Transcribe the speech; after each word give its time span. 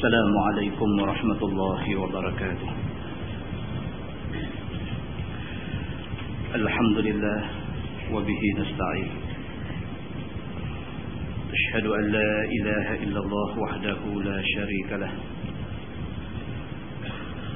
السلام 0.00 0.34
عليكم 0.48 0.88
ورحمة 1.00 1.40
الله 1.44 1.82
وبركاته. 2.00 2.70
الحمد 6.54 6.98
لله 6.98 7.40
وبه 8.12 8.42
نستعين. 8.60 9.10
أشهد 11.52 11.86
أن 11.86 12.04
لا 12.16 12.32
إله 12.56 12.86
إلا 13.04 13.20
الله 13.20 13.50
وحده 13.58 14.00
لا 14.24 14.38
شريك 14.40 14.90
له. 15.04 15.12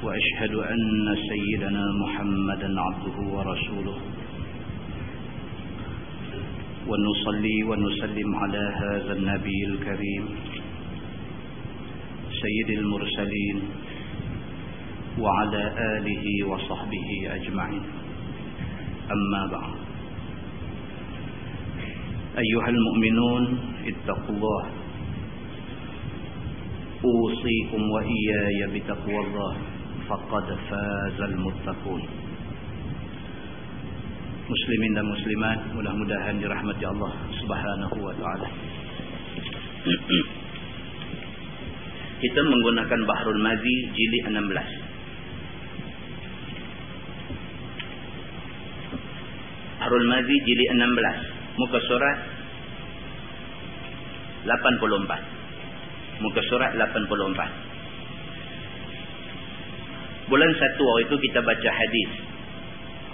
وأشهد 0.05 0.55
أن 0.55 1.17
سيدنا 1.17 1.85
محمدا 2.05 2.69
عبده 2.81 3.17
ورسوله. 3.37 3.99
ونصلي 6.89 7.57
ونسلم 7.65 8.29
على 8.37 8.65
هذا 8.85 9.13
النبي 9.13 9.61
الكريم. 9.69 10.25
سيد 12.45 12.79
المرسلين 12.79 13.59
وعلى 15.19 15.63
آله 15.97 16.47
وصحبه 16.47 17.09
أجمعين. 17.31 17.85
أما 19.17 19.43
بعد. 19.47 19.75
أيها 22.39 22.69
المؤمنون 22.69 23.59
اتقوا 23.87 24.35
الله. 24.37 24.65
أوصيكم 27.05 27.83
وإياي 27.91 28.61
بتقوى 28.75 29.21
الله. 29.27 29.55
فقد 30.09 30.47
فاز 30.71 31.21
المتقون. 31.21 32.03
muslimin 34.45 34.93
dan 34.93 35.09
muslimat 35.09 35.59
mudah-mudahan 35.73 36.37
dirahmati 36.37 36.85
Allah 36.85 37.13
Subhanahu 37.41 37.97
wa 37.97 38.13
taala. 38.13 38.49
kita 42.25 42.41
menggunakan 42.41 43.01
Bahrul 43.05 43.41
Mazi 43.45 43.77
jilid 43.93 44.33
16 44.33 44.41
Bahrul 49.85 50.07
Mazi 50.09 50.37
jilid 50.49 50.69
16 50.73 51.61
muka 51.61 51.79
surat 51.85 52.17
84 54.49 56.25
muka 56.25 56.41
surat 56.49 56.73
84 56.73 57.75
bulan 60.29 60.51
1 60.57 60.81
waktu 60.81 61.03
itu 61.05 61.17
kita 61.31 61.41
baca 61.45 61.71
hadis. 61.71 62.11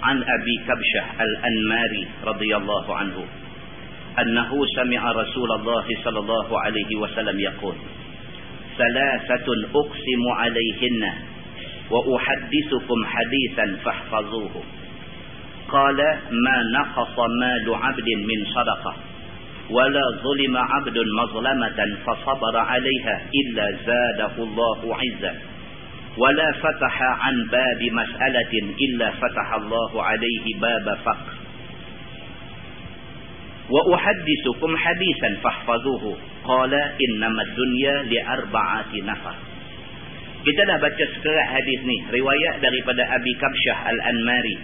An 0.01 0.17
abi 0.17 0.55
kabsyah 0.65 1.05
al 1.21 1.33
anmari 1.45 2.03
radhiyallahu 2.25 2.89
anhu. 2.89 3.23
Annahu 4.17 4.57
sami'a 4.75 5.09
rasulullah 5.13 5.85
sallallahu 5.85 6.53
alaihi 6.55 6.97
wasallam 6.97 7.37
yaqul. 7.37 7.75
ثلاثة 8.81 9.47
أقسم 9.75 10.23
عليهن 10.37 11.13
وأحدثكم 11.91 13.05
حديثا 13.05 13.77
فاحفظوه. 13.85 14.63
قال 15.69 15.97
ما 16.31 16.57
نقص 16.79 17.19
مال 17.41 17.75
عبد 17.75 18.09
من 18.29 18.45
صدقة 18.45 18.95
ولا 19.69 20.01
ظلم 20.23 20.57
عبد 20.57 20.97
مظلمة 21.21 21.97
فصبر 22.05 22.57
عليها 22.57 23.21
إلا 23.41 23.65
زاده 23.85 24.43
الله 24.43 24.95
عزا 24.95 25.35
ولا 26.17 26.51
فتح 26.51 27.01
عن 27.01 27.35
باب 27.51 27.81
مسألة 27.91 28.53
إلا 28.85 29.11
فتح 29.11 29.53
الله 29.53 30.03
عليه 30.03 30.59
باب 30.61 30.97
فقر. 31.05 31.40
wa 33.71 33.81
uhaddithukum 33.87 34.71
hadisan 34.75 35.39
fahfazuhu 35.39 36.19
qala 36.43 36.81
innamad 36.99 37.49
dunya 37.55 37.95
li 38.11 38.19
arba'ati 38.19 38.99
nafar 39.07 39.51
kita 40.41 40.61
dah 40.65 40.77
baca 40.81 41.03
sekerat 41.05 41.47
hadis 41.53 41.79
ni. 41.85 41.97
Riwayat 42.09 42.65
daripada 42.65 43.05
Abi 43.13 43.33
Kabsyah 43.37 43.77
Al-Anmari. 43.93 44.57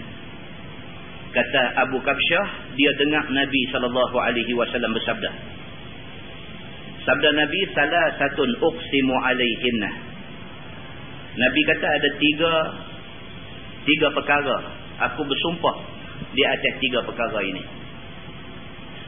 Kata 1.37 1.61
Abu 1.85 2.01
Kabsyah 2.01 2.73
dia 2.73 2.91
dengar 2.97 3.29
Nabi 3.29 3.61
sallallahu 3.69 4.15
alaihi 4.17 4.57
wasallam 4.57 4.89
bersabda. 4.97 5.29
Sabda 7.05 7.29
Nabi 7.29 7.61
salasatun 7.77 8.49
uqsimu 8.57 9.15
alaihinna. 9.21 9.91
Nabi 11.37 11.61
kata 11.69 11.85
ada 11.85 12.09
tiga 12.17 12.53
tiga 13.85 14.07
perkara. 14.17 14.57
Aku 15.13 15.21
bersumpah 15.29 15.75
di 16.33 16.41
atas 16.41 16.73
tiga 16.81 17.05
perkara 17.05 17.37
ini. 17.45 17.76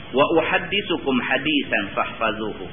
Wa 0.10 0.26
uhaddithukum 0.38 1.16
hadisan 1.22 1.84
fahfazuhu. 1.94 2.66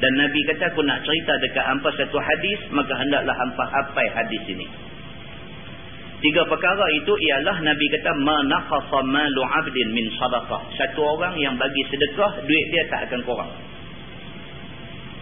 Dan 0.00 0.12
Nabi 0.16 0.40
kata 0.48 0.72
aku 0.72 0.80
nak 0.82 1.04
cerita 1.04 1.32
dekat 1.44 1.64
hampa 1.64 1.92
satu 1.92 2.16
hadis, 2.16 2.60
maka 2.72 2.96
hendaklah 2.96 3.36
hampa 3.36 3.64
hafal 3.68 4.08
hadis 4.16 4.42
ini. 4.48 4.64
Tiga 6.20 6.44
perkara 6.48 6.84
itu 6.96 7.12
ialah 7.16 7.56
Nabi 7.64 7.86
kata 7.96 8.12
manaqasa 8.20 9.00
malu 9.08 9.42
'abdin 9.44 9.88
min 9.92 10.06
sadaqah. 10.16 10.60
Satu 10.76 11.00
orang 11.04 11.36
yang 11.40 11.56
bagi 11.56 11.84
sedekah, 11.88 12.44
duit 12.44 12.66
dia 12.72 12.84
tak 12.92 13.08
akan 13.08 13.20
kurang. 13.24 13.52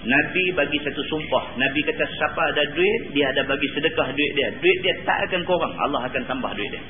Nabi 0.06 0.45
bagi 0.55 0.79
satu 0.83 1.03
sumpah. 1.11 1.59
Nabi 1.59 1.81
kata 1.83 2.03
siapa 2.06 2.41
ada 2.55 2.62
duit, 2.71 3.19
dia 3.19 3.35
ada 3.35 3.43
bagi 3.50 3.67
sedekah 3.75 4.09
duit 4.15 4.33
dia. 4.39 4.49
Duit 4.62 4.79
dia 4.83 4.95
tak 5.03 5.19
akan 5.27 5.43
kurang. 5.43 5.75
Allah 5.75 6.06
akan 6.06 6.23
tambah 6.27 6.50
duit 6.55 6.71
dia. 6.71 6.83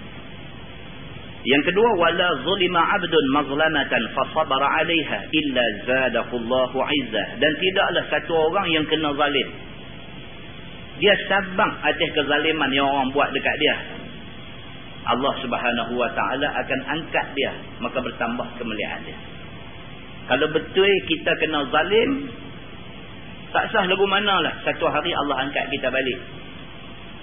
Yang 1.46 1.70
kedua, 1.70 1.90
wala 1.94 2.28
zulima 2.42 2.82
'abdun 2.82 3.24
mazlamatan 3.30 4.02
fasabara 4.10 4.66
'alayha 4.66 5.18
illa 5.30 5.64
zadahullahu 5.86 6.76
'izza. 6.82 7.24
Dan 7.38 7.52
tidaklah 7.62 8.04
satu 8.10 8.32
orang 8.50 8.66
yang 8.74 8.84
kena 8.90 9.14
zalim. 9.14 9.48
Dia 10.98 11.14
sabang 11.30 11.72
atas 11.78 12.10
kezaliman 12.10 12.70
yang 12.74 12.90
orang 12.90 13.14
buat 13.14 13.30
dekat 13.30 13.54
dia. 13.62 13.76
Allah 15.08 15.34
Subhanahu 15.40 15.94
wa 15.94 16.10
taala 16.12 16.52
akan 16.58 16.80
angkat 16.98 17.26
dia, 17.38 17.54
maka 17.78 18.02
bertambah 18.02 18.58
kemuliaan 18.58 19.06
dia. 19.06 19.18
Kalau 20.28 20.52
betul 20.52 20.90
kita 21.08 21.32
kena 21.38 21.70
zalim, 21.72 22.28
tak 23.54 23.72
sah 23.72 23.88
lagu 23.88 24.04
manalah 24.04 24.60
satu 24.66 24.84
hari 24.92 25.14
Allah 25.14 25.48
angkat 25.48 25.70
kita 25.72 25.88
balik. 25.88 26.18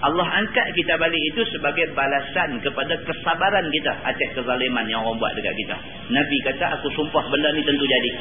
Allah 0.03 0.27
angkat 0.27 0.67
kita 0.75 0.99
balik 0.99 1.21
itu 1.31 1.41
sebagai 1.55 1.95
balasan 1.95 2.59
kepada 2.59 2.99
kesabaran 3.07 3.63
kita 3.71 3.93
atas 4.03 4.29
kezaliman 4.35 4.83
yang 4.91 5.07
orang 5.07 5.15
buat 5.15 5.31
dekat 5.39 5.55
kita. 5.55 5.75
Nabi 6.11 6.37
kata 6.43 6.65
aku 6.79 6.91
sumpah 6.99 7.23
benda 7.31 7.49
ni 7.55 7.63
tentu 7.63 7.85
jadi. 7.87 8.11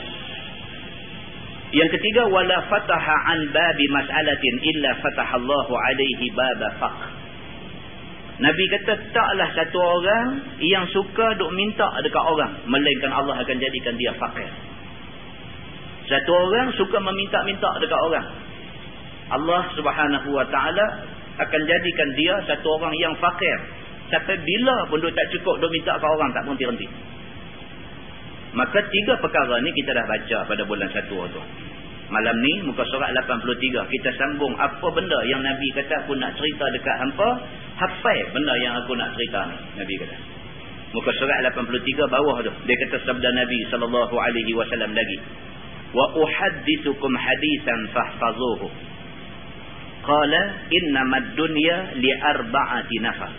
Yang 1.74 1.98
ketiga 1.98 2.30
wala 2.30 2.62
fataha 2.70 3.16
an 3.34 3.50
babi 3.50 3.86
mas'alatin 3.90 4.54
illa 4.62 4.90
fatahallahu 5.02 5.72
alaihi 5.74 6.30
baba 6.30 6.68
faqr. 6.78 7.10
Nabi 8.34 8.64
kata 8.70 8.92
taklah 9.10 9.48
satu 9.58 9.78
orang 9.78 10.26
yang 10.62 10.86
suka 10.94 11.34
duk 11.34 11.50
minta 11.58 11.90
dekat 12.06 12.22
orang 12.22 12.62
melainkan 12.70 13.10
Allah 13.10 13.42
akan 13.42 13.56
jadikan 13.58 13.98
dia 13.98 14.14
fakir. 14.14 14.46
Satu 16.06 16.30
orang 16.30 16.70
suka 16.78 17.02
meminta-minta 17.02 17.66
dekat 17.82 18.00
orang. 18.06 18.26
Allah 19.24 19.62
subhanahu 19.72 20.28
wa 20.36 20.46
ta'ala 20.46 20.86
akan 21.34 21.60
jadikan 21.66 22.08
dia 22.14 22.34
satu 22.46 22.66
orang 22.78 22.94
yang 22.98 23.14
fakir. 23.18 23.58
Sampai 24.12 24.38
bila 24.38 24.86
pun 24.86 25.00
dia 25.02 25.10
tak 25.10 25.26
cukup 25.34 25.58
dia 25.58 25.68
minta 25.72 25.92
ke 25.98 26.06
orang 26.06 26.30
tak 26.30 26.42
berhenti-henti. 26.46 26.86
Maka 28.54 28.78
tiga 28.86 29.18
perkara 29.18 29.58
ni 29.64 29.70
kita 29.74 29.90
dah 29.90 30.06
baca 30.06 30.38
pada 30.46 30.62
bulan 30.62 30.88
satu 30.94 31.18
tu. 31.34 31.42
Malam 32.12 32.36
ni 32.38 32.52
muka 32.68 32.84
surat 32.86 33.10
83 33.16 33.58
kita 33.90 34.10
sambung 34.14 34.54
apa 34.60 34.86
benda 34.94 35.18
yang 35.26 35.42
Nabi 35.42 35.66
kata 35.74 36.06
aku 36.06 36.14
nak 36.14 36.36
cerita 36.38 36.64
dekat 36.70 36.96
hampa. 37.02 37.28
Hafai 37.74 38.18
benda 38.30 38.54
yang 38.62 38.78
aku 38.78 38.94
nak 38.94 39.10
cerita 39.18 39.50
ni. 39.50 39.56
Nabi 39.82 39.94
kata. 39.98 40.16
Muka 40.94 41.10
surat 41.18 41.42
83 41.50 42.14
bawah 42.14 42.36
tu. 42.46 42.52
Dia 42.70 42.76
kata 42.86 43.02
sabda 43.02 43.28
Nabi 43.34 43.58
SAW 43.66 44.14
lagi 44.94 45.18
wa 45.94 46.06
uhaddithukum 46.18 47.12
hadisan 47.14 47.80
fahfazuhu 47.94 48.66
qala 50.06 50.42
innama 50.70 51.16
ad-dunya 51.20 51.76
li 51.98 52.12
arba'ati 52.12 52.96
nafar 53.00 53.32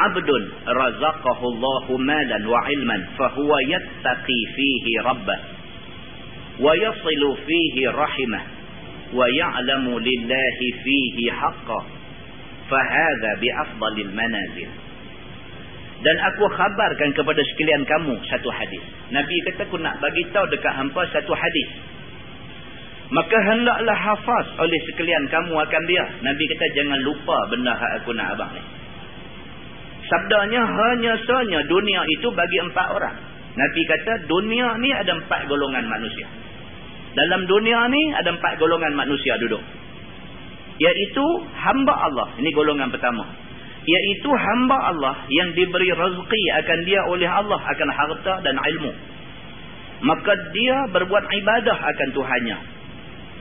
abdun 0.00 0.42
razaqahu 0.64 1.44
Allahu 1.52 1.92
malan 2.00 2.42
wa 2.48 2.60
ilman 2.72 3.00
fahuwa 3.20 3.58
yattaqi 3.68 4.38
fihi 4.56 4.92
rabbah 5.04 5.40
wa 6.60 6.72
yasilu 6.76 7.36
fihi 7.44 7.82
rahimah 7.92 8.42
wa 9.12 9.26
ya'lamu 9.28 10.00
lillahi 10.00 10.66
fihi 10.84 11.24
haqqan 11.30 11.84
fahadha 12.70 13.30
bi 13.42 13.48
afdalil 13.50 14.12
manazil 14.14 14.70
dan 16.00 16.16
aku 16.32 16.48
khabarkan 16.48 17.12
kepada 17.12 17.44
sekalian 17.44 17.84
kamu 17.84 18.16
satu 18.24 18.48
hadis. 18.48 18.80
Nabi 19.12 19.36
kata 19.44 19.68
aku 19.68 19.76
nak 19.84 20.00
bagi 20.00 20.24
tahu 20.32 20.48
dekat 20.48 20.72
hampa 20.72 21.04
satu 21.12 21.36
hadis. 21.36 21.68
Maka 23.10 23.36
hendaklah 23.42 23.98
hafaz 23.98 24.46
oleh 24.62 24.78
sekalian 24.86 25.26
kamu 25.26 25.50
akan 25.58 25.82
dia. 25.90 26.04
Nabi 26.22 26.44
kata 26.46 26.66
jangan 26.78 27.00
lupa 27.02 27.36
benda 27.50 27.74
yang 27.74 27.92
aku 27.98 28.10
nak 28.14 28.38
abang 28.38 28.54
ni. 28.54 28.62
Sabdanya 30.06 30.62
hanya 30.62 31.18
sahaja 31.26 31.58
dunia 31.66 32.02
itu 32.06 32.30
bagi 32.30 32.58
empat 32.70 32.86
orang. 32.94 33.16
Nabi 33.58 33.82
kata 33.82 34.30
dunia 34.30 34.78
ni 34.78 34.94
ada 34.94 35.18
empat 35.18 35.50
golongan 35.50 35.90
manusia. 35.90 36.30
Dalam 37.10 37.50
dunia 37.50 37.90
ni 37.90 38.14
ada 38.14 38.30
empat 38.30 38.62
golongan 38.62 38.94
manusia 38.94 39.34
duduk. 39.42 39.62
Iaitu 40.78 41.26
hamba 41.58 41.94
Allah. 42.06 42.38
Ini 42.38 42.50
golongan 42.54 42.94
pertama. 42.94 43.26
Iaitu 43.82 44.30
hamba 44.30 44.94
Allah 44.94 45.14
yang 45.34 45.50
diberi 45.58 45.90
rezeki 45.90 46.42
akan 46.62 46.78
dia 46.86 47.00
oleh 47.10 47.26
Allah 47.26 47.58
akan 47.58 47.88
harta 47.90 48.34
dan 48.46 48.54
ilmu. 48.54 48.92
Maka 50.06 50.32
dia 50.54 50.78
berbuat 50.94 51.24
ibadah 51.26 51.76
akan 51.76 52.08
Tuhannya. 52.14 52.79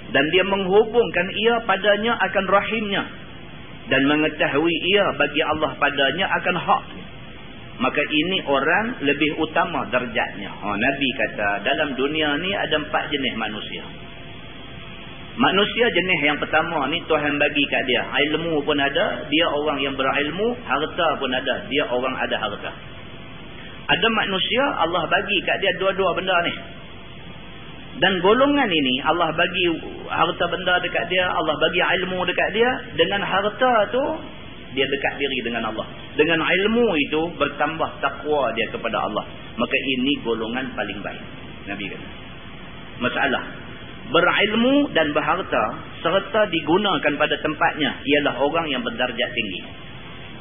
Dan 0.09 0.25
dia 0.33 0.43
menghubungkan 0.45 1.27
ia 1.37 1.55
padanya 1.69 2.17
akan 2.17 2.45
rahimnya. 2.49 3.03
Dan 3.89 4.05
mengetahui 4.05 4.75
ia 4.93 5.05
bagi 5.17 5.41
Allah 5.41 5.71
padanya 5.77 6.25
akan 6.41 6.55
hak. 6.57 6.83
Maka 7.79 8.01
ini 8.03 8.43
orang 8.43 9.07
lebih 9.07 9.39
utama 9.39 9.87
derjatnya. 9.87 10.51
Oh, 10.51 10.75
Nabi 10.75 11.09
kata 11.15 11.63
dalam 11.63 11.95
dunia 11.95 12.35
ni 12.43 12.51
ada 12.51 12.75
empat 12.75 13.07
jenis 13.07 13.33
manusia. 13.39 13.83
Manusia 15.39 15.87
jenis 15.87 16.19
yang 16.27 16.35
pertama 16.35 16.91
ni 16.91 16.99
Tuhan 17.07 17.39
bagi 17.39 17.63
kat 17.71 17.83
dia. 17.87 18.03
Ilmu 18.03 18.59
pun 18.67 18.75
ada. 18.75 19.23
Dia 19.31 19.47
orang 19.47 19.79
yang 19.79 19.95
berilmu. 19.95 20.59
Harta 20.67 21.07
pun 21.15 21.31
ada. 21.31 21.63
Dia 21.71 21.87
orang 21.87 22.11
ada 22.19 22.35
harta. 22.35 22.71
Ada 23.87 24.07
manusia 24.11 24.63
Allah 24.83 25.07
bagi 25.07 25.39
kat 25.47 25.63
dia 25.63 25.71
dua-dua 25.79 26.11
benda 26.19 26.35
ni. 26.43 26.53
Dan 27.99 28.23
golongan 28.23 28.69
ini 28.71 29.03
Allah 29.03 29.35
bagi 29.35 29.65
harta 30.07 30.45
benda 30.47 30.79
dekat 30.79 31.05
dia. 31.11 31.27
Allah 31.27 31.55
bagi 31.59 31.81
ilmu 31.83 32.23
dekat 32.23 32.49
dia. 32.55 32.69
Dengan 32.95 33.21
harta 33.27 33.73
tu 33.91 34.03
dia 34.71 34.87
dekat 34.87 35.13
diri 35.19 35.37
dengan 35.43 35.67
Allah. 35.67 35.87
Dengan 36.15 36.39
ilmu 36.39 36.87
itu 37.09 37.21
bertambah 37.35 37.89
takwa 37.99 38.55
dia 38.55 38.67
kepada 38.71 39.03
Allah. 39.03 39.27
Maka 39.59 39.75
ini 39.99 40.15
golongan 40.23 40.71
paling 40.79 40.99
baik. 41.03 41.23
Nabi 41.67 41.85
kata. 41.91 42.07
Masalah 42.99 43.43
berilmu 44.09 44.89
dan 44.97 45.13
berharta 45.13 45.63
serta 46.01 46.41
digunakan 46.49 47.13
pada 47.19 47.35
tempatnya 47.39 47.91
ialah 48.01 48.41
orang 48.41 48.67
yang 48.73 48.81
berdarjat 48.81 49.29
tinggi. 49.31 49.61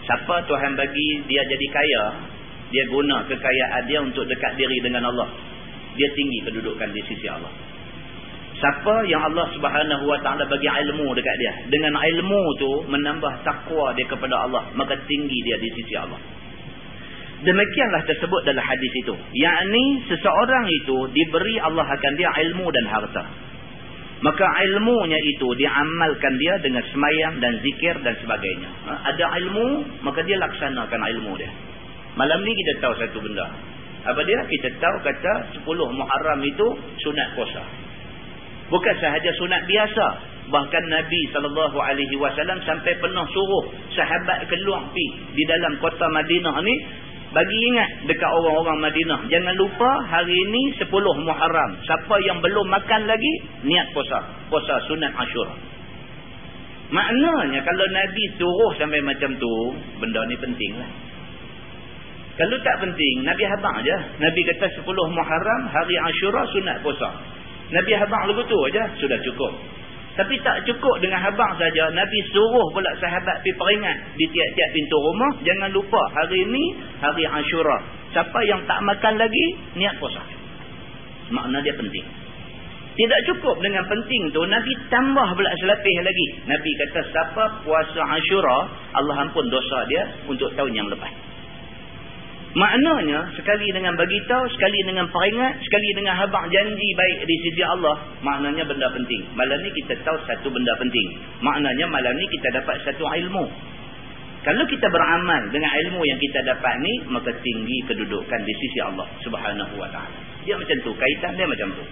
Siapa 0.09 0.49
Tuhan 0.49 0.73
bagi 0.73 1.09
dia 1.29 1.43
jadi 1.45 1.67
kaya, 1.69 2.05
dia 2.73 2.85
guna 2.89 3.29
kekayaan 3.29 3.83
dia 3.85 4.01
untuk 4.01 4.25
dekat 4.25 4.57
diri 4.57 4.81
dengan 4.81 5.13
Allah. 5.13 5.29
Dia 5.99 6.09
tinggi 6.15 6.39
kedudukan 6.47 6.89
di 6.95 7.03
sisi 7.11 7.27
Allah. 7.27 7.51
Siapa 8.59 9.07
yang 9.07 9.23
Allah 9.23 9.47
Subhanahu 9.55 10.05
Wa 10.07 10.19
Taala 10.23 10.43
bagi 10.47 10.67
ilmu 10.67 11.15
dekat 11.15 11.37
dia, 11.39 11.53
dengan 11.71 11.95
ilmu 11.95 12.43
tu 12.59 12.71
menambah 12.91 13.47
takwa 13.47 13.95
dia 13.95 14.07
kepada 14.11 14.35
Allah, 14.35 14.67
maka 14.75 14.99
tinggi 14.99 15.39
dia 15.47 15.59
di 15.63 15.71
sisi 15.79 15.95
Allah. 15.95 16.19
Demikianlah 17.39 18.03
tersebut 18.03 18.41
dalam 18.43 18.59
hadis 18.59 18.93
itu. 18.99 19.15
Yakni 19.15 19.85
seseorang 20.11 20.67
itu 20.75 21.07
diberi 21.15 21.55
Allah 21.63 21.87
akan 21.87 22.13
dia 22.19 22.31
ilmu 22.35 22.67
dan 22.67 22.85
harta. 22.91 23.25
Maka 24.19 24.47
ilmunya 24.67 25.19
itu 25.23 25.47
diamalkan 25.55 26.35
dia 26.43 26.55
dengan 26.59 26.83
semayang 26.91 27.39
dan 27.39 27.63
zikir 27.63 27.95
dan 28.03 28.19
sebagainya. 28.19 28.71
Ha? 28.91 29.15
Ada 29.15 29.25
ilmu, 29.47 30.03
maka 30.03 30.27
dia 30.27 30.35
laksanakan 30.43 31.01
ilmu 31.15 31.39
dia. 31.39 31.51
Malam 32.19 32.43
ni 32.43 32.51
kita 32.51 32.83
tahu 32.83 32.99
satu 32.99 33.23
benda. 33.23 33.47
Apa 34.09 34.21
dia? 34.25 34.41
Kita 34.49 34.69
tahu 34.81 34.97
kata 35.05 35.33
10 35.61 35.69
Muharram 35.69 36.41
itu 36.41 36.67
sunat 37.05 37.29
puasa. 37.37 37.63
Bukan 38.73 38.95
sahaja 39.01 39.31
sunat 39.37 39.63
biasa. 39.69 40.07
Bahkan 40.49 40.85
Nabi 40.89 41.21
SAW 41.29 42.61
sampai 42.65 42.93
pernah 43.05 43.25
suruh 43.29 43.65
sahabat 43.93 44.49
keluar 44.49 44.89
pi 44.97 45.07
di 45.37 45.45
dalam 45.45 45.77
kota 45.77 46.09
Madinah 46.09 46.57
ni 46.65 46.73
bagi 47.29 47.59
ingat 47.69 48.09
dekat 48.09 48.31
orang-orang 48.33 48.81
Madinah. 48.81 49.29
Jangan 49.29 49.55
lupa 49.61 49.91
hari 50.09 50.33
ini 50.33 50.73
10 50.81 50.89
Muharram. 51.29 51.71
Siapa 51.85 52.17
yang 52.25 52.41
belum 52.41 52.65
makan 52.65 53.05
lagi, 53.05 53.33
niat 53.69 53.93
puasa. 53.93 54.49
Puasa 54.49 54.89
sunat 54.89 55.13
Ashura. 55.13 55.53
Maknanya 56.89 57.61
kalau 57.61 57.85
Nabi 57.93 58.23
suruh 58.41 58.73
sampai 58.81 59.05
macam 59.05 59.37
tu, 59.37 59.53
benda 60.01 60.25
ni 60.25 60.37
penting 60.41 60.73
lah. 60.81 60.89
Kalau 62.39 62.57
tak 62.63 62.77
penting, 62.87 63.27
Nabi 63.27 63.43
habang 63.51 63.83
aja. 63.83 63.97
Nabi 64.23 64.41
kata 64.47 64.71
10 64.71 64.87
Muharram, 64.87 65.63
hari 65.75 65.95
Ashura 65.99 66.47
sunat 66.55 66.87
puasa. 66.87 67.11
Nabi 67.75 67.93
habang 67.99 68.31
lagu 68.31 68.47
tu 68.47 68.59
aja, 68.71 68.95
sudah 68.95 69.19
cukup. 69.27 69.53
Tapi 70.15 70.35
tak 70.43 70.67
cukup 70.67 70.99
dengan 71.03 71.19
habang 71.23 71.59
saja. 71.59 71.91
Nabi 71.95 72.19
suruh 72.31 72.67
pula 72.75 72.91
sahabat 72.99 73.43
pergi 73.43 73.55
peringat 73.55 73.97
di 74.19 74.27
tiap-tiap 74.31 74.71
pintu 74.75 74.99
rumah. 74.99 75.31
Jangan 75.43 75.71
lupa 75.71 76.03
hari 76.15 76.43
ini 76.43 76.65
hari 76.99 77.23
Ashura. 77.27 77.79
Siapa 78.15 78.39
yang 78.47 78.63
tak 78.67 78.83
makan 78.83 79.15
lagi, 79.15 79.47
niat 79.79 79.95
puasa. 79.99 80.23
Makna 81.31 81.59
dia 81.63 81.75
penting. 81.75 82.07
Tidak 82.99 83.21
cukup 83.31 83.63
dengan 83.63 83.87
penting 83.87 84.35
tu, 84.35 84.43
Nabi 84.43 84.73
tambah 84.91 85.29
pula 85.39 85.55
selapih 85.63 85.97
lagi. 86.03 86.27
Nabi 86.51 86.71
kata 86.87 87.01
siapa 87.15 87.45
puasa 87.63 88.03
Ashura, 88.03 88.59
Allah 88.99 89.23
ampun 89.23 89.47
dosa 89.47 89.87
dia 89.87 90.03
untuk 90.27 90.51
tahun 90.59 90.75
yang 90.75 90.91
lepas. 90.91 91.29
Maknanya 92.49 93.37
sekali 93.37 93.69
dengan 93.77 93.93
bagi 93.93 94.25
tahu, 94.25 94.45
sekali 94.57 94.81
dengan 94.89 95.05
peringat, 95.13 95.61
sekali 95.61 95.89
dengan 95.93 96.17
habaq 96.17 96.49
janji 96.49 96.89
baik 96.97 97.19
di 97.29 97.37
sisi 97.45 97.61
Allah, 97.61 98.09
maknanya 98.25 98.65
benda 98.65 98.89
penting. 98.89 99.21
Malam 99.37 99.61
ni 99.61 99.71
kita 99.77 100.01
tahu 100.01 100.17
satu 100.25 100.49
benda 100.49 100.73
penting. 100.81 101.09
Maknanya 101.45 101.85
malam 101.93 102.17
ni 102.17 102.25
kita 102.33 102.49
dapat 102.57 102.81
satu 102.89 103.05
ilmu. 103.05 103.45
Kalau 104.49 104.65
kita 104.65 104.87
beramal 104.89 105.53
dengan 105.53 105.69
ilmu 105.87 106.01
yang 106.09 106.17
kita 106.17 106.41
dapat 106.49 106.75
ni, 106.81 106.95
maka 107.13 107.37
tinggi 107.37 107.79
kedudukan 107.85 108.41
di 108.41 108.55
sisi 108.57 108.79
Allah 108.81 109.05
Subhanahu 109.21 109.77
wa 109.77 109.89
taala. 109.93 110.19
Dia 110.49 110.57
macam 110.57 110.77
tu, 110.81 110.97
kaitan 110.97 111.37
dia 111.37 111.45
macam 111.45 111.69
tu. 111.77 111.85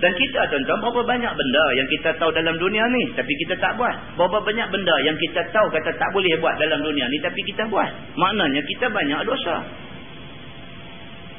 Dan 0.00 0.12
kita 0.16 0.40
tuan-tuan 0.48 0.80
berapa 0.80 1.00
banyak 1.04 1.32
benda 1.36 1.64
yang 1.76 1.88
kita 1.92 2.16
tahu 2.16 2.32
dalam 2.32 2.56
dunia 2.56 2.84
ni 2.88 3.12
tapi 3.12 3.32
kita 3.44 3.60
tak 3.60 3.76
buat. 3.76 4.16
Berapa 4.16 4.40
banyak 4.40 4.68
benda 4.72 4.94
yang 5.04 5.16
kita 5.20 5.44
tahu 5.52 5.68
kata 5.68 5.92
tak 5.92 6.10
boleh 6.16 6.32
buat 6.40 6.56
dalam 6.56 6.80
dunia 6.80 7.04
ni 7.12 7.20
tapi 7.20 7.40
kita 7.44 7.68
buat. 7.68 8.16
Maknanya 8.16 8.64
kita 8.64 8.88
banyak 8.88 9.20
dosa. 9.28 9.60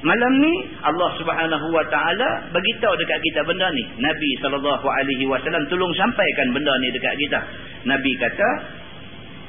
Malam 0.02 0.34
ni 0.42 0.54
Allah 0.81 1.10
Subhanahu 1.13 1.68
Wa 1.74 1.86
Taala 1.90 2.30
bagi 2.54 2.74
tahu 2.81 2.94
dekat 3.02 3.19
kita 3.22 3.46
benda 3.46 3.69
ni. 3.74 3.86
Nabi 4.02 4.30
sallallahu 4.42 4.86
alaihi 4.86 5.25
wasallam 5.30 5.66
tolong 5.69 5.94
sampaikan 5.98 6.54
benda 6.54 6.74
ni 6.86 6.90
dekat 6.94 7.13
kita. 7.18 7.40
Nabi 7.90 8.12
kata 8.18 8.50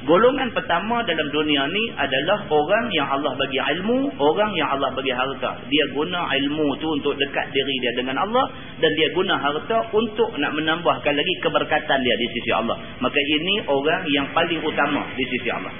Golongan 0.03 0.51
pertama 0.51 0.99
dalam 1.07 1.31
dunia 1.31 1.63
ni 1.71 1.83
adalah 1.95 2.43
orang 2.51 2.91
yang 2.91 3.07
Allah 3.07 3.31
bagi 3.39 3.55
ilmu, 3.55 4.11
orang 4.19 4.51
yang 4.51 4.67
Allah 4.75 4.91
bagi 4.91 5.15
harta. 5.15 5.63
Dia 5.71 5.85
guna 5.95 6.27
ilmu 6.27 6.75
tu 6.83 6.91
untuk 6.91 7.15
dekat 7.15 7.47
diri 7.55 7.75
dia 7.79 8.03
dengan 8.03 8.19
Allah 8.19 8.51
dan 8.83 8.91
dia 8.99 9.07
guna 9.15 9.39
harta 9.39 9.87
untuk 9.95 10.35
nak 10.43 10.51
menambahkan 10.59 11.13
lagi 11.15 11.33
keberkatan 11.39 11.99
dia 12.03 12.15
di 12.19 12.27
sisi 12.35 12.51
Allah. 12.51 12.75
Maka 12.99 13.15
ini 13.15 13.63
orang 13.63 14.03
yang 14.11 14.27
paling 14.35 14.59
utama 14.59 15.07
di 15.15 15.23
sisi 15.23 15.47
Allah. 15.47 15.71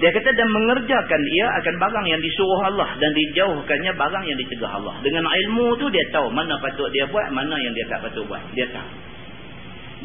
Dia 0.00 0.08
kata 0.12 0.28
dan 0.32 0.48
mengerjakan 0.48 1.20
dia 1.32 1.46
akan 1.52 1.74
barang 1.76 2.06
yang 2.08 2.20
disuruh 2.24 2.60
Allah 2.64 2.96
dan 2.96 3.10
dijauhkannya 3.12 3.92
barang 3.92 4.24
yang 4.24 4.36
dicegah 4.40 4.72
Allah. 4.72 4.96
Dengan 5.04 5.28
ilmu 5.28 5.76
tu 5.76 5.92
dia 5.92 6.04
tahu 6.16 6.32
mana 6.32 6.56
patut 6.64 6.88
dia 6.96 7.04
buat, 7.12 7.28
mana 7.28 7.60
yang 7.60 7.76
dia 7.76 7.84
tak 7.92 8.08
patut 8.08 8.24
buat. 8.24 8.40
Dia 8.56 8.72
tahu 8.72 9.15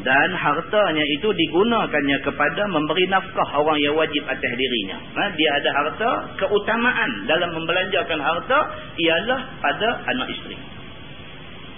dan 0.02 0.28
hartanya 0.34 1.04
itu 1.06 1.28
digunakannya 1.30 2.18
kepada 2.26 2.62
memberi 2.66 3.06
nafkah 3.06 3.48
orang 3.54 3.78
yang 3.78 3.94
wajib 3.94 4.22
atas 4.26 4.52
dirinya. 4.58 4.98
Ha, 4.98 5.22
dia 5.38 5.50
ada 5.62 5.70
harta, 5.70 6.10
keutamaan 6.42 7.10
dalam 7.30 7.54
membelanjakan 7.54 8.18
harta 8.18 8.58
ialah 8.98 9.40
pada 9.62 9.88
anak 10.10 10.28
isteri. 10.34 10.58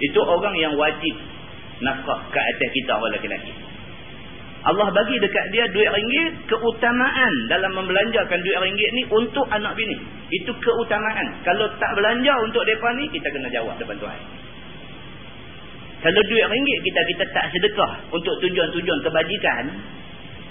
Itu 0.00 0.21
orang 0.25 0.57
yang 0.57 0.73
wajib 0.81 1.14
nafkah 1.85 2.19
ke 2.33 2.40
atas 2.40 2.71
kita 2.73 2.93
orang 2.97 3.21
lelaki. 3.21 3.52
Allah 4.64 4.88
bagi 4.97 5.21
dekat 5.21 5.52
dia 5.52 5.69
duit 5.69 5.90
ringgit, 5.93 6.49
keutamaan 6.49 7.35
dalam 7.52 7.76
membelanjakan 7.76 8.40
duit 8.40 8.59
ringgit 8.64 8.90
ni 8.97 9.02
untuk 9.12 9.45
anak 9.52 9.76
bini. 9.76 10.00
Itu 10.33 10.57
keutamaan. 10.57 11.45
Kalau 11.45 11.69
tak 11.76 11.93
belanja 11.93 12.33
untuk 12.49 12.64
mereka 12.64 12.88
ni, 12.97 13.04
kita 13.12 13.28
kena 13.28 13.52
jawab 13.52 13.76
depan 13.76 14.00
Tuhan. 14.00 14.21
Kalau 16.04 16.20
duit 16.28 16.44
ringgit 16.52 16.78
kita 16.84 17.00
kita 17.16 17.25
tak 17.32 17.49
sedekah 17.49 18.12
untuk 18.12 18.37
tujuan-tujuan 18.44 19.00
kebajikan, 19.08 19.64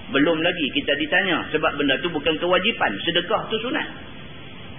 belum 0.10 0.42
lagi 0.42 0.66
kita 0.74 0.98
ditanya 0.98 1.46
sebab 1.54 1.78
benda 1.78 1.94
tu 2.02 2.10
bukan 2.10 2.34
kewajipan, 2.42 2.92
sedekah 3.06 3.46
tu 3.54 3.62
sunat. 3.62 3.86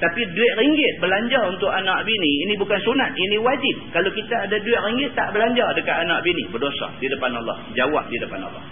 Tapi 0.03 0.21
duit 0.35 0.55
ringgit 0.59 0.99
belanja 0.99 1.47
untuk 1.47 1.71
anak 1.71 2.03
bini, 2.03 2.51
ini 2.51 2.59
bukan 2.59 2.83
sunat, 2.83 3.15
ini 3.15 3.39
wajib. 3.39 3.87
Kalau 3.95 4.11
kita 4.11 4.51
ada 4.51 4.57
duit 4.59 4.81
ringgit 4.91 5.15
tak 5.15 5.31
belanja 5.31 5.63
dekat 5.79 6.11
anak 6.11 6.27
bini, 6.27 6.43
berdosa 6.51 6.91
di 6.99 7.07
depan 7.07 7.31
Allah. 7.39 7.71
Jawab 7.79 8.11
di 8.11 8.19
depan 8.19 8.43
Allah. 8.43 8.67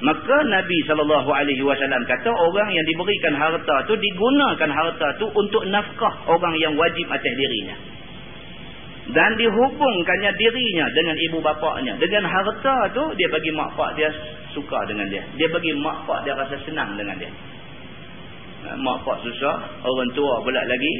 Maka 0.00 0.36
Nabi 0.48 0.76
SAW 0.88 2.08
kata 2.08 2.30
orang 2.32 2.72
yang 2.72 2.84
diberikan 2.88 3.36
harta 3.36 3.84
tu 3.84 4.00
digunakan 4.00 4.70
harta 4.72 5.12
tu 5.20 5.28
untuk 5.28 5.68
nafkah 5.68 6.24
orang 6.24 6.56
yang 6.56 6.72
wajib 6.72 7.04
atas 7.12 7.28
dirinya 7.36 7.99
dan 9.10 9.30
dihubungkannya 9.40 10.30
dirinya 10.36 10.86
dengan 10.92 11.16
ibu 11.16 11.38
bapaknya 11.40 11.96
dengan 11.96 12.28
harta 12.28 12.76
tu 12.92 13.04
dia 13.16 13.28
bagi 13.32 13.50
mak 13.56 13.72
pak 13.74 13.96
dia 13.96 14.12
suka 14.52 14.78
dengan 14.86 15.08
dia 15.08 15.24
dia 15.40 15.48
bagi 15.48 15.72
mak 15.80 16.04
pak 16.04 16.28
dia 16.28 16.36
rasa 16.36 16.56
senang 16.68 16.94
dengan 17.00 17.16
dia 17.16 17.32
mak 18.76 18.98
pak 19.02 19.16
susah 19.24 19.56
orang 19.82 20.10
tua 20.12 20.34
pula 20.44 20.62
lagi 20.62 20.92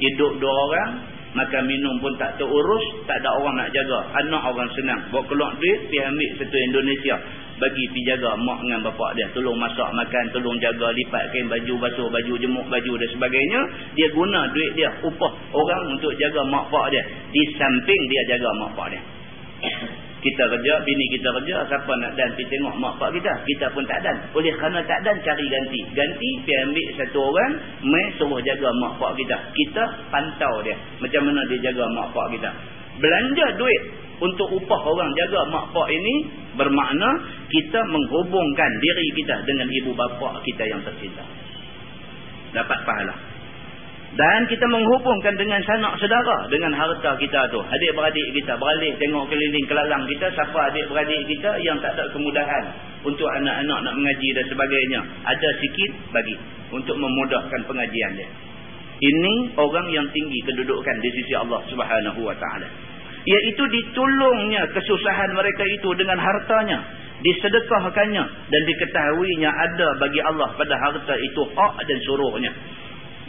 hidup 0.00 0.40
dua 0.40 0.54
orang 0.68 0.90
Makan 1.30 1.62
minum 1.62 1.94
pun 2.02 2.10
tak 2.18 2.42
terurus, 2.42 3.06
tak 3.06 3.22
ada 3.22 3.30
orang 3.38 3.54
nak 3.54 3.70
jaga. 3.70 4.02
Anak 4.18 4.50
orang 4.50 4.66
senang. 4.74 5.00
Bawa 5.14 5.22
keluar 5.30 5.54
duit, 5.62 5.86
pergi 5.86 6.02
ambil 6.02 6.30
satu 6.42 6.56
Indonesia. 6.58 7.16
Bagi 7.60 7.84
pergi 7.92 8.02
jaga 8.08 8.40
mak 8.40 8.64
dengan 8.64 8.80
bapak 8.88 9.10
dia. 9.20 9.28
Tolong 9.36 9.60
masak 9.60 9.92
makan, 9.92 10.24
tolong 10.32 10.56
jaga, 10.56 10.88
lipat 10.96 11.28
kain 11.28 11.46
baju, 11.52 11.74
basuh 11.76 12.08
baju, 12.08 12.34
jemuk 12.40 12.66
baju 12.72 12.92
dan 12.96 13.08
sebagainya. 13.12 13.60
Dia 14.00 14.08
guna 14.16 14.40
duit 14.56 14.72
dia, 14.80 14.88
upah 15.04 15.32
orang 15.52 15.82
untuk 15.92 16.16
jaga 16.16 16.40
mak 16.48 16.72
bapak 16.72 16.96
dia. 16.96 17.04
Di 17.04 17.42
samping 17.60 18.02
dia 18.08 18.22
jaga 18.32 18.48
mak 18.56 18.72
bapak 18.72 18.86
dia. 18.96 19.02
Kita 20.20 20.44
kerja, 20.52 20.84
bini 20.84 21.16
kita 21.16 21.32
kerja, 21.32 21.64
siapa 21.64 21.92
nak 21.96 22.12
dan 22.12 22.36
pergi 22.36 22.52
tengok 22.52 22.76
mak 22.76 23.00
pak 23.00 23.08
kita? 23.16 23.32
Kita 23.40 23.72
pun 23.72 23.80
tak 23.88 24.04
dan. 24.04 24.20
Oleh 24.36 24.52
kerana 24.52 24.84
tak 24.84 25.00
dan, 25.00 25.16
cari 25.24 25.48
ganti. 25.48 25.80
Ganti, 25.96 26.30
pergi 26.44 26.60
ambil 26.60 26.88
satu 27.00 27.18
orang, 27.24 27.52
mai 27.80 28.06
suruh 28.20 28.36
jaga 28.44 28.68
mak 28.84 29.00
pak 29.00 29.16
kita. 29.16 29.36
Kita 29.56 29.84
pantau 30.12 30.60
dia. 30.60 30.76
Macam 31.00 31.24
mana 31.24 31.40
dia 31.48 31.72
jaga 31.72 31.88
mak 31.96 32.12
pak 32.12 32.36
kita. 32.36 32.50
Belanja 33.00 33.46
duit 33.56 33.82
untuk 34.20 34.48
upah 34.52 34.80
orang 34.84 35.10
jaga 35.16 35.40
mak 35.48 35.72
pak 35.72 35.88
ini, 35.88 36.14
bermakna 36.60 37.10
kita 37.48 37.80
menghubungkan 37.88 38.70
diri 38.84 39.06
kita 39.16 39.36
dengan 39.48 39.66
ibu 39.72 39.96
bapa 39.96 40.44
kita 40.44 40.62
yang 40.68 40.80
tercinta. 40.84 41.24
Dapat 42.52 42.78
pahala. 42.84 43.30
Dan 44.10 44.42
kita 44.50 44.66
menghubungkan 44.66 45.38
dengan 45.38 45.62
sanak 45.62 45.94
saudara 46.02 46.50
dengan 46.50 46.74
harta 46.74 47.14
kita 47.14 47.46
tu. 47.54 47.62
Adik-beradik 47.62 48.34
kita 48.34 48.58
beralih 48.58 48.98
tengok 48.98 49.30
keliling 49.30 49.66
kelalang 49.70 50.02
kita. 50.10 50.34
Siapa 50.34 50.58
adik-beradik 50.74 51.30
kita 51.30 51.54
yang 51.62 51.78
tak 51.78 51.94
ada 51.94 52.10
kemudahan 52.10 52.64
untuk 53.06 53.30
anak-anak 53.30 53.78
nak 53.86 53.94
mengaji 53.94 54.28
dan 54.34 54.44
sebagainya. 54.50 55.00
Ada 55.30 55.48
sikit 55.62 55.90
bagi 56.10 56.34
untuk 56.74 56.98
memudahkan 56.98 57.60
pengajian 57.70 58.12
dia. 58.18 58.30
Ini 59.00 59.56
orang 59.56 59.86
yang 59.94 60.06
tinggi 60.10 60.42
kedudukan 60.42 60.96
di 61.00 61.08
sisi 61.14 61.32
Allah 61.38 61.62
subhanahu 61.70 62.20
wa 62.26 62.34
ta'ala. 62.34 62.89
Iaitu 63.20 63.62
ditolongnya 63.68 64.64
kesusahan 64.72 65.36
mereka 65.36 65.64
itu 65.68 65.88
dengan 65.96 66.16
hartanya. 66.16 66.78
Disedekahkannya 67.20 68.24
dan 68.48 68.62
diketahuinya 68.64 69.50
ada 69.52 69.88
bagi 70.00 70.20
Allah 70.24 70.56
pada 70.56 70.72
harta 70.72 71.14
itu 71.20 71.42
hak 71.52 71.74
dan 71.84 71.98
suruhnya 72.08 72.52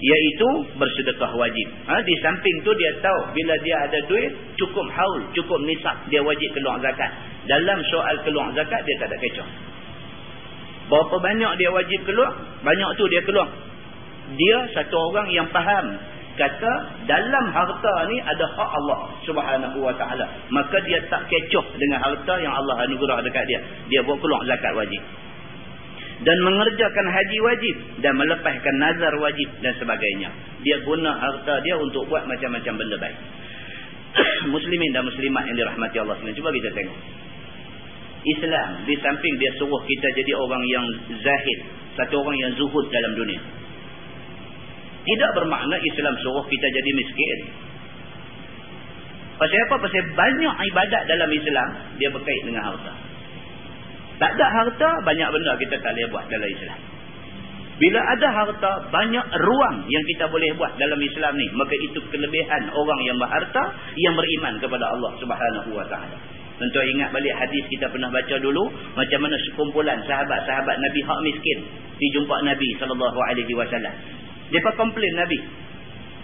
iaitu 0.02 0.50
bersedekah 0.82 1.32
wajib. 1.38 1.68
Ha, 1.86 2.02
di 2.02 2.16
samping 2.26 2.66
tu 2.66 2.74
dia 2.74 2.92
tahu 3.06 3.20
bila 3.38 3.54
dia 3.62 3.78
ada 3.86 4.00
duit 4.10 4.34
cukup 4.58 4.90
haul, 4.90 5.22
cukup 5.38 5.62
nisab 5.70 5.94
dia 6.10 6.26
wajib 6.26 6.50
keluar 6.58 6.82
zakat. 6.82 7.14
Dalam 7.46 7.80
soal 7.86 8.16
keluar 8.26 8.50
zakat 8.58 8.82
dia 8.82 8.96
tak 8.98 9.14
ada 9.14 9.18
kecoh. 9.22 9.50
Berapa 10.90 11.16
banyak 11.22 11.52
dia 11.62 11.70
wajib 11.70 12.02
keluar? 12.04 12.34
Banyak 12.66 12.90
tu 12.98 13.06
dia 13.14 13.22
keluar. 13.24 13.48
Dia 14.34 14.58
satu 14.74 14.96
orang 15.14 15.30
yang 15.30 15.48
faham 15.54 15.86
kata 16.42 16.72
dalam 17.06 17.46
harta 17.54 17.94
ni 18.10 18.18
ada 18.18 18.46
hak 18.58 18.72
Allah 18.82 19.00
Subhanahu 19.30 19.78
wa 19.78 19.94
taala. 19.94 20.26
Maka 20.50 20.82
dia 20.90 20.98
tak 21.06 21.30
kecoh 21.30 21.78
dengan 21.78 22.02
harta 22.02 22.34
yang 22.42 22.50
Allah 22.50 22.90
anugerah 22.90 23.22
dekat 23.22 23.46
dia. 23.46 23.62
Dia 23.94 24.02
buat 24.02 24.18
keluar 24.18 24.42
zakat 24.50 24.74
wajib 24.74 25.02
dan 26.22 26.38
mengerjakan 26.46 27.06
haji 27.10 27.38
wajib 27.42 27.76
dan 28.06 28.14
melepaskan 28.14 28.76
nazar 28.78 29.14
wajib 29.22 29.50
dan 29.66 29.74
sebagainya. 29.78 30.30
Dia 30.62 30.78
guna 30.86 31.18
harta 31.18 31.62
dia 31.66 31.78
untuk 31.82 32.06
buat 32.10 32.30
macam-macam 32.30 32.74
benda 32.78 32.98
baik. 33.02 33.18
Muslimin 34.54 34.92
dan 34.94 35.08
muslimat 35.08 35.48
yang 35.50 35.58
dirahmati 35.58 35.98
Allah 35.98 36.20
SWT. 36.20 36.38
Cuba 36.38 36.54
kita 36.54 36.70
tengok. 36.78 37.00
Islam 38.22 38.86
di 38.86 38.94
samping 39.02 39.34
dia 39.42 39.50
suruh 39.58 39.82
kita 39.82 40.08
jadi 40.14 40.38
orang 40.38 40.64
yang 40.70 40.86
zahid. 41.26 41.60
Satu 41.98 42.22
orang 42.22 42.38
yang 42.38 42.52
zuhud 42.54 42.86
dalam 42.94 43.18
dunia. 43.18 43.42
Tidak 45.02 45.32
bermakna 45.34 45.76
Islam 45.82 46.14
suruh 46.22 46.46
kita 46.46 46.68
jadi 46.70 46.92
miskin. 46.94 47.40
Pasal 49.42 49.58
apa? 49.66 49.76
Pasal 49.82 50.06
banyak 50.14 50.54
ibadat 50.70 51.04
dalam 51.10 51.30
Islam 51.34 51.70
dia 51.98 52.10
berkait 52.14 52.42
dengan 52.46 52.62
harta. 52.70 52.94
Tak 54.22 54.38
ada 54.38 54.48
harta, 54.54 54.90
banyak 55.02 55.28
benda 55.34 55.58
kita 55.58 55.82
tak 55.82 55.98
boleh 55.98 56.08
buat 56.14 56.26
dalam 56.30 56.46
Islam. 56.46 56.80
Bila 57.82 57.98
ada 57.98 58.28
harta, 58.30 58.72
banyak 58.94 59.26
ruang 59.42 59.78
yang 59.90 60.04
kita 60.06 60.30
boleh 60.30 60.54
buat 60.54 60.78
dalam 60.78 61.02
Islam 61.02 61.34
ni. 61.34 61.50
Maka 61.58 61.74
itu 61.82 61.98
kelebihan 62.14 62.70
orang 62.70 63.00
yang 63.02 63.18
berharta, 63.18 63.74
yang 63.98 64.14
beriman 64.14 64.62
kepada 64.62 64.86
Allah 64.94 65.18
subhanahu 65.18 65.74
wa 65.74 65.86
ta'ala. 65.90 66.18
Tentu 66.62 66.78
ingat 66.78 67.10
balik 67.10 67.34
hadis 67.34 67.66
kita 67.74 67.90
pernah 67.90 68.14
baca 68.14 68.38
dulu. 68.38 68.70
Macam 68.94 69.20
mana 69.26 69.34
sekumpulan 69.50 69.98
sahabat-sahabat 70.06 70.78
Nabi 70.78 71.02
hak 71.02 71.20
miskin. 71.26 71.60
Dijumpa 71.98 72.46
Nabi 72.46 72.70
SAW. 72.78 74.21
Mereka 74.52 74.70
komplain 74.76 75.16
Nabi. 75.16 75.40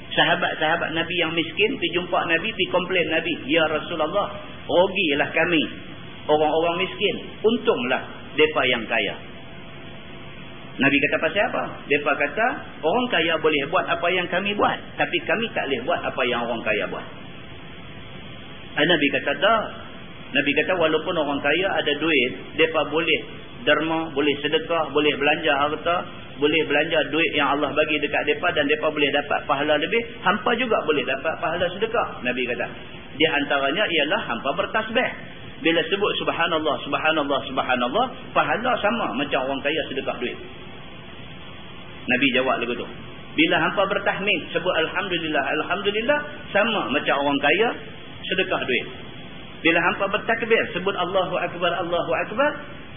Sahabat-sahabat 0.07 0.95
Nabi 0.95 1.15
yang 1.19 1.31
miskin, 1.31 1.79
pergi 1.79 1.95
jumpa 1.95 2.19
Nabi, 2.27 2.47
pergi 2.51 2.67
komplain 2.71 3.07
Nabi. 3.11 3.33
Ya 3.47 3.63
Rasulullah, 3.71 4.27
rugilah 4.67 5.29
kami 5.31 5.63
orang-orang 6.27 6.75
miskin. 6.83 7.15
Untunglah 7.39 8.03
mereka 8.35 8.61
yang 8.67 8.83
kaya. 8.85 9.15
Nabi 10.77 10.93
kata 10.93 11.17
pasal 11.25 11.41
apa? 11.49 11.63
Mereka 11.89 12.11
kata, 12.13 12.47
orang 12.85 13.07
kaya 13.09 13.33
boleh 13.41 13.61
buat 13.73 13.85
apa 13.89 14.07
yang 14.13 14.27
kami 14.29 14.53
buat. 14.53 14.77
Tapi 14.93 15.17
kami 15.25 15.45
tak 15.57 15.65
boleh 15.65 15.81
buat 15.89 16.01
apa 16.05 16.21
yang 16.29 16.45
orang 16.45 16.61
kaya 16.61 16.85
buat. 16.85 17.07
Dan 18.77 18.85
Nabi 18.85 19.07
kata, 19.09 19.31
dah. 19.41 19.63
Nabi 20.27 20.51
kata, 20.53 20.77
walaupun 20.77 21.15
orang 21.17 21.41
kaya 21.41 21.67
ada 21.81 21.93
duit, 21.97 22.31
mereka 22.53 22.85
boleh 22.93 23.19
derma, 23.65 24.13
boleh 24.13 24.33
sedekah, 24.37 24.93
boleh 24.93 25.13
belanja 25.17 25.53
harta, 25.65 25.97
boleh 26.37 26.61
belanja 26.69 26.99
duit 27.09 27.31
yang 27.33 27.57
Allah 27.57 27.73
bagi 27.73 27.97
dekat 27.97 28.21
mereka 28.29 28.47
dan 28.53 28.63
mereka 28.69 28.87
boleh 28.93 29.09
dapat 29.09 29.39
pahala 29.49 29.73
lebih. 29.81 30.01
Hampa 30.21 30.51
juga 30.53 30.77
boleh 30.85 31.03
dapat 31.05 31.33
pahala 31.41 31.65
sedekah. 31.73 32.21
Nabi 32.21 32.45
kata. 32.45 32.67
Di 33.17 33.25
antaranya 33.25 33.83
ialah 33.83 34.21
hampa 34.29 34.49
bertasbih. 34.53 35.09
Bila 35.57 35.81
sebut 35.89 36.11
subhanallah, 36.21 36.75
subhanallah, 36.85 37.39
subhanallah, 37.49 38.05
pahala 38.37 38.71
sama 38.77 39.17
macam 39.17 39.49
orang 39.49 39.61
kaya 39.65 39.81
sedekah 39.89 40.13
duit. 40.21 40.37
Nabi 42.05 42.27
jawab 42.37 42.61
lagu 42.61 42.73
tu. 42.77 42.87
Bila 43.37 43.55
hampa 43.61 43.85
bertahmid, 43.89 44.41
sebut 44.53 44.73
alhamdulillah, 44.73 45.43
alhamdulillah, 45.61 46.19
sama 46.53 46.93
macam 46.93 47.15
orang 47.25 47.37
kaya 47.41 47.69
sedekah 48.25 48.61
duit. 48.61 48.85
Bila 49.65 49.81
hampa 49.81 50.05
bertakbir, 50.13 50.61
sebut 50.77 50.93
Allahu 50.93 51.33
Akbar, 51.41 51.73
Allahu 51.81 52.11
Akbar, 52.25 52.51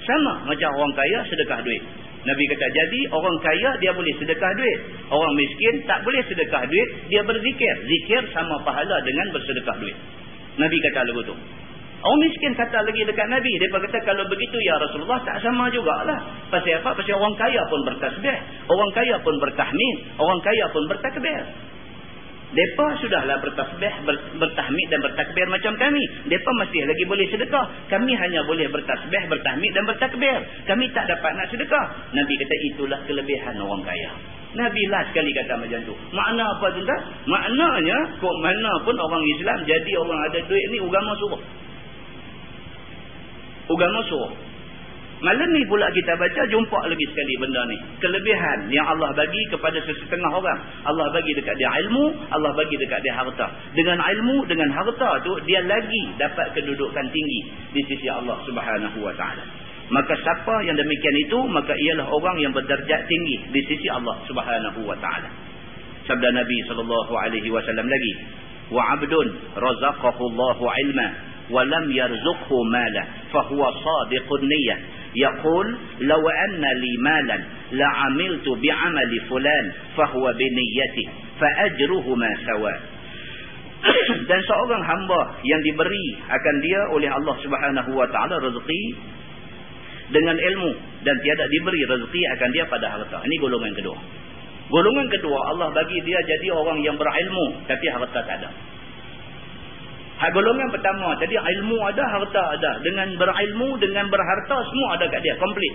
sama 0.06 0.48
macam 0.48 0.70
orang 0.76 0.92
kaya 0.96 1.18
sedekah 1.28 1.60
duit. 1.64 1.82
Nabi 2.20 2.44
kata, 2.52 2.66
jadi 2.68 3.00
orang 3.16 3.36
kaya 3.40 3.70
dia 3.80 3.92
boleh 3.96 4.12
sedekah 4.20 4.52
duit. 4.52 4.78
Orang 5.08 5.32
miskin 5.40 5.74
tak 5.88 6.04
boleh 6.04 6.20
sedekah 6.28 6.68
duit, 6.68 6.88
dia 7.08 7.24
berzikir. 7.24 7.74
Zikir 7.88 8.22
sama 8.36 8.60
pahala 8.60 9.00
dengan 9.00 9.32
bersedekah 9.32 9.76
duit. 9.80 9.96
Nabi 10.60 10.76
kata 10.84 11.08
lagu 11.08 11.24
tu. 11.24 11.36
Orang 12.00 12.20
miskin 12.24 12.52
kata 12.56 12.80
lagi 12.80 13.02
dekat 13.04 13.28
Nabi. 13.28 13.52
Dia 13.60 13.68
kata 13.68 13.98
kalau 14.08 14.24
begitu 14.28 14.56
ya 14.64 14.80
Rasulullah 14.80 15.20
tak 15.20 15.36
sama 15.44 15.68
jugalah. 15.68 16.20
Pasal 16.48 16.80
apa? 16.80 16.96
Pasal 16.96 17.16
orang 17.16 17.36
kaya 17.36 17.60
pun 17.68 17.80
bertasbih. 17.84 18.38
Orang 18.72 18.90
kaya 18.96 19.16
pun 19.20 19.36
bertahmid. 19.36 19.96
Orang 20.16 20.40
kaya 20.40 20.64
pun 20.72 20.82
bertakbir. 20.88 21.44
Mereka 22.50 22.86
sudahlah 22.98 23.38
bertasbih, 23.46 23.94
bertahmid 24.42 24.86
dan 24.90 25.00
bertakbir 25.06 25.46
macam 25.46 25.72
kami. 25.78 26.02
Mereka 26.26 26.50
masih 26.58 26.82
lagi 26.82 27.04
boleh 27.06 27.26
sedekah. 27.30 27.66
Kami 27.86 28.12
hanya 28.18 28.42
boleh 28.42 28.66
bertasbih, 28.66 29.22
bertahmid 29.30 29.70
dan 29.70 29.84
bertakbir. 29.86 30.38
Kami 30.66 30.90
tak 30.90 31.06
dapat 31.06 31.30
nak 31.38 31.46
sedekah. 31.54 31.86
Nabi 32.10 32.34
kata 32.42 32.56
itulah 32.74 32.98
kelebihan 33.06 33.54
orang 33.54 33.86
kaya. 33.86 34.10
Nabi 34.50 34.82
lah 34.90 35.06
sekali 35.14 35.30
kata 35.30 35.62
macam 35.62 35.78
tu. 35.86 35.94
Makna 36.10 36.42
apa 36.42 36.66
tuan-tuan? 36.74 37.02
Maknanya, 37.30 37.98
kok 38.18 38.34
mana 38.42 38.72
pun 38.82 38.98
orang 38.98 39.24
Islam 39.38 39.58
jadi 39.62 39.92
orang 39.94 40.20
ada 40.26 40.38
duit 40.42 40.66
ni 40.74 40.78
agama 40.82 41.12
suruh. 41.22 41.42
Agama 43.70 44.00
suruh. 44.10 44.49
Malam 45.20 45.52
ni 45.52 45.68
pula 45.68 45.84
kita 45.92 46.16
baca 46.16 46.42
jumpa 46.48 46.80
lagi 46.88 47.04
sekali 47.12 47.34
benda 47.36 47.62
ni. 47.68 47.76
Kelebihan 48.00 48.72
yang 48.72 48.88
Allah 48.88 49.12
bagi 49.12 49.42
kepada 49.52 49.76
sesetengah 49.84 50.32
orang. 50.32 50.60
Allah 50.88 51.12
bagi 51.12 51.36
dekat 51.36 51.60
dia 51.60 51.68
ilmu, 51.84 52.16
Allah 52.32 52.56
bagi 52.56 52.80
dekat 52.80 53.04
dia 53.04 53.12
harta. 53.12 53.52
Dengan 53.76 54.00
ilmu, 54.00 54.48
dengan 54.48 54.72
harta 54.72 55.20
tu 55.20 55.36
dia 55.44 55.60
lagi 55.68 56.16
dapat 56.16 56.56
kedudukan 56.56 57.04
tinggi 57.12 57.40
di 57.76 57.84
sisi 57.84 58.08
Allah 58.08 58.40
Subhanahu 58.48 58.98
wa 59.04 59.12
taala. 59.12 59.44
Maka 59.92 60.16
siapa 60.24 60.64
yang 60.64 60.80
demikian 60.80 61.16
itu, 61.28 61.38
maka 61.52 61.76
ialah 61.76 62.08
orang 62.08 62.36
yang 62.40 62.52
berderajat 62.56 63.00
tinggi 63.04 63.36
di 63.52 63.60
sisi 63.68 63.92
Allah 63.92 64.16
Subhanahu 64.24 64.88
wa 64.88 64.96
taala. 65.04 65.28
Sabda 66.08 66.32
Nabi 66.32 66.58
sallallahu 66.64 67.12
alaihi 67.12 67.52
wasallam 67.52 67.84
lagi, 67.84 68.12
"Wa 68.72 68.96
'abdun 68.96 69.26
razaqahu 69.52 70.22
Allahu 70.32 70.64
'ilma 70.64 71.29
ولم 71.49 71.91
يرزقه 71.91 72.63
مالا 72.63 73.03
فهو 73.33 73.71
صادق 73.71 74.33
النية 74.33 74.79
يقول 75.15 75.77
لو 75.99 76.29
أن 76.29 76.61
لي 76.61 76.93
مالا 76.99 77.39
لعملت 77.71 78.49
بعمل 78.49 79.21
فلان 79.29 79.71
فهو 79.97 80.33
بنيته 80.33 81.07
فأجرهما 81.39 82.29
سواء 82.45 82.79
dan 84.25 84.39
seorang 84.49 84.81
hamba 84.81 85.37
yang 85.45 85.61
diberi 85.61 86.17
akan 86.25 86.55
dia 86.65 86.81
oleh 86.89 87.05
Allah 87.05 87.35
Subhanahu 87.37 87.91
wa 87.93 88.07
taala 88.09 88.41
rezeki 88.41 88.81
dengan 90.09 90.37
ilmu 90.37 90.71
dan 91.05 91.15
tiada 91.21 91.45
diberi 91.49 91.81
rezeki 91.85 92.21
akan 92.37 92.49
dia 92.49 92.65
pada 92.65 92.89
harta. 92.89 93.21
Ini 93.21 93.35
golongan 93.37 93.73
kedua. 93.77 93.97
Golongan 94.73 95.07
kedua 95.13 95.39
Allah 95.53 95.69
bagi 95.69 96.01
dia 96.01 96.17
jadi 96.25 96.49
orang 96.49 96.81
yang 96.81 96.97
berilmu 96.97 97.61
tapi 97.69 97.85
harta 97.93 98.19
tak 98.25 98.37
ada. 98.41 98.49
Hak 100.20 100.36
golongan 100.36 100.68
pertama 100.68 101.16
tadi 101.16 101.32
ilmu 101.32 101.80
ada, 101.80 102.04
harta 102.04 102.42
ada. 102.52 102.72
Dengan 102.84 103.16
berilmu, 103.16 103.80
dengan 103.80 104.04
berharta 104.12 104.56
semua 104.68 105.00
ada 105.00 105.08
kat 105.08 105.24
dia, 105.24 105.32
komplit. 105.40 105.74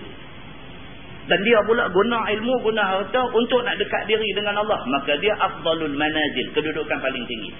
Dan 1.26 1.42
dia 1.42 1.58
pula 1.66 1.90
guna 1.90 2.30
ilmu, 2.30 2.54
guna 2.62 2.82
harta 2.86 3.26
untuk 3.34 3.66
nak 3.66 3.74
dekat 3.82 4.06
diri 4.06 4.30
dengan 4.38 4.62
Allah. 4.62 4.86
Maka 4.86 5.18
dia 5.18 5.34
afdalul 5.34 5.98
manazil, 5.98 6.46
kedudukan 6.54 6.98
paling 7.02 7.26
tinggi. 7.26 7.50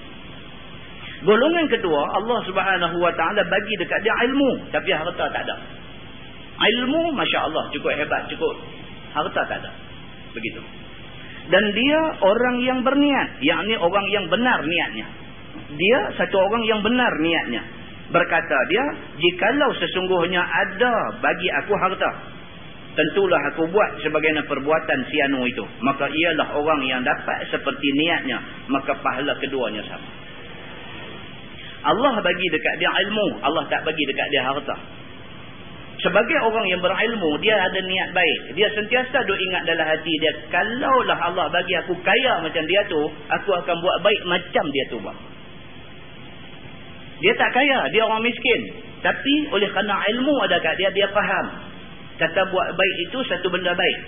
Golongan 1.27 1.67
kedua, 1.67 2.01
Allah 2.23 2.39
subhanahu 2.47 2.95
wa 3.03 3.11
ta'ala 3.11 3.43
bagi 3.43 3.73
dekat 3.83 3.99
dia 4.07 4.15
ilmu. 4.31 4.71
Tapi 4.71 4.87
harta 4.87 5.27
tak 5.27 5.43
ada. 5.43 5.55
Ilmu, 6.57 7.11
Masya 7.11 7.51
Allah, 7.51 7.67
cukup 7.75 7.99
hebat, 7.99 8.31
cukup. 8.31 8.55
Harta 9.11 9.43
tak 9.43 9.59
ada. 9.59 9.71
Begitu. 10.31 10.63
Dan 11.51 11.63
dia 11.75 11.99
orang 12.23 12.63
yang 12.63 12.79
berniat. 12.79 13.43
Yang 13.43 13.59
ni 13.67 13.75
orang 13.75 14.07
yang 14.07 14.31
benar 14.31 14.63
niatnya. 14.63 15.26
Dia 15.67 15.99
satu 16.15 16.35
orang 16.39 16.63
yang 16.63 16.79
benar 16.79 17.11
niatnya. 17.19 17.63
Berkata 18.07 18.57
dia, 18.71 18.85
jikalau 19.19 19.71
sesungguhnya 19.83 20.39
ada 20.39 20.93
bagi 21.19 21.49
aku 21.59 21.75
harta. 21.75 22.11
Tentulah 22.95 23.41
aku 23.53 23.67
buat 23.69 23.99
sebagaimana 24.01 24.47
perbuatan 24.47 24.99
sianu 25.11 25.43
itu. 25.45 25.61
Maka 25.83 26.07
ialah 26.07 26.55
orang 26.55 26.81
yang 26.87 27.01
dapat 27.03 27.51
seperti 27.51 27.87
niatnya. 27.99 28.39
Maka 28.71 28.95
pahala 29.03 29.35
keduanya 29.43 29.83
sama. 29.85 30.07
Allah 31.83 32.15
bagi 32.23 32.47
dekat 32.49 32.75
dia 32.81 32.89
ilmu. 33.05 33.27
Allah 33.43 33.63
tak 33.69 33.85
bagi 33.85 34.01
dekat 34.07 34.27
dia 34.33 34.41
harta. 34.49 34.75
Sebagai 35.97 36.39
orang 36.45 36.65
yang 36.69 36.81
berilmu, 36.81 37.41
dia 37.41 37.57
ada 37.57 37.79
niat 37.81 38.09
baik. 38.13 38.39
Dia 38.53 38.69
sentiasa 38.69 39.17
duk 39.25 39.39
ingat 39.49 39.65
dalam 39.65 39.85
hati 39.85 40.13
dia. 40.21 40.33
Kalaulah 40.53 41.17
Allah 41.17 41.49
bagi 41.49 41.73
aku 41.81 41.97
kaya 42.05 42.33
macam 42.45 42.63
dia 42.69 42.81
tu, 42.85 43.01
aku 43.29 43.49
akan 43.49 43.75
buat 43.81 43.97
baik 44.05 44.21
macam 44.29 44.65
dia 44.69 44.85
tu 44.93 44.97
buat. 45.01 45.36
Dia 47.17 47.33
tak 47.33 47.49
kaya, 47.53 47.89
dia 47.89 48.01
orang 48.05 48.21
miskin. 48.21 48.61
Tapi 49.01 49.33
oleh 49.53 49.69
kerana 49.73 50.01
ilmu 50.17 50.35
ada 50.45 50.57
kat 50.61 50.77
dia, 50.77 50.89
dia 50.93 51.07
faham. 51.09 51.45
Kata 52.17 52.49
buat 52.49 52.67
baik 52.73 52.95
itu 53.09 53.17
satu 53.29 53.47
benda 53.49 53.73
baik. 53.73 53.99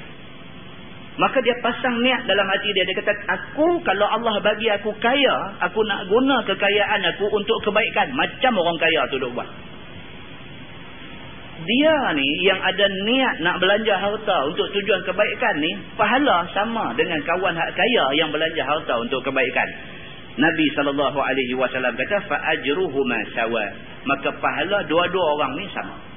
Maka 1.20 1.44
dia 1.44 1.52
pasang 1.60 2.00
niat 2.00 2.26
dalam 2.26 2.48
hati 2.48 2.72
dia. 2.72 2.88
Dia 2.88 2.96
kata, 2.96 3.12
aku 3.28 3.84
kalau 3.84 4.08
Allah 4.08 4.40
bagi 4.40 4.72
aku 4.72 4.96
kaya, 4.98 5.36
aku 5.62 5.84
nak 5.84 6.08
guna 6.08 6.42
kekayaan 6.48 7.02
aku 7.16 7.28
untuk 7.34 7.58
kebaikan. 7.66 8.16
Macam 8.16 8.56
orang 8.56 8.78
kaya 8.80 9.02
tu 9.12 9.20
duk 9.20 9.34
buat 9.36 9.50
dia 11.60 11.96
ni 12.16 12.28
yang 12.48 12.60
ada 12.64 12.86
niat 13.04 13.36
nak 13.44 13.60
belanja 13.60 13.96
harta 14.00 14.38
untuk 14.48 14.68
tujuan 14.72 15.02
kebaikan 15.04 15.56
ni 15.60 15.72
pahala 16.00 16.48
sama 16.56 16.96
dengan 16.96 17.20
kawan 17.28 17.56
hak 17.56 17.72
kaya 17.76 18.04
yang 18.16 18.32
belanja 18.32 18.64
harta 18.64 18.94
untuk 18.96 19.20
kebaikan 19.28 19.68
Nabi 20.40 20.66
SAW 20.72 21.96
kata 22.00 22.18
fa 22.32 22.38
ajruhuma 22.56 23.20
sawa 23.36 23.66
maka 24.08 24.32
pahala 24.40 24.88
dua-dua 24.88 25.26
orang 25.36 25.60
ni 25.60 25.68
sama 25.76 26.10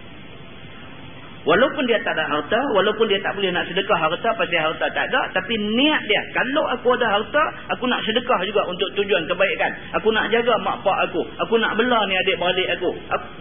Walaupun 1.42 1.90
dia 1.90 1.98
tak 2.06 2.14
ada 2.14 2.22
harta, 2.30 2.60
walaupun 2.70 3.10
dia 3.10 3.18
tak 3.18 3.34
boleh 3.34 3.50
nak 3.50 3.66
sedekah 3.66 3.98
harta 3.98 4.30
pasal 4.38 4.62
harta 4.62 4.86
tak 4.94 5.04
ada, 5.10 5.20
tapi 5.34 5.58
niat 5.58 6.00
dia, 6.06 6.22
kalau 6.30 6.62
aku 6.70 6.94
ada 6.94 7.18
harta, 7.18 7.42
aku 7.74 7.90
nak 7.90 7.98
sedekah 8.06 8.38
juga 8.46 8.62
untuk 8.70 8.86
tujuan 8.94 9.26
kebaikan. 9.26 9.70
Aku 9.98 10.14
nak 10.14 10.30
jaga 10.30 10.54
mak 10.62 10.86
pak 10.86 10.98
aku, 11.10 11.26
aku 11.42 11.54
nak 11.58 11.74
bela 11.74 11.98
ni 12.06 12.14
adik-beradik 12.14 12.78
aku. 12.78 12.90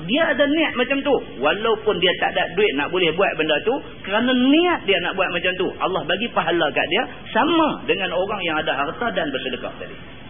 Dia 0.09 0.33
ada 0.33 0.49
niat 0.49 0.73
macam 0.73 0.97
tu. 1.05 1.15
Walaupun 1.45 2.01
dia 2.01 2.09
tak 2.17 2.33
ada 2.33 2.49
duit 2.57 2.73
nak 2.73 2.89
boleh 2.89 3.13
buat 3.13 3.31
benda 3.37 3.53
tu, 3.61 3.77
kerana 4.01 4.33
niat 4.33 4.79
dia 4.89 4.97
nak 5.05 5.13
buat 5.13 5.29
macam 5.29 5.53
tu, 5.61 5.69
Allah 5.77 6.01
bagi 6.09 6.25
pahala 6.33 6.73
kat 6.73 6.85
dia 6.89 7.03
sama 7.29 7.85
dengan 7.85 8.09
orang 8.17 8.41
yang 8.41 8.57
ada 8.57 8.81
harta 8.81 9.13
dan 9.13 9.29
bersedekah 9.29 9.77
tadi. 9.77 10.20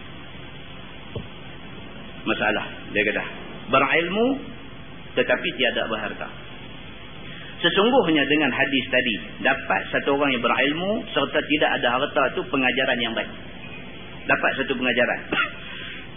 Masalah, 2.22 2.64
dia 2.94 3.02
kata, 3.02 3.24
berilmu 3.70 4.26
tetapi 5.18 5.48
tiada 5.58 5.90
berharta. 5.90 6.28
Sesungguhnya 7.62 8.26
dengan 8.26 8.50
hadis 8.50 8.84
tadi, 8.90 9.14
dapat 9.46 9.82
satu 9.94 10.18
orang 10.18 10.34
yang 10.34 10.42
berilmu 10.42 11.06
serta 11.14 11.38
tidak 11.46 11.70
ada 11.78 11.88
harta 11.94 12.22
itu 12.34 12.42
pengajaran 12.50 12.98
yang 12.98 13.14
baik. 13.14 13.30
Dapat 14.26 14.50
satu 14.58 14.72
pengajaran. 14.74 15.20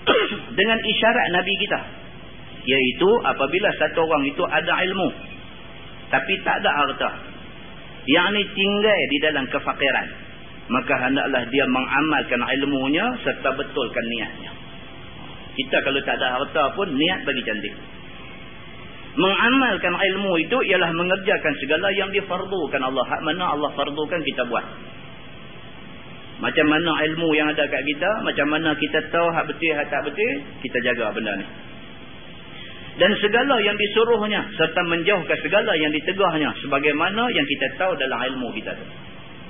dengan 0.58 0.80
isyarat 0.82 1.28
Nabi 1.38 1.54
kita. 1.62 1.80
Iaitu 2.66 3.10
apabila 3.30 3.70
satu 3.78 4.10
orang 4.10 4.26
itu 4.26 4.42
ada 4.42 4.74
ilmu. 4.90 5.10
Tapi 6.10 6.34
tak 6.42 6.66
ada 6.66 6.72
harta. 6.82 7.10
Yang 8.10 8.26
ini 8.34 8.44
tinggal 8.58 9.00
di 9.10 9.18
dalam 9.22 9.46
kefakiran. 9.50 10.08
Maka 10.66 10.94
hendaklah 10.98 11.46
dia 11.54 11.66
mengamalkan 11.70 12.42
ilmunya 12.42 13.06
serta 13.22 13.54
betulkan 13.54 14.06
niatnya. 14.10 14.65
Kita 15.56 15.78
kalau 15.84 16.00
tak 16.04 16.20
ada 16.20 16.28
harta 16.36 16.64
pun 16.76 16.92
niat 16.92 17.24
bagi 17.24 17.44
cantik 17.48 17.76
mengamalkan 19.16 19.96
ilmu 19.96 20.36
itu 20.44 20.58
ialah 20.72 20.92
mengerjakan 20.92 21.54
segala 21.64 21.88
yang 21.96 22.12
difardukan 22.12 22.82
Allah. 22.84 23.06
Hak 23.08 23.22
mana 23.24 23.56
Allah 23.56 23.72
fardukan 23.74 24.20
kita 24.22 24.44
buat. 24.52 24.66
Macam 26.44 26.68
mana 26.68 26.92
ilmu 27.08 27.32
yang 27.32 27.48
ada 27.48 27.64
kat 27.64 27.80
kita, 27.80 28.12
macam 28.28 28.48
mana 28.52 28.76
kita 28.76 29.08
tahu 29.08 29.28
hak 29.32 29.48
betul 29.48 29.72
hak 29.72 29.88
tak 29.88 30.04
betul, 30.04 30.34
kita 30.60 30.78
jaga 30.84 31.16
benda 31.16 31.32
ni. 31.40 31.48
Dan 32.96 33.12
segala 33.24 33.56
yang 33.64 33.76
disuruhnya 33.76 34.52
serta 34.56 34.82
menjauhkan 34.88 35.38
segala 35.44 35.72
yang 35.80 35.92
ditegahnya 35.96 36.52
sebagaimana 36.64 37.28
yang 37.32 37.48
kita 37.48 37.68
tahu 37.80 37.92
dalam 37.96 38.20
ilmu 38.36 38.52
kita 38.56 38.72
tu. 38.76 38.86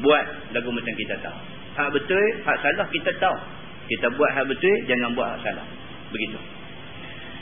Buat 0.05 0.53
lagu 0.53 0.69
macam 0.69 0.93
kita 0.93 1.17
tahu. 1.25 1.37
Hak 1.73 1.89
betul, 1.89 2.25
hak 2.45 2.57
salah 2.61 2.87
kita 2.93 3.11
tahu. 3.17 3.37
Kita 3.89 4.13
buat 4.13 4.31
hak 4.37 4.45
betul, 4.45 4.75
jangan 4.85 5.09
buat 5.17 5.27
hak 5.37 5.39
salah. 5.41 5.65
Begitu. 6.15 6.39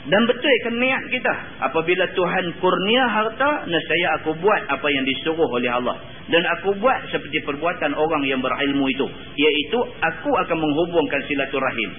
Dan 0.04 0.20
betulkan 0.28 0.76
niat 0.76 1.04
kita. 1.08 1.34
Apabila 1.64 2.04
Tuhan 2.12 2.44
kurnia 2.60 3.04
harta, 3.08 3.64
nescaya 3.64 4.20
aku 4.20 4.36
buat 4.36 4.62
apa 4.68 4.84
yang 4.92 5.04
disuruh 5.08 5.48
oleh 5.48 5.72
Allah. 5.72 5.96
Dan 6.28 6.44
aku 6.58 6.76
buat 6.76 7.08
seperti 7.08 7.40
perbuatan 7.40 7.96
orang 7.96 8.22
yang 8.28 8.44
berilmu 8.44 8.84
itu. 8.92 9.06
Iaitu, 9.32 9.78
aku 9.80 10.30
akan 10.44 10.58
menghubungkan 10.60 11.24
silaturahim. 11.24 11.90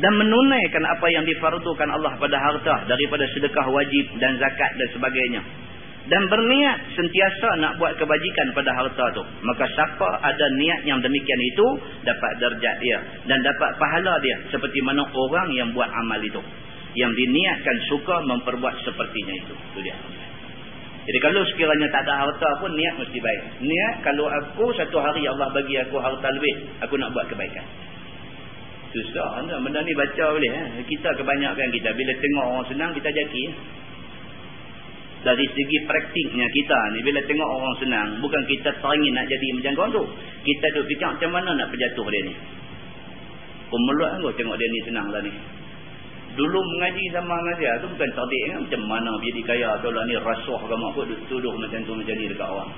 Dan 0.00 0.12
menunaikan 0.16 0.88
apa 0.88 1.06
yang 1.12 1.28
difardukan 1.28 1.88
Allah 1.92 2.16
pada 2.16 2.36
harta. 2.40 2.88
Daripada 2.88 3.28
sedekah 3.36 3.66
wajib 3.68 4.04
dan 4.16 4.40
zakat 4.40 4.70
dan 4.80 4.88
sebagainya. 4.96 5.42
Dan 6.04 6.22
berniat 6.28 6.78
sentiasa 6.92 7.48
nak 7.64 7.80
buat 7.80 7.96
kebajikan 7.96 8.52
pada 8.52 8.76
harta 8.76 9.04
tu. 9.16 9.24
Maka 9.40 9.64
siapa 9.72 10.08
ada 10.20 10.46
niat 10.60 10.84
yang 10.84 11.00
demikian 11.00 11.40
itu, 11.48 11.66
dapat 12.04 12.32
derjat 12.44 12.76
dia. 12.84 12.98
Dan 13.24 13.40
dapat 13.40 13.70
pahala 13.80 14.20
dia. 14.20 14.36
Seperti 14.52 14.84
mana 14.84 15.08
orang 15.08 15.48
yang 15.56 15.72
buat 15.72 15.88
amal 15.88 16.20
itu 16.20 16.44
yang 16.94 17.10
diniatkan 17.10 17.76
suka 17.90 18.22
memperbuat 18.22 18.74
sepertinya 18.86 19.34
itu. 19.34 19.54
Itu 19.54 19.78
dia. 19.82 19.96
Jadi 21.04 21.18
kalau 21.20 21.44
sekiranya 21.52 21.92
tak 21.92 22.08
ada 22.08 22.24
harta 22.24 22.48
pun 22.64 22.72
niat 22.72 22.94
mesti 22.96 23.18
baik. 23.20 23.42
Niat 23.60 23.94
kalau 24.00 24.24
aku 24.24 24.72
satu 24.72 24.96
hari 25.04 25.28
Allah 25.28 25.52
bagi 25.52 25.76
aku 25.76 26.00
harta 26.00 26.28
lebih, 26.32 26.80
aku 26.80 26.96
nak 26.96 27.12
buat 27.12 27.28
kebaikan. 27.28 27.66
Susah 28.94 29.42
anda 29.42 29.58
benda 29.58 29.82
ni 29.82 29.92
baca 29.92 30.24
boleh 30.32 30.52
eh? 30.54 30.66
Kita 30.86 31.12
kebanyakan 31.18 31.68
kita 31.74 31.90
bila 31.92 32.12
tengok 32.14 32.46
orang 32.46 32.66
senang 32.70 32.90
kita 32.94 33.10
jaki. 33.10 33.44
Dari 35.24 35.46
segi 35.48 35.78
praktiknya 35.88 36.46
kita 36.52 36.78
ni 36.92 37.00
bila 37.00 37.20
tengok 37.24 37.48
orang 37.48 37.74
senang, 37.80 38.08
bukan 38.20 38.42
kita 38.44 38.76
teringin 38.76 39.12
nak 39.16 39.24
jadi 39.24 39.46
macam 39.56 39.72
kau 39.72 39.88
tu. 39.88 40.04
Kita 40.44 40.66
duk 40.76 40.84
fikir 40.84 41.08
macam 41.16 41.30
mana 41.32 41.50
nak 41.56 41.72
berjatuh 41.72 42.06
dia 42.12 42.20
ni. 42.28 42.34
Pemeluk 43.72 44.08
kan 44.12 44.20
tengok 44.36 44.56
dia 44.60 44.68
ni 44.68 44.80
senang 44.84 45.08
lah 45.08 45.24
ni. 45.24 45.32
Dulu 46.34 46.58
mengaji 46.60 47.04
sama 47.14 47.30
Malaysia 47.40 47.78
tu 47.78 47.86
bukan 47.94 48.10
cerdik 48.10 48.42
kan? 48.50 48.58
Macam 48.66 48.82
mana 48.90 49.10
jadi 49.22 49.40
kaya 49.46 49.68
kalau 49.80 50.02
ni 50.04 50.14
rasuah 50.18 50.60
ke 50.66 50.74
apa 50.74 51.00
tuduh 51.30 51.54
macam 51.56 51.80
tu 51.86 51.92
macam 51.94 52.14
ni 52.20 52.26
dekat 52.26 52.48
orang. 52.50 52.70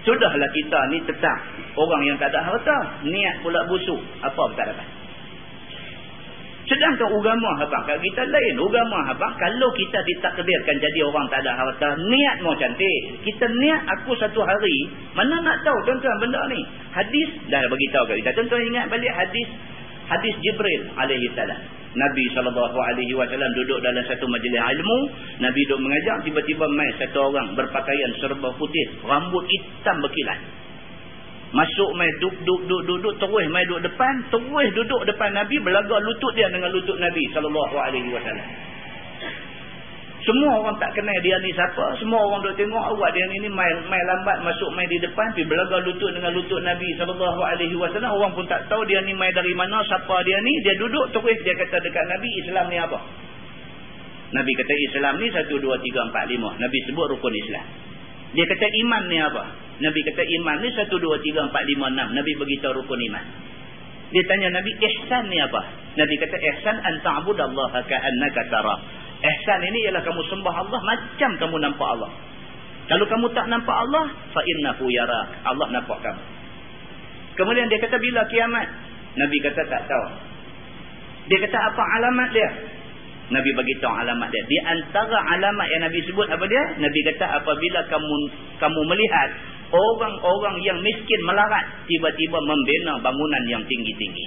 Sudahlah 0.00 0.50
kita 0.56 0.80
ni 0.90 0.98
tetap 1.04 1.38
orang 1.76 2.02
yang 2.08 2.16
tak 2.16 2.32
ada 2.32 2.40
harta. 2.40 2.78
Niat 3.04 3.44
pula 3.44 3.60
busuk. 3.68 4.00
Apa 4.24 4.40
pun 4.40 4.56
tak 4.56 4.72
dapat. 4.72 4.99
Sedangkan 6.68 7.08
agama 7.08 7.50
abang 7.64 7.82
kat 7.88 7.98
kita 8.04 8.22
lain. 8.28 8.54
Agama 8.60 8.98
abang 9.08 9.32
kalau 9.40 9.68
kita 9.74 9.98
ditakdirkan 10.04 10.76
jadi 10.76 11.00
orang 11.08 11.26
tak 11.32 11.40
ada 11.46 11.52
harta. 11.56 11.88
Niat 11.98 12.36
mau 12.44 12.54
cantik. 12.58 13.00
Kita 13.24 13.48
niat 13.48 13.80
aku 13.98 14.12
satu 14.20 14.40
hari. 14.44 14.78
Mana 15.16 15.40
nak 15.40 15.64
tahu 15.64 15.78
tuan-tuan 15.88 16.16
benda 16.20 16.40
ni. 16.52 16.60
Hadis 16.92 17.28
dah 17.48 17.64
beritahu 17.64 18.04
kat 18.12 18.16
kita. 18.22 18.30
Tuan-tuan 18.36 18.62
ingat 18.70 18.84
balik 18.92 19.12
hadis. 19.16 19.48
Hadis 20.10 20.34
Jibril 20.42 20.90
alaihi 20.98 21.30
salam. 21.32 21.60
Nabi 21.90 22.24
SAW 22.30 23.50
duduk 23.58 23.78
dalam 23.82 24.02
satu 24.06 24.30
majlis 24.30 24.62
ilmu. 24.78 24.98
Nabi 25.42 25.60
duduk 25.66 25.80
mengajar. 25.82 26.22
Tiba-tiba 26.22 26.70
mai 26.70 26.90
satu 27.02 27.34
orang 27.34 27.58
berpakaian 27.58 28.10
serba 28.22 28.54
putih. 28.54 28.86
Rambut 29.02 29.42
hitam 29.50 29.98
berkilat. 29.98 30.38
Masuk 31.50 31.90
mai 31.98 32.06
duduk, 32.22 32.62
duduk, 32.62 32.82
duduk, 32.86 32.98
duduk. 33.02 33.14
Terus 33.18 33.46
mai 33.50 33.66
duduk 33.66 33.82
depan. 33.90 34.14
Terus 34.30 34.68
duduk 34.70 35.02
depan 35.02 35.34
Nabi. 35.34 35.58
Belagak 35.58 36.00
lutut 36.06 36.32
dia 36.38 36.46
dengan 36.46 36.70
lutut 36.70 36.94
Nabi 37.02 37.22
SAW. 37.34 37.50
Semua 40.20 40.52
orang 40.52 40.76
tak 40.76 40.92
kenal 40.94 41.16
dia 41.24 41.40
ni 41.42 41.50
siapa. 41.50 41.96
Semua 41.96 42.20
orang 42.22 42.44
duk 42.44 42.54
tengok 42.54 42.84
awak 42.92 43.10
dia 43.16 43.24
ni, 43.32 43.40
ni 43.40 43.48
main, 43.48 43.72
main 43.88 44.04
lambat 44.04 44.44
masuk 44.46 44.70
main 44.76 44.86
di 44.86 45.00
depan. 45.02 45.32
Pergi 45.34 45.48
belaga 45.48 45.82
lutut 45.82 46.10
dengan 46.14 46.30
lutut 46.30 46.60
Nabi 46.62 46.86
SAW. 46.94 47.18
Orang 48.14 48.32
pun 48.36 48.46
tak 48.46 48.70
tahu 48.70 48.86
dia 48.86 49.02
ni 49.02 49.16
main 49.16 49.34
dari 49.34 49.50
mana. 49.56 49.82
Siapa 49.82 50.22
dia 50.22 50.38
ni. 50.44 50.52
Dia 50.62 50.78
duduk 50.78 51.10
terus 51.10 51.40
dia 51.42 51.58
kata 51.58 51.82
dekat 51.82 52.04
Nabi 52.14 52.28
Islam 52.46 52.64
ni 52.70 52.78
apa. 52.78 53.00
Nabi 54.30 54.52
kata 54.54 54.74
Islam 54.86 55.18
ni 55.18 55.26
1, 55.34 55.50
2, 55.50 55.58
3, 55.58 55.66
4, 55.66 56.38
5. 56.38 56.62
Nabi 56.62 56.78
sebut 56.86 57.06
rukun 57.10 57.34
Islam. 57.34 57.66
Dia 58.38 58.44
kata 58.46 58.66
iman 58.86 59.02
ni 59.10 59.18
apa. 59.18 59.69
Nabi 59.80 60.00
kata 60.04 60.22
iman 60.22 60.56
ni 60.60 60.68
1, 60.76 60.92
2, 60.92 61.00
3, 61.00 61.48
4, 61.48 61.52
5, 61.52 62.12
6. 62.12 62.18
Nabi 62.20 62.32
beritahu 62.36 62.72
rukun 62.84 63.00
iman. 63.00 63.24
Dia 64.10 64.22
tanya 64.26 64.48
Nabi 64.60 64.70
ihsan 64.76 65.24
ni 65.30 65.38
apa. 65.40 65.60
Nabi 65.96 66.14
kata 66.20 66.36
ihsan 66.36 66.76
anta'budallaha 66.82 67.78
ka'annaka 67.88 68.40
tarah. 68.52 68.78
Ihsan 69.20 69.60
ini 69.64 69.78
ialah 69.88 70.02
kamu 70.04 70.20
sembah 70.28 70.54
Allah 70.54 70.80
macam 70.84 71.30
kamu 71.40 71.56
nampak 71.64 71.88
Allah. 71.96 72.10
Kalau 72.90 73.06
kamu 73.06 73.26
tak 73.32 73.46
nampak 73.46 73.76
Allah, 73.86 74.10
fa 74.34 74.42
innahu 74.42 74.84
yarak. 74.90 75.26
Allah 75.46 75.66
nampak 75.70 75.98
kamu. 76.02 76.22
Kemudian 77.38 77.70
dia 77.70 77.78
kata 77.80 77.96
bila 77.96 78.26
kiamat? 78.28 78.66
Nabi 79.16 79.36
kata 79.40 79.62
tak 79.64 79.82
tahu. 79.88 80.06
Dia 81.30 81.38
kata 81.46 81.58
apa 81.70 81.82
alamat 81.98 82.28
dia? 82.34 82.50
Nabi 83.30 83.50
bagi 83.54 83.74
tahu 83.78 83.94
alamat 83.94 84.28
dia. 84.34 84.42
Di 84.42 84.58
antara 84.66 85.18
alamat 85.22 85.66
yang 85.70 85.82
Nabi 85.86 86.02
sebut 86.02 86.26
apa 86.26 86.44
dia? 86.50 86.64
Nabi 86.82 87.00
kata 87.14 87.24
apabila 87.38 87.80
kamu 87.86 88.14
kamu 88.58 88.80
melihat 88.90 89.30
orang-orang 89.70 90.56
yang 90.66 90.78
miskin 90.82 91.20
melarat 91.22 91.86
tiba-tiba 91.86 92.38
membina 92.42 92.98
bangunan 93.00 93.44
yang 93.46 93.62
tinggi-tinggi. 93.66 94.26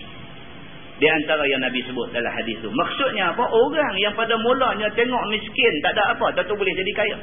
Di 1.03 1.07
antara 1.09 1.43
yang 1.49 1.59
Nabi 1.59 1.83
sebut 1.83 2.15
dalam 2.15 2.31
hadis 2.31 2.55
tu. 2.63 2.71
Maksudnya 2.71 3.35
apa? 3.35 3.43
Orang 3.43 3.93
yang 3.99 4.15
pada 4.15 4.39
mulanya 4.39 4.87
tengok 4.95 5.23
miskin, 5.27 5.73
tak 5.83 5.99
ada 5.99 6.15
apa, 6.15 6.31
tahu 6.39 6.55
boleh 6.55 6.73
jadi 6.73 6.91
kaya. 6.95 7.17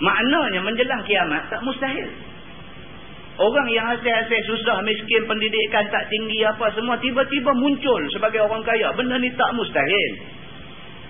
Maknanya 0.00 0.60
menjelang 0.64 1.02
kiamat 1.04 1.52
tak 1.52 1.60
mustahil. 1.62 2.08
Orang 3.32 3.68
yang 3.72 3.88
hasil-hasil 3.88 4.40
susah, 4.44 4.84
miskin, 4.84 5.24
pendidikan 5.24 5.88
tak 5.88 6.04
tinggi 6.12 6.44
apa 6.44 6.68
semua 6.76 7.00
tiba-tiba 7.00 7.50
muncul 7.56 8.00
sebagai 8.12 8.44
orang 8.44 8.60
kaya. 8.60 8.92
Benda 8.92 9.16
ni 9.16 9.32
tak 9.32 9.50
mustahil. 9.56 10.12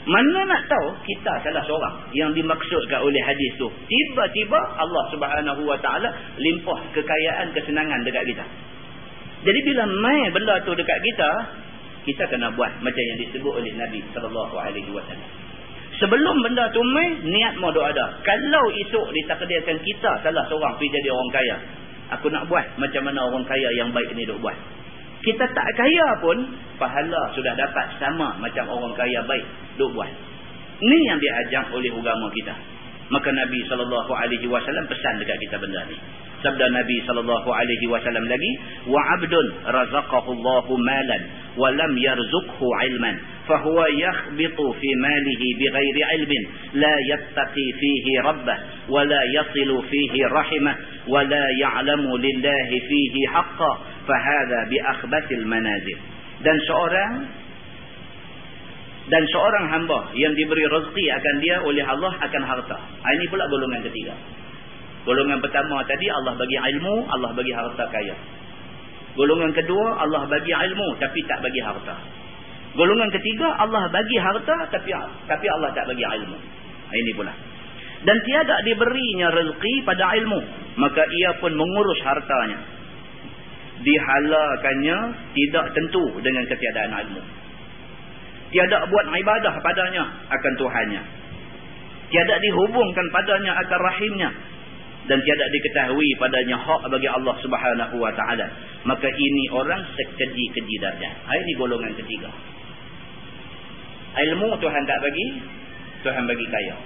Mana 0.02 0.40
nak 0.50 0.66
tahu 0.66 0.98
kita 1.06 1.32
salah 1.46 1.62
seorang 1.62 1.94
yang 2.10 2.34
dimaksudkan 2.34 2.98
oleh 3.06 3.22
hadis 3.22 3.54
tu. 3.54 3.70
Tiba-tiba 3.70 4.58
Allah 4.74 5.04
Subhanahu 5.14 5.62
Wa 5.62 5.78
Taala 5.78 6.10
limpah 6.42 6.78
kekayaan 6.90 7.54
kesenangan 7.54 8.02
dekat 8.02 8.26
kita. 8.26 8.44
Jadi 9.46 9.60
bila 9.62 9.86
mai 9.86 10.26
benda 10.34 10.58
tu 10.66 10.74
dekat 10.74 10.98
kita, 11.06 11.30
kita 12.02 12.26
kena 12.26 12.50
buat 12.58 12.82
macam 12.82 13.02
yang 13.14 13.18
disebut 13.22 13.52
oleh 13.62 13.72
Nabi 13.78 14.02
sallallahu 14.10 14.54
alaihi 14.58 14.90
wasallam. 14.90 15.30
Sebelum 16.02 16.36
benda 16.42 16.66
tu 16.74 16.82
mai, 16.82 17.22
niat 17.22 17.62
doa 17.62 17.94
ada. 17.94 18.06
Kalau 18.26 18.64
esok 18.74 19.06
ditakdirkan 19.14 19.78
kita 19.86 20.10
salah 20.26 20.44
seorang 20.50 20.74
pergi 20.82 20.98
jadi 20.98 21.08
orang 21.14 21.30
kaya, 21.30 21.56
aku 22.18 22.26
nak 22.26 22.50
buat 22.50 22.74
macam 22.74 23.06
mana 23.06 23.22
orang 23.30 23.46
kaya 23.46 23.68
yang 23.78 23.94
baik 23.94 24.10
ni 24.18 24.26
dok 24.26 24.42
buat. 24.42 24.58
Kita 25.22 25.44
tak 25.54 25.68
kaya 25.78 26.08
pun, 26.18 26.38
pahala 26.82 27.22
sudah 27.38 27.54
dapat 27.54 27.86
sama 28.02 28.34
macam 28.42 28.66
orang 28.74 28.94
kaya 28.98 29.22
baik 29.22 29.46
dok 29.78 29.94
buat. 29.94 30.10
Ni 30.82 30.98
yang 31.06 31.22
diajar 31.22 31.70
oleh 31.70 31.94
agama 31.94 32.26
kita. 32.34 32.54
Maka 33.12 33.28
Nabi 33.28 33.60
SAW 33.68 34.88
pesan 34.88 35.14
dekat 35.20 35.36
kita 35.46 35.60
benda 35.60 35.84
ni. 35.86 35.96
Sabda 36.42 36.66
Nabi 36.74 36.96
SAW 37.06 37.28
lagi. 38.26 38.52
Wa 38.90 39.00
abdun 39.14 39.46
razaqahu 39.62 40.30
Allahu 40.32 40.74
malan. 40.80 41.22
Wa 41.54 41.70
lam 41.70 41.92
yarzukhu 41.94 42.66
ilman. 42.66 43.16
Fahuwa 43.46 43.86
yakhbitu 43.94 44.64
fi 44.80 44.88
malihi 44.98 45.48
bighairi 45.60 46.02
ilmin. 46.18 46.42
La 46.82 46.94
yattaqi 47.14 47.66
fihi 47.78 48.12
rabbah. 48.26 48.58
Wa 48.90 49.06
la 49.06 49.22
yasilu 49.38 49.86
fihi 49.86 50.18
rahimah. 50.26 50.74
Wa 51.06 51.22
la 51.22 51.44
ya'lamu 51.62 52.10
lillahi 52.18 52.76
fihi 52.90 53.20
haqqa. 53.30 53.72
Fahada 54.02 54.58
bi 54.66 54.76
akhbatil 54.82 55.44
manazil. 55.46 55.98
Dan 56.42 56.56
seorang 56.66 57.12
dan 59.10 59.22
seorang 59.34 59.66
hamba 59.66 60.14
yang 60.14 60.30
diberi 60.38 60.62
rezeki 60.62 61.04
akan 61.10 61.34
dia 61.42 61.56
oleh 61.66 61.82
Allah 61.82 62.12
akan 62.22 62.42
harta. 62.46 62.78
Ah, 62.78 63.10
ini 63.18 63.26
pula 63.26 63.46
golongan 63.50 63.82
ketiga. 63.82 64.14
Golongan 65.02 65.42
pertama 65.42 65.82
tadi 65.82 66.06
Allah 66.06 66.38
bagi 66.38 66.54
ilmu, 66.54 67.10
Allah 67.10 67.30
bagi 67.34 67.50
harta 67.50 67.84
kaya. 67.90 68.14
Golongan 69.18 69.50
kedua 69.52 70.00
Allah 70.00 70.24
bagi 70.30 70.54
ilmu 70.54 70.88
tapi 71.02 71.18
tak 71.26 71.42
bagi 71.42 71.60
harta. 71.60 71.96
Golongan 72.78 73.10
ketiga 73.10 73.52
Allah 73.58 73.90
bagi 73.90 74.16
harta 74.16 74.56
tapi 74.70 74.90
tapi 75.26 75.46
Allah 75.50 75.70
tak 75.74 75.84
bagi 75.90 76.04
ilmu. 76.06 76.38
Ah, 76.90 76.94
ini 76.94 77.12
pula. 77.18 77.34
Dan 78.02 78.16
tiada 78.26 78.56
diberinya 78.66 79.30
rezeki 79.30 79.74
pada 79.86 80.10
ilmu, 80.18 80.40
maka 80.78 81.02
ia 81.06 81.38
pun 81.38 81.54
mengurus 81.54 82.00
hartanya. 82.02 82.58
Dihalakannya 83.82 84.98
tidak 85.34 85.64
tentu 85.74 86.04
dengan 86.22 86.44
ketiadaan 86.46 86.92
ilmu. 87.06 87.22
Tiada 88.52 88.84
buat 88.84 89.06
ibadah 89.10 89.54
padanya 89.64 90.04
akan 90.28 90.52
Tuhannya. 90.60 91.02
Tiada 92.12 92.36
dihubungkan 92.36 93.06
padanya 93.10 93.52
akan 93.64 93.78
rahimnya. 93.80 94.30
Dan 95.02 95.18
tiada 95.18 95.46
diketahui 95.50 96.08
padanya 96.14 96.62
hak 96.62 96.82
bagi 96.86 97.08
Allah 97.10 97.34
subhanahu 97.42 97.96
wa 97.98 98.12
ta'ala. 98.14 98.46
Maka 98.86 99.08
ini 99.10 99.44
orang 99.50 99.82
sekeji-keji 99.98 100.76
darjah. 100.78 101.12
Ini 101.26 101.52
golongan 101.58 101.90
ketiga. 101.98 102.30
Ilmu 104.12 104.48
Tuhan 104.60 104.82
tak 104.84 104.98
bagi 105.00 105.26
Tuhan 106.06 106.22
bagi 106.28 106.46
kaya. 106.46 106.76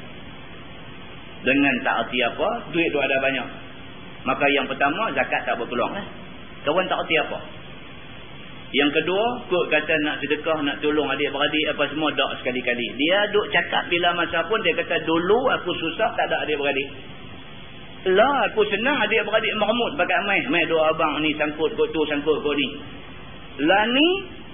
Dengan 1.45 1.75
tak 1.85 2.07
arti 2.07 2.19
apa 2.25 2.49
duit 2.73 2.89
tu 2.95 2.99
ada 3.03 3.17
banyak. 3.21 3.49
Maka 4.25 4.47
yang 4.55 4.65
pertama 4.71 5.13
zakat 5.13 5.43
tak 5.45 5.59
berpeluang 5.59 5.95
eh? 5.99 6.07
Kawan 6.67 6.85
tak 6.91 6.99
arti 7.07 7.17
apa 7.23 7.39
yang 8.75 8.91
kedua, 8.91 9.47
kut 9.47 9.65
kata 9.71 9.95
nak 10.03 10.19
sedekah, 10.21 10.59
nak 10.67 10.83
tolong 10.83 11.07
adik-beradik 11.07 11.65
apa 11.71 11.87
semua, 11.87 12.11
tak 12.19 12.43
sekali-kali. 12.43 12.87
Dia 12.99 13.31
duk 13.31 13.47
cakap 13.55 13.87
bila 13.87 14.11
masa 14.19 14.43
pun, 14.51 14.59
dia 14.67 14.75
kata, 14.75 15.07
dulu 15.07 15.49
aku 15.55 15.71
susah, 15.71 16.11
tak 16.19 16.27
ada 16.29 16.43
adik-beradik. 16.43 16.85
Lah, 18.11 18.51
aku 18.51 18.67
senang 18.67 19.01
adik-beradik 19.07 19.55
marmut 19.55 19.95
pakai 19.95 20.19
main. 20.27 20.45
Main 20.51 20.67
dua 20.67 20.91
abang 20.91 21.23
ni, 21.23 21.31
sangkut 21.39 21.79
kot 21.79 21.89
tu, 21.95 22.03
sangkut 22.11 22.43
kot 22.43 22.53
ni. 22.59 22.69
Lah 23.65 23.87
ni, 23.87 24.09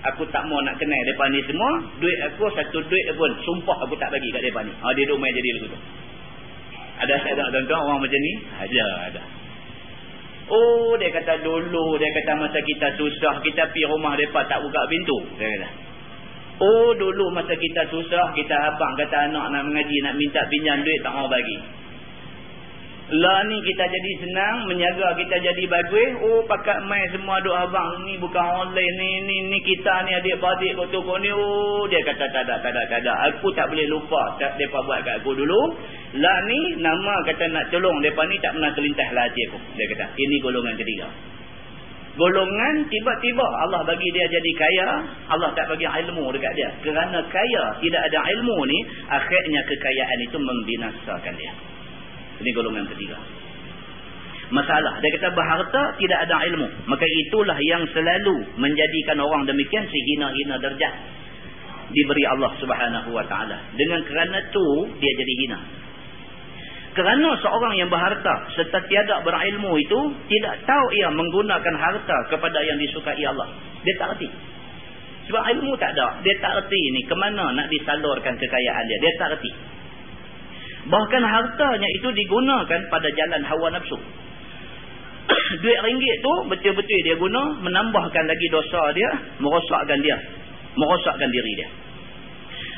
aku 0.05 0.29
tak 0.29 0.45
mau 0.45 0.61
nak 0.61 0.77
kenal 0.77 1.03
mereka 1.03 1.25
ni 1.33 1.41
semua. 1.49 1.71
Duit 1.97 2.19
aku, 2.29 2.53
satu 2.53 2.79
duit 2.85 3.07
pun, 3.17 3.33
sumpah 3.49 3.77
aku 3.81 3.97
tak 3.97 4.13
bagi 4.13 4.29
kat 4.29 4.45
mereka 4.45 4.61
ni. 4.69 4.73
Ha, 4.77 4.93
dia 4.93 5.09
duk 5.09 5.17
main 5.17 5.33
jadi 5.33 5.51
lagu 5.57 5.67
tu. 5.73 5.81
Ada 7.01 7.15
saya 7.17 7.35
tak 7.35 7.49
tuan-tuan 7.49 7.81
orang 7.81 8.01
macam 8.05 8.21
ni? 8.21 8.33
Ada, 8.61 8.85
ada. 9.09 9.23
Oh 10.51 10.99
dia 10.99 11.11
kata 11.15 11.39
dulu 11.45 11.99
dia 12.03 12.09
kata 12.11 12.33
masa 12.41 12.59
kita 12.63 12.99
susah 12.99 13.39
kita 13.47 13.71
pergi 13.71 13.87
rumah 13.87 14.19
depa 14.19 14.43
tak 14.51 14.59
buka 14.59 14.81
pintu 14.91 15.19
dia 15.39 15.47
kata. 15.47 15.69
Oh 16.63 16.91
dulu 16.99 17.31
masa 17.31 17.55
kita 17.55 17.87
susah 17.91 18.35
kita 18.35 18.55
abang 18.75 18.95
kata 18.99 19.31
anak 19.31 19.55
nak 19.55 19.63
mengaji 19.67 19.97
nak 20.03 20.15
minta 20.19 20.43
pinjam 20.51 20.83
duit 20.83 20.99
tak 21.03 21.15
mau 21.15 21.31
bagi. 21.31 21.83
Lah 23.13 23.45
ni 23.45 23.61
kita 23.61 23.85
jadi 23.93 24.13
senang 24.25 24.73
menjaga 24.73 25.13
kita 25.21 25.37
jadi 25.37 25.65
bagus. 25.69 26.11
Oh 26.25 26.41
pakat 26.49 26.81
mai 26.89 27.03
semua 27.13 27.45
duk 27.45 27.53
abang 27.53 28.09
ni 28.09 28.17
bukan 28.17 28.41
online 28.41 28.95
ni 28.97 29.11
ni 29.29 29.37
ni 29.53 29.59
kita 29.61 30.07
ni 30.09 30.17
tu 30.25 30.99
kau 31.03 31.19
ni. 31.21 31.29
Oh 31.29 31.85
dia 31.93 32.01
kata 32.03 32.25
tak 32.31 32.43
ada 32.49 32.57
tak 32.63 32.73
ada 32.73 32.83
tak 32.89 33.01
ada. 33.05 33.13
Aku 33.31 33.53
tak 33.53 33.69
boleh 33.69 33.85
lupa 33.91 34.39
tak 34.41 34.57
depa 34.57 34.79
buat 34.87 35.05
kat 35.05 35.21
aku 35.21 35.35
dulu. 35.35 35.61
Lah 36.13 36.39
ni 36.45 36.61
nama 36.77 37.15
kata 37.25 37.49
nak 37.49 37.73
tolong 37.73 37.97
depa 38.05 38.23
ni 38.29 38.37
tak 38.45 38.53
pernah 38.53 38.71
terlintas 38.77 39.09
lah 39.17 39.25
hati 39.25 39.41
aku. 39.49 39.59
Dia 39.81 39.87
kata 39.97 40.05
ini 40.21 40.37
golongan 40.45 40.77
ketiga. 40.77 41.09
Golongan 42.13 42.75
tiba-tiba 42.93 43.47
Allah 43.65 43.81
bagi 43.89 44.05
dia 44.13 44.29
jadi 44.29 44.53
kaya, 44.53 44.89
Allah 45.33 45.49
tak 45.57 45.73
bagi 45.73 45.89
ilmu 45.89 46.29
dekat 46.37 46.53
dia. 46.53 46.69
Kerana 46.85 47.25
kaya 47.25 47.63
tidak 47.81 48.03
ada 48.13 48.21
ilmu 48.37 48.57
ni, 48.69 48.79
akhirnya 49.09 49.61
kekayaan 49.65 50.19
itu 50.21 50.37
membinasakan 50.37 51.33
dia. 51.41 51.53
Ini 52.45 52.51
golongan 52.53 52.85
ketiga. 52.93 53.17
Masalah. 54.53 55.01
Dia 55.01 55.11
kata 55.17 55.33
berharta 55.33 55.83
tidak 55.97 56.29
ada 56.29 56.37
ilmu. 56.53 56.69
Maka 56.85 57.09
itulah 57.09 57.57
yang 57.65 57.89
selalu 57.89 58.61
menjadikan 58.61 59.17
orang 59.17 59.49
demikian 59.49 59.89
sehina-hina 59.89 60.61
derjat. 60.61 60.93
Diberi 61.89 62.25
Allah 62.29 62.53
subhanahu 62.61 63.17
wa 63.17 63.25
ta'ala. 63.25 63.57
Dengan 63.73 64.05
kerana 64.05 64.37
itu 64.45 64.67
dia 65.01 65.13
jadi 65.17 65.35
hina. 65.49 65.59
Kerana 66.93 67.29
seorang 67.41 67.73
yang 67.81 67.89
berharta 67.89 68.53
serta 68.53 68.85
tiada 68.85 69.25
berilmu 69.25 69.73
itu 69.81 70.01
tidak 70.29 70.61
tahu 70.69 70.87
ia 70.93 71.09
menggunakan 71.09 71.75
harta 71.81 72.17
kepada 72.29 72.61
yang 72.61 72.77
disukai 72.77 73.25
Allah. 73.25 73.49
Dia 73.81 73.95
tak 73.97 74.09
erti. 74.17 74.29
Sebab 75.33 75.43
ilmu 75.57 75.73
tak 75.81 75.97
ada. 75.97 76.21
Dia 76.21 76.37
tak 76.45 76.53
erti 76.61 76.83
ni 76.93 77.09
ke 77.09 77.15
mana 77.17 77.49
nak 77.57 77.73
disalurkan 77.73 78.37
kekayaan 78.37 78.85
dia. 78.85 78.99
Dia 79.01 79.13
tak 79.17 79.29
erti. 79.41 79.51
Bahkan 80.83 81.23
hartanya 81.23 81.89
itu 81.97 82.09
digunakan 82.13 82.81
pada 82.93 83.09
jalan 83.09 83.43
hawa 83.47 83.69
nafsu. 83.73 83.97
Duit 85.63 85.79
ringgit 85.81 86.17
tu 86.21 86.35
betul-betul 86.51 87.01
dia 87.07 87.17
guna 87.17 87.57
menambahkan 87.63 88.25
lagi 88.27 88.47
dosa 88.51 88.91
dia, 88.93 89.11
merosakkan 89.39 89.99
dia, 90.03 90.17
merosakkan 90.75 91.31
diri 91.31 91.53
dia. 91.57 91.69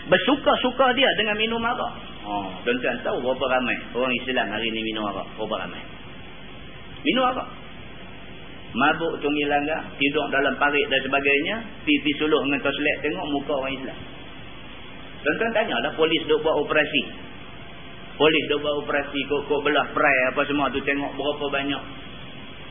Bersuka-suka 0.04 0.92
dia 0.92 1.08
dengan 1.16 1.36
minum 1.40 1.62
arak. 1.64 1.92
Oh, 2.24 2.48
tuan-tuan 2.64 3.00
tahu 3.00 3.24
berapa 3.24 3.44
ramai 3.56 3.76
orang 3.96 4.12
Islam 4.20 4.46
hari 4.52 4.68
ni 4.68 4.80
minum 4.84 5.04
arak? 5.08 5.28
Berapa 5.40 5.64
ramai? 5.64 5.80
Minum 7.04 7.24
arak. 7.24 7.48
Mabuk 8.74 9.22
tunggil 9.22 9.46
langgar, 9.46 9.86
tidur 9.96 10.26
dalam 10.34 10.58
parit 10.58 10.82
dan 10.90 10.98
sebagainya, 10.98 11.56
pipi 11.86 12.10
suluh 12.18 12.42
dengan 12.42 12.58
toslet 12.58 12.96
tengok 13.06 13.26
muka 13.30 13.52
orang 13.54 13.74
Islam. 13.80 13.98
Tuan-tuan 15.24 15.52
tanyalah 15.56 15.92
polis 15.96 16.22
duk 16.26 16.42
buat 16.42 16.56
operasi. 16.58 17.02
Polis 18.18 18.42
duk 18.50 18.60
buat 18.60 18.74
operasi 18.84 19.18
kok-kok 19.30 19.60
belah 19.62 19.86
perai 19.94 20.18
apa 20.34 20.40
semua 20.44 20.68
tu 20.74 20.82
tengok 20.82 21.12
berapa 21.16 21.46
banyak 21.48 21.82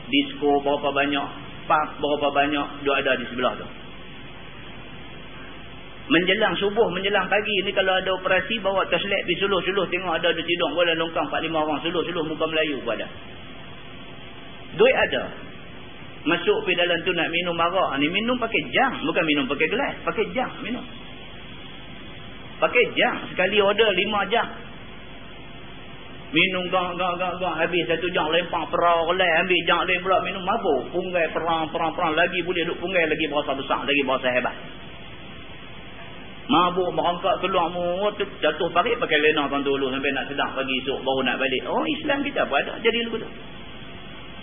disco 0.08 0.60
berapa 0.60 0.88
banyak, 0.92 1.28
pub 1.64 1.88
berapa 2.00 2.28
banyak 2.32 2.66
duk 2.84 2.94
ada 2.94 3.12
di 3.16 3.24
sebelah 3.28 3.52
tu. 3.56 3.66
Menjelang 6.04 6.52
subuh, 6.60 6.92
menjelang 6.92 7.24
pagi 7.32 7.64
ni 7.64 7.72
kalau 7.72 7.96
ada 7.96 8.12
operasi 8.12 8.60
bawa 8.60 8.84
taslet 8.92 9.24
pergi 9.24 9.40
suluh-suluh 9.40 9.88
tengok 9.88 10.20
ada 10.20 10.36
ada 10.36 10.42
tidur 10.44 10.68
boleh 10.76 10.92
longkang 11.00 11.24
4 11.32 11.48
5 11.48 11.48
orang 11.48 11.80
suluh-suluh 11.80 12.28
muka 12.28 12.44
Melayu 12.44 12.76
pun 12.84 12.92
ada. 12.92 13.08
Duit 14.76 14.92
ada. 14.92 15.32
Masuk 16.28 16.60
pergi 16.68 16.76
dalam 16.76 17.00
tu 17.08 17.12
nak 17.16 17.28
minum 17.32 17.56
arak 17.56 17.96
ni 18.04 18.12
minum 18.12 18.36
pakai 18.36 18.68
jam 18.68 19.00
bukan 19.00 19.24
minum 19.24 19.48
pakai 19.48 19.64
gelas, 19.64 19.94
pakai 20.04 20.24
jam 20.36 20.52
minum. 20.60 20.84
Pakai 22.60 22.84
jam 23.00 23.24
sekali 23.32 23.64
order 23.64 23.88
5 23.88 24.28
jam. 24.28 24.48
Minum 26.36 26.68
gak 26.68 27.00
gak 27.00 27.12
gak 27.16 27.32
gak 27.40 27.54
habis 27.64 27.84
satu 27.88 28.12
jam 28.12 28.28
lempang 28.28 28.68
perang 28.68 29.08
oleh 29.08 29.28
ambil 29.40 29.60
jam 29.64 29.80
lain 29.88 30.04
pula 30.04 30.20
minum 30.20 30.44
mabuk 30.44 30.92
punggai 30.92 31.32
perang 31.32 31.72
perang 31.72 31.96
perang 31.96 32.12
lagi 32.12 32.44
boleh 32.44 32.68
duk 32.68 32.76
punggai 32.76 33.08
lagi 33.08 33.24
berasa 33.32 33.56
besar 33.56 33.88
lagi 33.88 34.02
berasa 34.04 34.28
hebat. 34.28 34.73
Mabuk 36.44 36.92
merangkak 36.92 37.40
keluar 37.40 37.72
mu 37.72 38.12
jatuh 38.20 38.68
parit 38.76 39.00
pakai 39.00 39.16
lena 39.16 39.48
kan 39.48 39.64
dulu 39.64 39.88
sampai 39.88 40.12
nak 40.12 40.28
sedang 40.28 40.52
pagi 40.52 40.76
esok 40.84 41.00
baru 41.00 41.20
nak 41.24 41.40
balik. 41.40 41.62
Oh 41.64 41.84
Islam 41.88 42.20
kita 42.20 42.44
apa 42.44 42.54
ada 42.60 42.72
jadi 42.84 42.98
lugu 43.08 43.24
tu. 43.24 43.30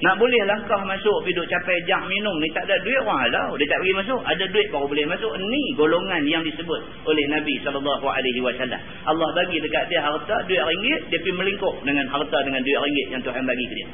Nak 0.01 0.17
boleh 0.17 0.41
langkah 0.49 0.81
masuk 0.81 1.21
pergi 1.21 1.45
capai 1.45 1.77
jam 1.85 2.01
minum 2.09 2.33
ni 2.41 2.49
tak 2.57 2.65
ada 2.65 2.81
duit 2.81 3.05
orang 3.05 3.21
halau. 3.21 3.53
Dia 3.53 3.69
tak 3.69 3.85
pergi 3.85 3.93
masuk. 4.01 4.21
Ada 4.25 4.43
duit 4.49 4.67
baru 4.73 4.89
boleh 4.89 5.05
masuk. 5.05 5.31
Ni 5.37 5.63
golongan 5.77 6.25
yang 6.25 6.41
disebut 6.41 6.81
oleh 7.05 7.25
Nabi 7.29 7.61
SAW. 7.61 8.01
Allah 8.01 9.29
bagi 9.37 9.61
dekat 9.61 9.83
dia 9.93 10.01
harta 10.01 10.35
duit 10.49 10.57
ringgit. 10.57 11.01
Dia 11.13 11.21
pergi 11.21 11.37
melingkup 11.37 11.85
dengan 11.85 12.09
harta 12.09 12.37
dengan 12.41 12.65
duit 12.65 12.79
ringgit 12.81 13.07
yang 13.13 13.21
Tuhan 13.21 13.45
bagi 13.45 13.65
ke 13.69 13.75
dia. 13.77 13.89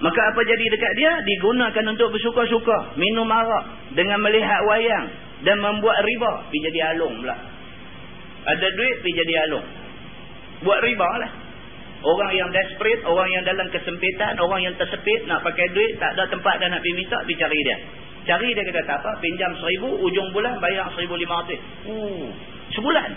Maka 0.00 0.20
apa 0.32 0.40
jadi 0.48 0.64
dekat 0.72 0.92
dia? 0.96 1.12
Digunakan 1.20 1.84
untuk 1.92 2.08
bersuka-suka. 2.16 2.96
Minum 2.96 3.28
arak. 3.28 3.92
Dengan 3.92 4.24
melihat 4.24 4.60
wayang 4.64 5.06
dan 5.44 5.56
membuat 5.60 6.00
riba 6.04 6.32
pergi 6.48 6.58
jadi 6.72 6.80
alung 6.96 7.20
pula. 7.20 7.36
Ada 8.48 8.66
duit 8.76 8.96
pergi 9.04 9.12
jadi 9.20 9.34
alung. 9.48 9.66
Buat 10.64 10.80
riba 10.88 11.08
lah. 11.20 11.32
Orang 12.00 12.32
yang 12.32 12.48
desperate 12.48 13.04
orang 13.04 13.28
yang 13.28 13.44
dalam 13.44 13.68
kesempitan 13.68 14.40
orang 14.40 14.64
yang 14.64 14.72
tersepit 14.80 15.28
nak 15.28 15.44
pakai 15.44 15.68
duit 15.76 16.00
tak 16.00 16.16
ada 16.16 16.32
tempat 16.32 16.56
dah 16.56 16.72
nak 16.72 16.80
pergi 16.80 16.96
minta 16.96 17.20
pergi 17.20 17.36
cari 17.36 17.60
dia. 17.60 17.76
Cari 18.24 18.48
dia 18.56 18.64
kata 18.64 18.80
tak 18.88 19.04
apa 19.04 19.20
pinjam 19.20 19.52
seribu 19.60 20.00
ujung 20.00 20.32
bulan 20.32 20.56
bayar 20.64 20.88
seribu 20.96 21.20
lima 21.20 21.44
ratus. 21.44 21.60
Uh, 21.84 22.32
sebulan. 22.72 23.10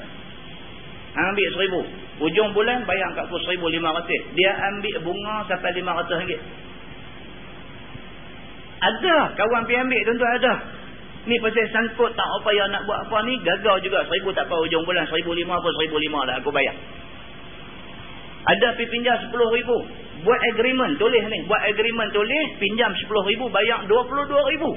Ambil 1.16 1.48
seribu. 1.56 1.82
Ujung 2.28 2.52
bulan 2.52 2.84
bayar 2.84 3.08
kat 3.16 3.32
aku 3.32 3.40
seribu 3.48 3.72
lima 3.72 3.96
ratus. 3.96 4.36
Dia 4.36 4.52
ambil 4.52 4.96
bunga 5.00 5.48
sampai 5.48 5.72
lima 5.80 5.96
ratus 6.04 6.20
ringgit 6.20 6.44
ada 8.84 9.18
kawan 9.40 9.64
pergi 9.64 9.80
ambil 9.80 10.02
tentu 10.04 10.26
ada 10.28 10.54
Ni 11.24 11.40
pasal 11.40 11.72
sangkut 11.72 12.12
tak 12.20 12.28
apa 12.28 12.50
yang 12.52 12.68
nak 12.76 12.84
buat 12.84 13.08
apa 13.08 13.24
ni. 13.24 13.40
Gagal 13.40 13.80
juga. 13.80 14.04
Seribu 14.12 14.36
tak 14.36 14.52
apa 14.52 14.60
ujung 14.60 14.84
bulan. 14.84 15.08
Seribu 15.08 15.32
lima 15.32 15.56
apa 15.56 15.70
seribu 15.80 15.96
lima 15.96 16.20
lah 16.28 16.36
aku 16.44 16.52
bayar. 16.52 16.76
Ada 18.44 18.76
pergi 18.76 18.92
pinjam 18.92 19.16
sepuluh 19.24 19.48
ribu. 19.56 19.88
Buat 20.28 20.40
agreement 20.52 21.00
tulis 21.00 21.24
ni. 21.32 21.48
Buat 21.48 21.64
agreement 21.72 22.12
tulis. 22.12 22.48
Pinjam 22.60 22.92
sepuluh 23.00 23.24
ribu. 23.24 23.48
Bayar 23.56 23.88
dua 23.88 24.04
puluh 24.04 24.28
dua 24.28 24.44
ribu. 24.52 24.76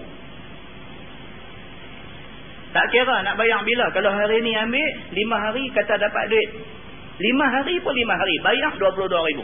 Tak 2.70 2.94
kira 2.94 3.26
nak 3.26 3.34
bayar 3.34 3.66
bila. 3.66 3.90
Kalau 3.90 4.14
hari 4.14 4.38
ni 4.46 4.54
ambil. 4.54 4.86
Lima 5.18 5.50
hari 5.50 5.66
kata 5.74 5.98
dapat 5.98 6.24
duit. 6.30 6.50
Lima 7.26 7.46
hari 7.58 7.82
pun 7.82 7.90
lima 7.90 8.14
hari. 8.14 8.38
Bayar 8.46 8.70
dua 8.78 8.94
puluh 8.94 9.10
dua 9.10 9.26
ribu. 9.26 9.42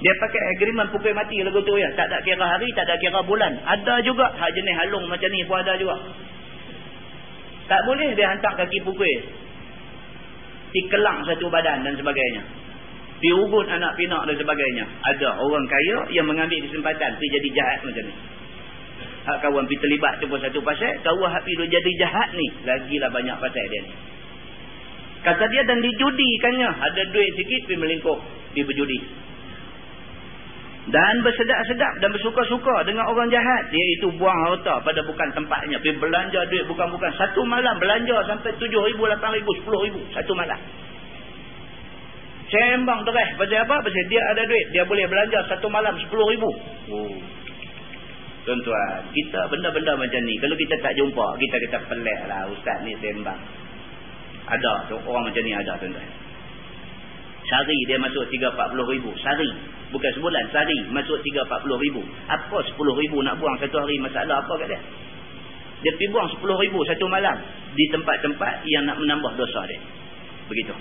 Dia 0.00 0.16
pakai 0.16 0.40
agreement 0.56 0.88
pukul 0.88 1.12
mati 1.12 1.44
lagu 1.44 1.60
tu 1.60 1.76
ya. 1.76 1.92
Tak 1.92 2.08
ada 2.08 2.24
kira 2.24 2.40
hari, 2.40 2.72
tak 2.72 2.88
ada 2.88 2.96
kira 2.96 3.20
bulan. 3.20 3.52
Ada 3.60 4.00
juga 4.00 4.32
hak 4.32 4.50
jenis 4.56 4.74
halung 4.80 5.04
macam 5.12 5.28
ni 5.28 5.44
pun 5.44 5.60
ada 5.60 5.76
juga. 5.76 5.96
Tak 7.68 7.84
boleh 7.84 8.16
dia 8.16 8.32
hantar 8.32 8.56
kaki 8.56 8.80
pukul. 8.80 9.20
Dikelang 10.72 11.28
satu 11.28 11.52
badan 11.52 11.84
dan 11.84 11.94
sebagainya. 12.00 12.42
Diugut 13.20 13.68
anak 13.68 14.00
pinak 14.00 14.24
dan 14.24 14.36
sebagainya. 14.40 14.88
Ada 15.04 15.36
orang 15.36 15.68
kaya 15.68 15.96
yang 16.16 16.24
mengambil 16.24 16.64
kesempatan 16.64 17.20
pergi 17.20 17.28
jadi 17.36 17.48
jahat 17.52 17.78
macam 17.84 18.04
ni. 18.08 18.14
Hak 19.20 19.36
kawan 19.44 19.68
pergi 19.68 19.84
terlibat 19.84 20.16
tu 20.24 20.32
pun 20.32 20.40
satu 20.40 20.64
pasal. 20.64 20.96
Kawan 21.04 21.28
hak 21.28 21.44
pergi 21.44 21.68
jadi 21.68 21.92
jahat 22.00 22.28
ni. 22.32 22.48
Lagilah 22.64 23.12
banyak 23.12 23.36
pasal 23.36 23.64
dia 23.68 23.80
ni. 23.84 23.92
Kata 25.20 25.44
dia 25.52 25.62
dan 25.68 25.84
dijudikannya. 25.84 26.70
Ada 26.72 27.02
duit 27.12 27.36
sikit 27.36 27.68
pergi 27.68 27.76
melingkup. 27.76 28.18
Pergi 28.56 28.64
berjudi 28.64 29.28
dan 30.90 31.14
bersedap-sedap 31.22 32.02
dan 32.02 32.10
bersuka-suka 32.10 32.82
dengan 32.82 33.06
orang 33.06 33.30
jahat. 33.30 33.70
Iaitu 33.70 34.10
buang 34.18 34.34
harta 34.46 34.82
pada 34.82 35.00
bukan 35.06 35.28
tempatnya. 35.34 35.78
Pergi 35.78 36.02
belanja 36.02 36.40
duit 36.50 36.66
bukan-bukan. 36.66 37.10
Satu 37.14 37.46
malam 37.46 37.78
belanja 37.78 38.26
sampai 38.26 38.50
tujuh 38.58 38.82
ribu, 38.90 39.06
lapan 39.06 39.38
ribu, 39.38 39.50
sepuluh 39.62 39.86
ribu. 39.86 40.02
Satu 40.10 40.34
malam. 40.34 40.58
Sembang 42.50 43.06
terah 43.06 43.28
pasal 43.38 43.62
apa? 43.62 43.76
pasal 43.86 44.04
dia 44.10 44.22
ada 44.34 44.42
duit. 44.42 44.66
Dia 44.74 44.82
boleh 44.82 45.06
belanja 45.06 45.46
satu 45.46 45.70
malam 45.70 45.94
sepuluh 46.02 46.26
ribu. 46.34 46.50
Oh. 46.90 47.14
tuan-tuan 48.40 49.04
kita 49.14 49.46
benda-benda 49.52 49.94
macam 50.00 50.20
ni 50.24 50.34
kalau 50.40 50.56
kita 50.56 50.74
tak 50.80 50.96
jumpa 50.96 51.26
kita 51.38 51.56
kata 51.60 51.78
pelik 51.86 52.20
lah 52.26 52.50
ustaz 52.50 52.82
ni 52.82 52.98
sembang. 52.98 53.38
Ada 54.50 54.90
orang 55.06 55.30
macam 55.30 55.42
ni 55.46 55.54
ada 55.54 55.78
tuan-tuan. 55.78 56.10
Sehari 57.46 57.78
dia 57.86 57.98
masuk 58.02 58.26
3-40 58.30 58.92
ribu. 58.98 59.10
Sehari. 59.18 59.50
Bukan 59.90 60.10
sebulan. 60.18 60.42
Sehari 60.54 60.86
masuk 60.94 61.18
3-40 61.22 61.84
ribu. 61.84 62.02
Apa 62.30 62.58
10 62.62 62.74
ribu 62.74 63.16
nak 63.26 63.38
buang 63.42 63.58
satu 63.58 63.82
hari 63.82 63.98
masalah 63.98 64.42
apa 64.42 64.52
kat 64.62 64.68
dia? 64.70 64.80
Dia 65.80 65.92
pergi 65.96 66.08
buang 66.12 66.28
10 66.30 66.62
ribu 66.66 66.78
satu 66.86 67.06
malam. 67.10 67.36
Di 67.74 67.84
tempat-tempat 67.90 68.66
yang 68.66 68.86
nak 68.86 68.96
menambah 69.02 69.32
dosa 69.38 69.66
dia. 69.66 69.80
Begitu. 70.46 70.74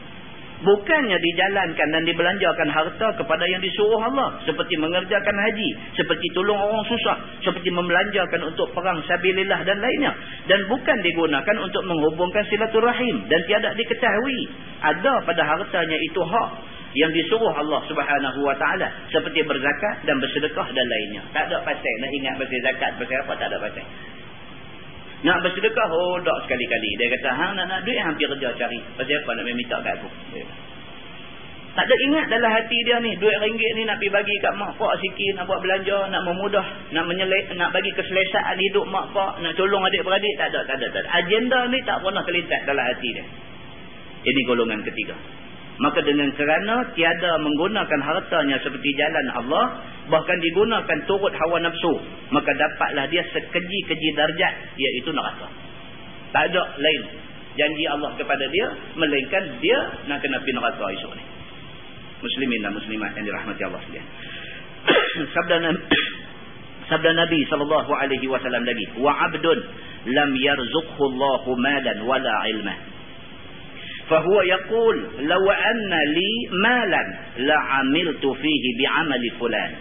Bukannya 0.60 1.16
dijalankan 1.24 1.88
dan 1.88 2.04
dibelanjakan 2.04 2.68
harta 2.68 3.08
kepada 3.16 3.48
yang 3.48 3.64
disuruh 3.64 3.96
Allah. 3.96 4.44
Seperti 4.44 4.76
mengerjakan 4.76 5.36
haji. 5.40 5.70
Seperti 5.96 6.28
tolong 6.36 6.60
orang 6.60 6.84
susah. 6.84 7.16
Seperti 7.48 7.72
membelanjakan 7.72 8.44
untuk 8.44 8.68
perang 8.76 9.00
sabilillah 9.08 9.64
dan 9.64 9.80
lainnya. 9.80 10.12
Dan 10.52 10.68
bukan 10.68 10.98
digunakan 11.00 11.56
untuk 11.64 11.80
menghubungkan 11.88 12.44
silaturahim. 12.52 13.24
Dan 13.32 13.40
tiada 13.48 13.72
diketahui. 13.72 14.40
Ada 14.84 15.24
pada 15.24 15.42
hartanya 15.48 15.96
itu 15.96 16.22
hak. 16.28 16.50
Yang 16.98 17.12
disuruh 17.22 17.54
Allah 17.54 17.86
subhanahu 17.86 18.40
wa 18.42 18.56
ta'ala. 18.58 18.88
Seperti 19.14 19.46
berzakat 19.46 20.10
dan 20.10 20.18
bersedekah 20.18 20.68
dan 20.74 20.86
lainnya. 20.86 21.22
Tak 21.34 21.50
ada 21.50 21.62
pasal. 21.62 21.94
Nak 22.02 22.12
ingat 22.18 22.34
pasal 22.42 22.60
zakat. 22.66 22.92
Pasal 22.98 23.18
apa? 23.22 23.34
Tak 23.38 23.48
ada 23.54 23.58
pasal. 23.62 23.86
Nak 25.20 25.38
bersedekah, 25.44 25.90
oh 25.92 26.16
tak 26.24 26.48
sekali-kali. 26.48 26.90
Dia 26.96 27.12
kata, 27.20 27.30
hang 27.36 27.52
nak 27.60 27.68
nak 27.68 27.80
duit, 27.84 28.00
hampir 28.00 28.24
kerja 28.24 28.56
cari. 28.56 28.80
Pasal 28.96 29.20
apa 29.20 29.30
nak 29.36 29.44
minta 29.52 29.78
kat 29.84 29.94
aku? 30.00 30.10
Tak 31.70 31.86
ada 31.86 31.96
ingat 32.12 32.26
dalam 32.34 32.50
hati 32.50 32.78
dia 32.82 32.98
ni, 32.98 33.14
duit 33.20 33.38
ringgit 33.40 33.72
ni 33.78 33.86
nak 33.86 34.02
pergi 34.02 34.12
bagi 34.12 34.36
kat 34.42 34.52
mak 34.58 34.76
pak 34.76 35.00
sikit, 35.00 35.38
nak 35.38 35.46
buat 35.46 35.62
belanja, 35.62 36.12
nak 36.12 36.22
memudah, 36.26 36.66
nak 36.92 37.06
menyelek, 37.06 37.56
nak 37.56 37.70
bagi 37.72 37.94
keselesaan 37.94 38.58
hidup 38.58 38.90
mak 38.90 39.14
pak, 39.14 39.40
nak 39.40 39.54
tolong 39.54 39.80
adik-beradik, 39.86 40.34
tak 40.36 40.50
ada, 40.50 40.66
tak 40.66 40.76
ada, 40.82 40.88
tak 40.92 41.02
ada. 41.06 41.10
Agenda 41.24 41.60
ni 41.70 41.80
tak 41.86 42.02
pernah 42.02 42.24
terlintas 42.26 42.62
dalam 42.66 42.84
hati 42.84 43.10
dia. 43.16 43.26
Ini 44.28 44.40
golongan 44.50 44.82
ketiga. 44.84 45.16
Maka 45.80 46.04
dengan 46.04 46.28
kerana 46.36 46.92
tiada 46.92 47.40
menggunakan 47.40 48.00
hartanya 48.04 48.60
seperti 48.60 48.90
jalan 49.00 49.28
Allah, 49.32 49.66
bahkan 50.12 50.36
digunakan 50.44 50.98
turut 51.08 51.32
hawa 51.32 51.64
nafsu, 51.64 52.04
maka 52.36 52.52
dapatlah 52.52 53.08
dia 53.08 53.24
sekeji-keji 53.32 54.10
darjat, 54.12 54.54
iaitu 54.76 55.16
neraka. 55.16 55.48
Tak 56.36 56.52
ada 56.52 56.62
lain 56.76 57.02
janji 57.56 57.86
Allah 57.88 58.12
kepada 58.20 58.44
dia, 58.52 58.68
melainkan 59.00 59.44
dia 59.64 59.80
nak 60.12 60.20
kena 60.20 60.44
pergi 60.44 60.54
neraka 60.60 60.84
esok 61.00 61.12
ni. 61.16 61.24
Muslimin 62.20 62.60
dan 62.60 62.72
muslimat 62.76 63.16
yang 63.16 63.26
dirahmati 63.32 63.62
Allah 63.64 63.80
sekalian. 63.88 64.08
sabda 65.36 65.56
sabda 66.92 67.10
Nabi 67.16 67.40
sallallahu 67.48 67.92
alaihi 67.96 68.28
wasallam 68.28 68.68
lagi, 68.68 68.84
wa 69.00 69.16
'abdun 69.16 69.60
lam 70.12 70.32
yarzuqhu 70.36 71.02
Allahu 71.08 71.56
malan 71.56 71.98
wala 72.04 72.36
'ilman. 72.52 72.80
فهو 74.09 74.43
يقول 74.43 74.97
لو 75.19 75.51
أن 75.51 75.93
لي 76.13 76.33
مالا 76.53 77.03
لعملت 77.39 78.25
فيه 78.27 78.65
بعمل 78.79 79.31
فلان 79.41 79.73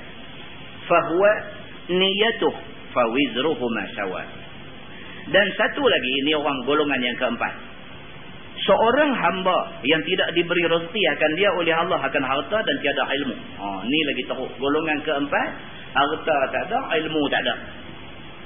فهو 0.90 1.22
نيته 1.90 2.54
فوزرهما 2.96 3.84
سوا 3.96 4.24
dan 5.24 5.48
satu 5.56 5.84
lagi 5.88 6.12
ini 6.24 6.36
orang 6.36 6.68
golongan 6.68 7.00
yang 7.00 7.16
keempat 7.16 7.74
seorang 8.64 9.12
hamba 9.12 9.82
yang 9.84 10.02
tidak 10.08 10.30
diberi 10.38 10.64
rezeki 10.68 11.04
akan 11.18 11.32
dia 11.36 11.50
oleh 11.52 11.74
Allah 11.74 12.00
akan 12.00 12.24
harta 12.24 12.58
dan 12.64 12.76
tiada 12.80 13.04
ilmu. 13.20 13.36
Ha, 13.60 13.66
ni 13.88 14.00
lagi 14.08 14.24
teruk. 14.30 14.52
Golongan 14.62 15.00
keempat, 15.04 15.50
harta 15.94 16.38
tak 16.54 16.64
ada, 16.70 16.80
ilmu 17.02 17.22
tak 17.28 17.42
ada. 17.44 17.56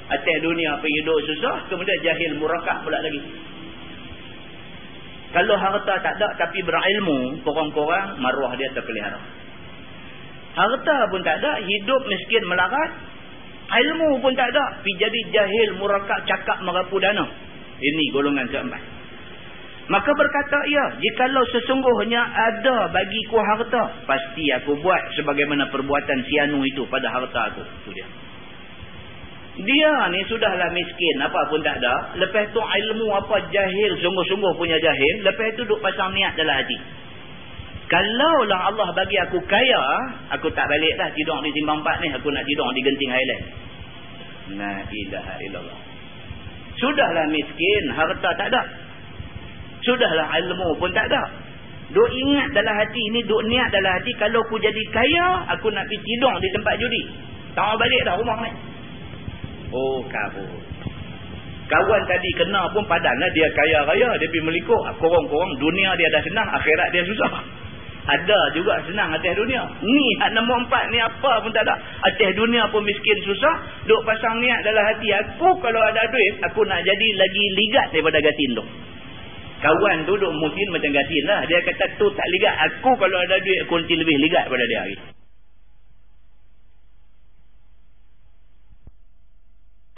Atas 0.08 0.38
dunia 0.40 0.80
pergi 0.80 1.04
hidup 1.04 1.18
susah, 1.28 1.68
kemudian 1.68 2.00
jahil 2.00 2.40
murakab 2.40 2.80
pula 2.80 2.98
lagi. 3.04 3.20
Kalau 5.33 5.55
harta 5.57 5.93
tak 5.97 6.13
ada 6.21 6.27
tapi 6.37 6.61
berilmu, 6.61 7.41
korang-korang 7.41 8.21
maruah 8.21 8.53
dia 8.53 8.69
terpelihara. 8.77 9.17
Harta 10.53 10.97
pun 11.09 11.25
tak 11.25 11.41
ada, 11.41 11.57
hidup 11.65 12.01
miskin 12.05 12.45
melarat. 12.45 12.91
Ilmu 13.73 14.21
pun 14.21 14.37
tak 14.37 14.53
ada, 14.53 14.85
pergi 14.85 14.93
jadi 15.01 15.19
jahil 15.33 15.81
murakab 15.81 16.21
cakap 16.29 16.61
merapu 16.61 17.01
dana. 17.01 17.25
Ini 17.81 18.03
golongan 18.13 18.45
keempat. 18.53 18.81
Maka 19.89 20.11
berkata 20.13 20.57
ia, 20.69 20.85
jikalau 21.01 21.43
sesungguhnya 21.49 22.21
ada 22.21 22.87
bagiku 22.93 23.41
harta, 23.41 24.05
pasti 24.05 24.45
aku 24.61 24.77
buat 24.79 25.01
sebagaimana 25.17 25.67
perbuatan 25.73 26.19
sianu 26.29 26.61
itu 26.61 26.85
pada 26.87 27.09
harta 27.09 27.39
aku. 27.51 27.65
Itu 27.65 27.89
dia. 27.97 28.05
Dia 29.53 29.93
ni 30.09 30.25
sudahlah 30.25 30.73
miskin, 30.73 31.15
apa 31.21 31.37
pun 31.45 31.61
tak 31.61 31.77
ada. 31.77 32.17
Lepas 32.17 32.49
tu 32.57 32.57
ilmu 32.57 33.07
apa 33.13 33.37
jahil, 33.53 33.91
sungguh-sungguh 34.01 34.53
punya 34.57 34.81
jahil. 34.81 35.15
Lepas 35.21 35.53
tu 35.53 35.61
duk 35.69 35.77
pasang 35.77 36.09
niat 36.09 36.33
dalam 36.33 36.57
hati. 36.57 36.77
Kalaulah 37.85 38.73
Allah 38.73 38.89
bagi 38.97 39.13
aku 39.21 39.37
kaya, 39.45 39.81
aku 40.33 40.49
tak 40.57 40.65
balik 40.65 40.97
dah 40.97 41.13
tidur 41.13 41.37
di 41.45 41.53
timbang 41.53 41.85
empat 41.85 42.01
ni. 42.01 42.09
Aku 42.17 42.33
nak 42.33 42.41
tidur 42.49 42.65
di 42.73 42.81
genting 42.81 43.11
highland. 43.13 43.43
La 44.57 44.75
ilaha 44.89 45.33
illallah. 45.45 45.79
Sudahlah 46.81 47.29
miskin, 47.29 47.83
harta 47.93 48.29
tak 48.33 48.47
ada. 48.49 48.61
Sudahlah 49.85 50.33
ilmu 50.33 50.81
pun 50.81 50.89
tak 50.97 51.05
ada. 51.13 51.21
Duk 51.93 52.09
ingat 52.09 52.57
dalam 52.57 52.73
hati 52.73 53.01
ini, 53.13 53.21
duk 53.29 53.45
niat 53.45 53.69
dalam 53.69 54.01
hati. 54.01 54.17
Kalau 54.17 54.41
aku 54.41 54.57
jadi 54.57 54.83
kaya, 54.89 55.45
aku 55.53 55.69
nak 55.69 55.85
pergi 55.85 56.01
tidur 56.01 56.33
di 56.41 56.49
tempat 56.49 56.73
judi. 56.81 57.01
Tak 57.53 57.77
balik 57.77 58.01
dah 58.01 58.17
rumah 58.17 58.41
ni. 58.41 58.72
Oh, 59.73 60.05
kabur. 60.05 60.49
Kawan 61.63 62.01
tadi 62.05 62.29
kena 62.37 62.69
pun 62.69 62.85
padanlah 62.85 63.29
dia 63.33 63.49
kaya 63.49 63.79
raya. 63.89 64.09
Dia 64.21 64.29
pergi 64.29 64.45
melikuk. 64.45 64.83
Korang-korang 65.01 65.57
dunia 65.57 65.97
dia 65.97 66.07
dah 66.13 66.21
senang, 66.21 66.47
akhirat 66.53 66.87
dia 66.93 67.01
susah. 67.09 67.33
Ada 68.03 68.39
juga 68.51 68.83
senang 68.83 69.15
atas 69.15 69.31
dunia. 69.33 69.63
Ni 69.79 70.05
hak 70.19 70.35
nombor 70.35 70.67
empat 70.67 70.91
ni 70.91 70.99
apa 70.99 71.39
pun 71.39 71.49
tak 71.55 71.63
ada. 71.63 71.79
Atas 72.03 72.35
dunia 72.35 72.67
pun 72.67 72.83
miskin 72.83 73.17
susah. 73.23 73.87
Duk 73.87 74.03
pasang 74.03 74.43
niat 74.43 74.59
dalam 74.61 74.83
hati. 74.91 75.07
Aku 75.09 75.49
kalau 75.63 75.81
ada 75.81 76.03
duit, 76.11 76.33
aku 76.43 76.67
nak 76.67 76.83
jadi 76.83 77.07
lagi 77.15 77.43
ligat 77.63 77.87
daripada 77.95 78.19
gatin 78.19 78.59
tu. 78.59 78.65
Kawan 79.63 80.03
tu 80.03 80.13
duk 80.19 80.33
mutin 80.35 80.67
macam 80.75 80.91
gatin 80.91 81.23
lah. 81.31 81.47
Dia 81.47 81.63
kata 81.63 81.95
tu 81.95 82.11
tak 82.11 82.27
ligat. 82.35 82.55
Aku 82.69 82.91
kalau 82.99 83.17
ada 83.23 83.39
duit 83.39 83.59
aku 83.63 83.79
nanti 83.79 83.95
lebih 83.95 84.17
ligat 84.19 84.51
pada 84.51 84.63
dia 84.67 84.79
hari. 84.83 84.97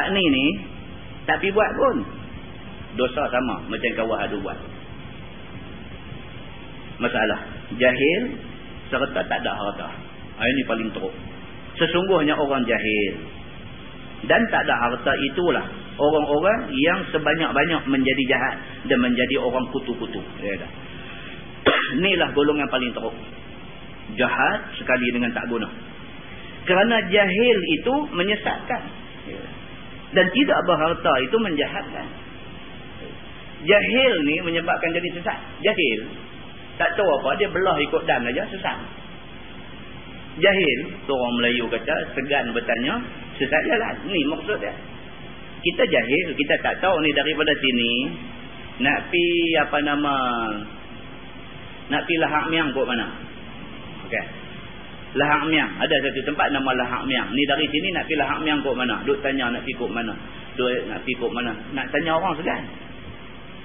Tak 0.05 0.13
ni 0.13 0.21
ni. 0.21 0.45
Tak 1.25 1.41
pergi 1.41 1.49
buat 1.49 1.71
pun. 1.81 1.97
Dosa 2.93 3.25
sama 3.25 3.65
macam 3.65 3.91
kawan 3.97 4.19
ada 4.21 4.37
buat. 4.37 4.59
Masalah. 7.01 7.41
Jahil 7.81 8.21
serta 8.93 9.25
tak 9.25 9.41
ada 9.41 9.51
harta. 9.57 9.89
Ini 10.45 10.61
paling 10.69 10.93
teruk. 10.93 11.09
Sesungguhnya 11.81 12.37
orang 12.37 12.69
jahil. 12.69 13.13
Dan 14.29 14.45
tak 14.53 14.69
ada 14.69 14.77
harta 14.77 15.09
itulah 15.33 15.65
orang-orang 15.97 16.69
yang 16.69 17.01
sebanyak-banyak 17.09 17.81
menjadi 17.89 18.23
jahat 18.29 18.55
dan 18.85 19.01
menjadi 19.01 19.41
orang 19.41 19.65
kutu-kutu. 19.73 20.21
Ya 20.45 20.69
Inilah 21.97 22.29
golongan 22.37 22.69
paling 22.69 22.93
teruk. 22.93 23.17
Jahat 24.13 24.69
sekali 24.77 25.09
dengan 25.09 25.33
tak 25.33 25.49
guna. 25.49 25.65
Kerana 26.69 27.09
jahil 27.09 27.57
itu 27.81 27.93
menyesatkan. 28.13 29.04
Dan 30.15 30.25
tidak 30.31 30.59
berharta 30.63 31.11
itu 31.27 31.37
menjahatkan. 31.37 32.07
Jahil 33.65 34.13
ni 34.23 34.35
menyebabkan 34.45 34.89
jadi 34.95 35.09
sesat. 35.19 35.39
Jahil. 35.59 35.99
Tak 36.79 36.95
tahu 36.95 37.07
apa. 37.19 37.35
Dia 37.35 37.51
belah 37.51 37.75
ikut 37.83 38.01
dan 38.07 38.23
saja 38.23 38.43
sesat. 38.47 38.77
Jahil. 40.39 40.79
Orang 41.11 41.33
Melayu 41.43 41.67
kata 41.67 41.95
segan 42.15 42.55
bertanya. 42.55 43.03
Sesat 43.35 43.61
jalan. 43.67 43.95
Ni 44.07 44.21
maksud 44.31 44.57
dia 44.63 44.71
kita 45.65 45.83
jahil 45.89 46.27
kita 46.37 46.55
tak 46.61 46.77
tahu 46.77 46.93
ni 47.01 47.09
daripada 47.09 47.49
sini 47.57 48.13
nak 48.85 49.09
pi 49.09 49.25
apa 49.65 49.77
nama 49.81 50.15
nak 51.89 52.01
pi 52.05 52.13
lahak 52.21 52.53
miang 52.53 52.69
kok 52.69 52.85
mana 52.85 53.09
okey 54.05 54.25
lahak 55.15 55.41
miang. 55.47 55.71
Ada 55.79 55.95
satu 56.03 56.21
tempat 56.27 56.51
nama 56.51 56.71
lahak 56.75 57.03
miang. 57.07 57.31
Ni 57.31 57.43
dari 57.47 57.65
sini 57.71 57.87
nak 57.95 58.05
pi 58.05 58.13
lahak 58.19 58.39
miang 58.43 58.59
kok 58.59 58.75
mana? 58.75 58.99
Duk 59.07 59.23
tanya 59.23 59.47
nak 59.51 59.63
pi 59.63 59.71
kok 59.71 59.87
mana? 59.87 60.13
Duk 60.59 60.69
nak 60.91 60.99
pi 61.07 61.11
kok 61.15 61.31
mana? 61.31 61.51
Nak 61.71 61.85
tanya 61.89 62.11
orang 62.19 62.35
segan. 62.35 62.63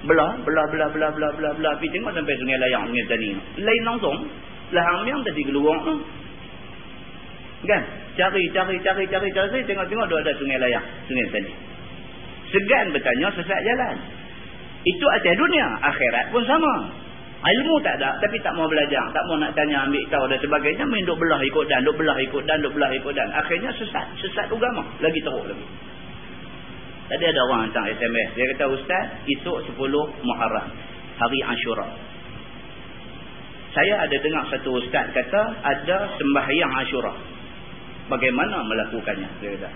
Belah 0.07 0.33
belah 0.41 0.65
belah 0.71 0.89
belah 0.95 1.11
belah 1.11 1.31
belah 1.35 1.53
belah. 1.59 1.73
Pi 1.77 1.91
tengok 1.91 2.15
sampai 2.15 2.35
sungai 2.39 2.57
layang 2.57 2.87
sungai 2.87 3.05
tani. 3.11 3.29
Lain 3.59 3.83
langsung. 3.83 4.17
Lahak 4.71 5.03
miang 5.03 5.21
tadi 5.27 5.41
keluar 5.43 5.75
tu. 5.83 5.93
Kan? 7.67 7.83
Cari 8.15 8.43
cari 8.55 8.75
cari 8.79 9.03
cari 9.11 9.29
cari. 9.35 9.59
Tengok-tengok 9.67 10.07
ada 10.07 10.31
sungai 10.39 10.57
layang 10.57 10.85
sungai 11.11 11.27
tani. 11.35 11.51
Segan 12.55 12.95
bertanya 12.95 13.27
sesat 13.35 13.59
jalan. 13.67 13.95
Itu 14.87 15.05
atas 15.19 15.35
dunia. 15.35 15.67
Akhirat 15.83 16.25
pun 16.31 16.43
sama. 16.47 16.75
Ilmu 17.41 17.75
tak 17.81 17.97
ada. 17.97 18.21
Tapi 18.21 18.37
tak 18.45 18.53
mau 18.53 18.69
belajar. 18.69 19.01
Tak 19.09 19.23
mau 19.25 19.41
nak 19.41 19.57
tanya 19.57 19.89
ambil 19.89 20.05
tahu 20.13 20.29
dan 20.29 20.37
sebagainya. 20.37 20.85
Main 20.85 21.01
duk 21.09 21.17
belah 21.17 21.41
ikut 21.41 21.65
dan. 21.65 21.81
Duk 21.81 21.97
belah 21.97 22.17
ikut 22.21 22.43
dan. 22.45 22.61
Duk 22.61 22.73
belah 22.77 22.91
ikut 22.93 23.13
dan. 23.17 23.33
Akhirnya 23.33 23.73
sesat. 23.73 24.13
Sesat 24.21 24.45
agama. 24.45 24.85
Lagi 25.01 25.19
teruk 25.25 25.49
lagi. 25.49 25.65
Tadi 27.09 27.25
ada 27.25 27.39
orang 27.49 27.59
hantar 27.65 27.89
SMS. 27.89 28.29
Dia 28.37 28.45
kata 28.53 28.65
Ustaz. 28.77 29.05
Esok 29.25 29.57
10 29.73 29.73
Muharram. 30.21 30.69
Hari 31.17 31.39
Ashura. 31.49 31.87
Saya 33.73 34.05
ada 34.05 34.15
dengar 34.21 34.45
satu 34.53 34.77
Ustaz 34.77 35.09
kata. 35.09 35.41
Ada 35.65 36.21
sembahyang 36.21 36.73
Ashura. 36.77 37.13
Bagaimana 38.05 38.61
melakukannya? 38.69 39.29
Dia 39.41 39.49
kata. 39.57 39.69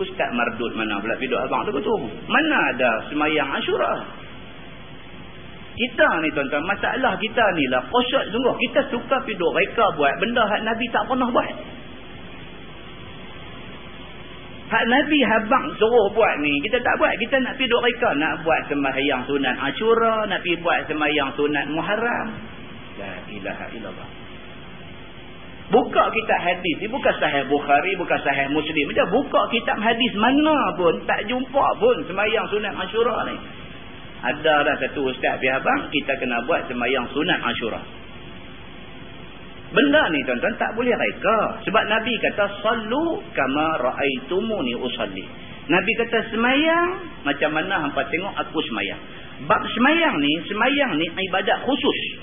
Ustaz 0.00 0.32
Mardut 0.32 0.72
mana 0.72 0.96
pula 0.96 1.20
piduk 1.20 1.36
abang 1.36 1.68
tu 1.68 1.76
betul. 1.76 2.08
Mana 2.24 2.56
ada 2.72 2.90
semayang 3.12 3.52
Ashura? 3.52 4.21
Kita 5.72 6.08
ni 6.20 6.28
tuan-tuan, 6.36 6.64
masalah 6.68 7.16
kita 7.16 7.44
ni 7.56 7.64
lah 7.72 7.80
khusyuk 7.88 8.28
sungguh. 8.28 8.54
Kita 8.68 8.80
suka 8.92 9.16
piduk 9.24 9.52
reka 9.56 9.96
buat 9.96 10.12
benda 10.20 10.44
hak 10.44 10.68
Nabi 10.68 10.84
tak 10.92 11.08
pernah 11.08 11.28
buat. 11.32 11.52
Hak 14.72 14.84
Nabi 14.88 15.18
habang 15.24 15.76
suruh 15.76 16.12
buat 16.16 16.34
ni, 16.44 16.60
kita 16.64 16.80
tak 16.80 16.96
buat. 17.00 17.12
Kita 17.20 17.40
nak 17.40 17.56
piduk 17.56 17.80
reka, 17.80 18.12
nak 18.20 18.44
buat 18.44 18.68
sembahyang 18.68 19.24
sunat 19.28 19.56
Ashura, 19.72 20.28
nak 20.28 20.40
pi 20.44 20.56
buat 20.60 20.88
sembahyang 20.88 21.30
sunat 21.40 21.64
Muharram. 21.72 22.28
La 23.00 23.12
ilaha 23.32 23.64
illallah. 23.72 24.08
Buka 25.72 26.04
kitab 26.12 26.40
hadis 26.44 26.84
ni 26.84 26.88
bukan 26.92 27.16
sahih 27.16 27.48
Bukhari, 27.48 27.96
bukan 27.96 28.20
sahih 28.20 28.52
Muslim. 28.52 28.92
Dia 28.92 29.08
buka 29.08 29.40
kitab 29.48 29.80
hadis 29.80 30.12
mana 30.20 30.76
pun 30.76 31.00
tak 31.08 31.24
jumpa 31.24 31.64
pun 31.80 31.96
semayang 32.04 32.44
sunat 32.52 32.76
Ashura 32.76 33.24
ni. 33.32 33.36
Ada 34.22 34.54
dah 34.62 34.76
satu 34.78 35.10
ustaz 35.10 35.42
pihak 35.42 35.62
abang, 35.62 35.90
kita 35.90 36.14
kena 36.22 36.46
buat 36.46 36.70
semayang 36.70 37.10
sunat 37.10 37.42
Ashura. 37.42 37.82
Benda 39.72 40.02
ni 40.12 40.20
tuan-tuan 40.28 40.54
tak 40.60 40.70
boleh 40.78 40.92
reka. 40.92 41.64
Sebab 41.66 41.84
Nabi 41.90 42.12
kata, 42.22 42.44
Sallu 42.60 43.24
kama 43.34 43.66
ra'aitumuni 43.82 44.78
usalli. 44.78 45.26
Nabi 45.66 45.92
kata 45.96 46.28
semayang, 46.30 46.88
macam 47.26 47.50
mana 47.56 47.88
hampa 47.88 48.04
tengok 48.06 48.34
aku 48.36 48.58
semayang. 48.68 49.00
Bab 49.48 49.64
semayang 49.74 50.14
ni, 50.22 50.32
semayang 50.46 50.92
ni 51.00 51.06
ibadat 51.08 51.66
khusus 51.66 52.22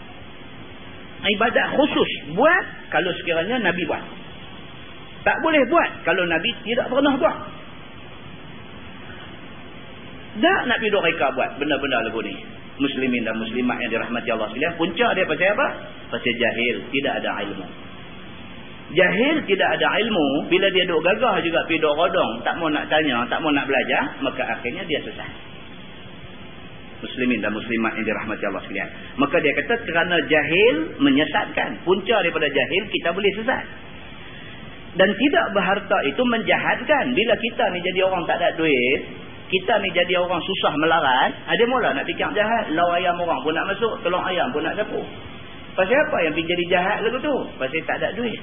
ibadat 1.27 1.67
khusus 1.75 2.09
buat 2.31 2.63
kalau 2.95 3.11
sekiranya 3.19 3.59
Nabi 3.59 3.83
buat. 3.83 4.03
Tak 5.27 5.35
boleh 5.43 5.59
buat 5.67 5.89
kalau 6.07 6.23
Nabi 6.23 6.49
tidak 6.63 6.87
pernah 6.87 7.13
buat. 7.19 7.37
Tak 10.37 10.59
nak 10.69 10.77
pergi 10.77 10.93
reka 10.93 11.27
buat 11.33 11.49
benda-benda 11.57 12.05
lagu 12.05 12.21
ni. 12.21 12.37
Muslimin 12.79 13.25
dan 13.27 13.35
muslimat 13.35 13.75
yang 13.81 13.91
dirahmati 13.91 14.29
Allah 14.29 14.47
sekalian. 14.53 14.73
Punca 14.77 15.07
dia 15.17 15.25
pasal 15.25 15.49
apa? 15.57 15.67
Pasal 16.13 16.33
jahil. 16.37 16.75
Tidak 16.93 17.13
ada 17.19 17.31
ilmu. 17.43 17.67
Jahil 18.93 19.35
tidak 19.49 19.69
ada 19.75 19.87
ilmu. 20.05 20.47
Bila 20.47 20.67
dia 20.71 20.85
duduk 20.87 21.03
gagah 21.03 21.43
juga 21.43 21.65
pergi 21.65 21.81
duduk 21.81 21.97
rodong. 21.97 22.31
Tak 22.45 22.55
mau 22.61 22.69
nak 22.71 22.87
tanya. 22.87 23.25
Tak 23.27 23.41
mau 23.43 23.51
nak 23.51 23.67
belajar. 23.67 24.21
Maka 24.23 24.47
akhirnya 24.47 24.85
dia 24.87 25.01
sesat 25.03 25.49
muslimin 26.99 27.39
dan 27.39 27.55
muslimat 27.55 27.95
yang 27.95 28.05
dirahmati 28.05 28.43
Allah 28.43 28.63
sekalian. 28.67 28.89
Maka 29.15 29.35
dia 29.39 29.53
kata 29.55 29.73
kerana 29.87 30.15
jahil 30.27 30.75
menyesatkan. 30.99 31.83
Punca 31.87 32.15
daripada 32.19 32.47
jahil 32.51 32.83
kita 32.91 33.09
boleh 33.15 33.31
sesat. 33.39 33.63
Dan 34.99 35.09
tidak 35.15 35.45
berharta 35.55 35.97
itu 36.07 36.21
menjahatkan. 36.27 37.15
Bila 37.15 37.33
kita 37.39 37.63
ni 37.71 37.79
jadi 37.87 37.99
orang 38.03 38.23
tak 38.27 38.41
ada 38.43 38.49
duit. 38.59 39.01
Kita 39.49 39.73
ni 39.81 39.89
jadi 39.97 40.13
orang 40.21 40.37
susah 40.37 40.73
melarat, 40.77 41.33
ada 41.49 41.63
mula 41.65 41.97
nak 41.97 42.05
fikir 42.05 42.29
jahat. 42.37 42.69
Lau 42.77 42.93
ayam 42.93 43.17
orang 43.17 43.41
pun 43.41 43.57
nak 43.57 43.65
masuk, 43.65 43.97
telur 44.05 44.21
ayam 44.21 44.53
pun 44.53 44.61
nak 44.61 44.77
sapu. 44.77 45.01
Pasal 45.73 45.97
apa 45.97 46.17
yang 46.21 46.33
pergi 46.37 46.49
jadi 46.53 46.65
jahat 46.77 46.97
lagu 47.01 47.17
tu? 47.17 47.35
Pasal 47.57 47.81
tak 47.89 47.97
ada 47.97 48.13
duit. 48.13 48.37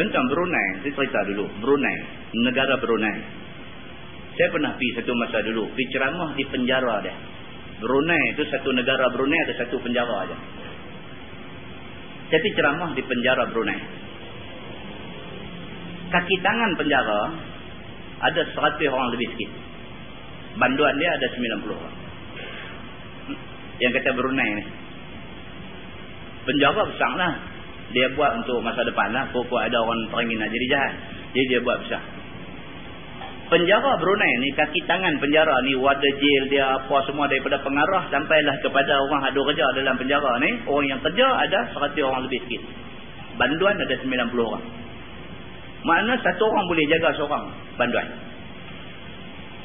Tentang 0.00 0.24
Brunei, 0.30 0.66
saya 0.80 0.92
cerita 0.94 1.20
dulu. 1.28 1.44
Brunei, 1.60 1.96
negara 2.40 2.78
Brunei. 2.80 3.18
Saya 4.38 4.48
pernah 4.54 4.72
pergi 4.78 4.94
satu 4.96 5.12
masa 5.18 5.42
dulu, 5.42 5.68
pergi 5.74 5.86
ceramah 5.92 6.30
di 6.38 6.44
penjara 6.46 6.94
dia. 7.02 7.16
Brunei 7.82 8.22
itu 8.32 8.42
satu 8.48 8.70
negara 8.72 9.10
Brunei 9.12 9.40
ada 9.44 9.54
satu 9.60 9.76
penjara 9.82 10.14
aja. 10.24 10.36
Saya 12.30 12.38
pergi 12.38 12.56
ceramah 12.56 12.90
di 12.96 13.02
penjara 13.04 13.44
Brunei. 13.50 13.80
Kaki 16.08 16.36
tangan 16.40 16.70
penjara 16.78 17.20
ada 18.18 18.40
100 18.42 18.94
orang 18.94 19.08
lebih 19.14 19.28
sikit. 19.34 19.50
Banduan 20.58 20.94
dia 20.98 21.10
ada 21.14 21.26
90 21.30 21.70
orang. 21.70 21.96
Yang 23.78 23.92
kata 24.02 24.10
Brunei 24.18 24.50
ni. 24.58 24.64
Penjara 26.42 26.82
besar 26.82 27.12
lah. 27.14 27.32
Dia 27.94 28.12
buat 28.18 28.42
untuk 28.42 28.58
masa 28.60 28.82
depan 28.82 29.14
lah. 29.14 29.30
Pokok 29.30 29.60
ada 29.62 29.78
orang 29.78 30.10
teringin 30.10 30.42
nak 30.42 30.50
jadi 30.50 30.66
jahat. 30.66 30.92
Jadi 31.30 31.46
dia 31.46 31.60
buat 31.62 31.78
besar. 31.86 32.02
Penjara 33.48 33.96
Brunei 33.96 34.32
ni 34.44 34.52
kaki 34.52 34.84
tangan 34.84 35.16
penjara 35.24 35.56
ni 35.64 35.72
wadah 35.78 36.12
jail 36.20 36.42
dia 36.52 36.68
apa 36.68 37.00
semua 37.08 37.24
daripada 37.32 37.56
pengarah 37.64 38.04
sampailah 38.12 38.60
kepada 38.60 38.92
orang 39.08 39.24
ada 39.24 39.40
kerja 39.40 39.64
dalam 39.72 39.94
penjara 39.96 40.32
ni. 40.42 40.50
Orang 40.68 40.84
yang 40.90 41.00
kerja 41.00 41.26
ada 41.32 41.58
100 41.72 41.96
orang 42.02 42.28
lebih 42.28 42.44
sikit. 42.44 42.62
Banduan 43.40 43.78
ada 43.78 43.94
90 43.94 44.36
orang. 44.42 44.87
Makna 45.86 46.18
satu 46.18 46.42
orang 46.50 46.66
boleh 46.66 46.84
jaga 46.90 47.08
seorang 47.14 47.44
banduan. 47.78 48.08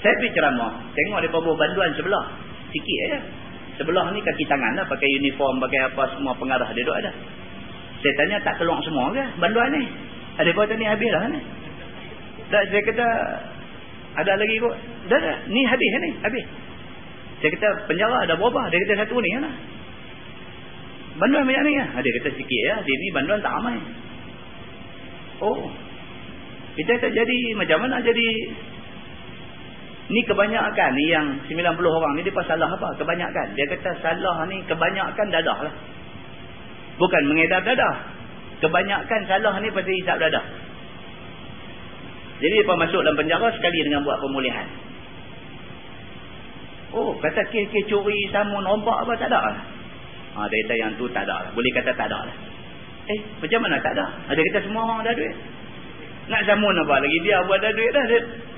Saya 0.04 0.14
pergi 0.20 0.36
ceramah. 0.36 0.74
Tengok 0.94 1.20
dia 1.24 1.32
bawa 1.32 1.56
banduan 1.56 1.90
sebelah. 1.96 2.26
Sikit 2.70 2.98
aja. 3.10 3.20
Sebelah 3.80 4.12
ni 4.14 4.20
kaki 4.22 4.44
tangan 4.46 4.78
lah. 4.78 4.86
Pakai 4.86 5.10
uniform, 5.24 5.58
pakai 5.64 5.80
apa 5.90 6.04
semua 6.14 6.36
pengarah 6.38 6.70
dia 6.76 6.84
duduk 6.86 6.98
ada. 7.00 7.12
Saya 8.04 8.14
tanya 8.20 8.38
tak 8.44 8.60
keluar 8.60 8.84
semua 8.84 9.16
ke 9.16 9.24
banduan 9.40 9.72
ni? 9.72 9.84
Ada 10.38 10.50
kau 10.52 10.68
tanya 10.68 10.92
habis 10.92 11.10
lah 11.10 11.24
ni. 11.32 11.40
Tak, 12.52 12.62
saya 12.70 12.82
kata 12.84 13.08
ada 14.22 14.32
lagi 14.38 14.56
kot. 14.60 14.76
Dah 15.08 15.18
dah. 15.18 15.38
Ni 15.50 15.62
habis 15.66 15.90
ni. 16.04 16.12
Habis. 16.20 16.46
Saya 17.42 17.50
kata 17.58 17.68
penjara 17.88 18.18
ada 18.28 18.36
berapa? 18.36 18.62
Dia 18.70 18.80
kata 18.86 18.94
satu 19.08 19.16
ni 19.18 19.30
lah. 19.40 19.56
Banduan 21.18 21.48
banyak 21.48 21.64
ni 21.64 21.74
lah. 21.80 21.90
Dia 22.04 22.12
kata 22.22 22.30
sikit 22.36 22.62
ya. 22.70 22.76
Dia 22.84 22.96
ni 23.00 23.08
banduan 23.16 23.40
tak 23.40 23.56
ramai. 23.56 23.80
Oh. 25.42 25.72
Kita 26.74 26.94
tak 26.98 27.12
jadi 27.14 27.38
macam 27.54 27.86
mana 27.86 28.02
jadi 28.02 28.28
ni 30.10 30.22
kebanyakan 30.26 30.90
ni 30.98 31.06
yang 31.10 31.28
90 31.46 31.54
orang 31.80 32.12
ni 32.18 32.22
dia 32.26 32.44
salah 32.44 32.70
apa? 32.70 32.88
Kebanyakan. 32.98 33.48
Dia 33.54 33.66
kata 33.78 33.90
salah 34.02 34.38
ni 34.50 34.58
kebanyakan 34.66 35.28
dadah 35.30 35.60
lah. 35.70 35.76
Bukan 36.98 37.22
mengedar 37.30 37.62
dadah. 37.62 37.96
Kebanyakan 38.62 39.22
salah 39.30 39.54
ni 39.62 39.70
pasal 39.70 39.94
hisap 39.94 40.18
dadah. 40.18 40.46
Jadi 42.42 42.56
dia 42.60 42.76
masuk 42.76 43.02
dalam 43.06 43.16
penjara 43.16 43.48
sekali 43.56 43.80
dengan 43.86 44.02
buat 44.04 44.18
pemulihan. 44.20 44.68
Oh, 46.94 47.18
kata 47.18 47.42
kes-kes 47.50 47.90
curi, 47.90 48.30
samun, 48.30 48.62
rompak 48.62 49.02
apa 49.02 49.14
tak 49.18 49.30
ada 49.34 49.40
lah. 49.42 49.58
Ha, 50.38 50.40
dia 50.46 50.58
kata 50.66 50.74
yang 50.78 50.92
tu 50.98 51.10
tak 51.10 51.26
ada 51.26 51.50
lah. 51.50 51.52
Boleh 51.54 51.72
kata 51.74 51.94
tak 51.94 52.06
ada 52.10 52.20
lah. 52.30 52.36
Eh, 53.10 53.20
macam 53.42 53.60
mana 53.66 53.82
tak 53.82 53.94
ada? 53.98 54.06
Ada 54.30 54.40
kata 54.40 54.60
semua 54.66 54.82
orang 54.86 55.02
ada 55.02 55.12
duit. 55.18 55.36
Nak 56.32 56.42
samun 56.48 56.76
apa 56.88 56.96
lagi? 57.04 57.18
Dia 57.24 57.44
buat 57.44 57.60
ada 57.60 57.70
duit 57.76 57.92
dah. 57.92 58.06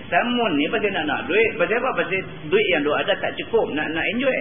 Samun 0.05 0.51
ni 0.57 0.69
pasal 0.69 0.93
nak 0.93 1.05
nak 1.09 1.19
duit. 1.25 1.51
Pasal 1.57 1.81
apa? 1.81 1.89
Pasal 1.97 2.21
duit 2.49 2.67
yang 2.69 2.81
dia 2.85 2.93
ada 3.01 3.13
tak 3.17 3.31
cukup. 3.41 3.73
Nak 3.73 3.87
nak 3.93 4.05
enjoy. 4.15 4.37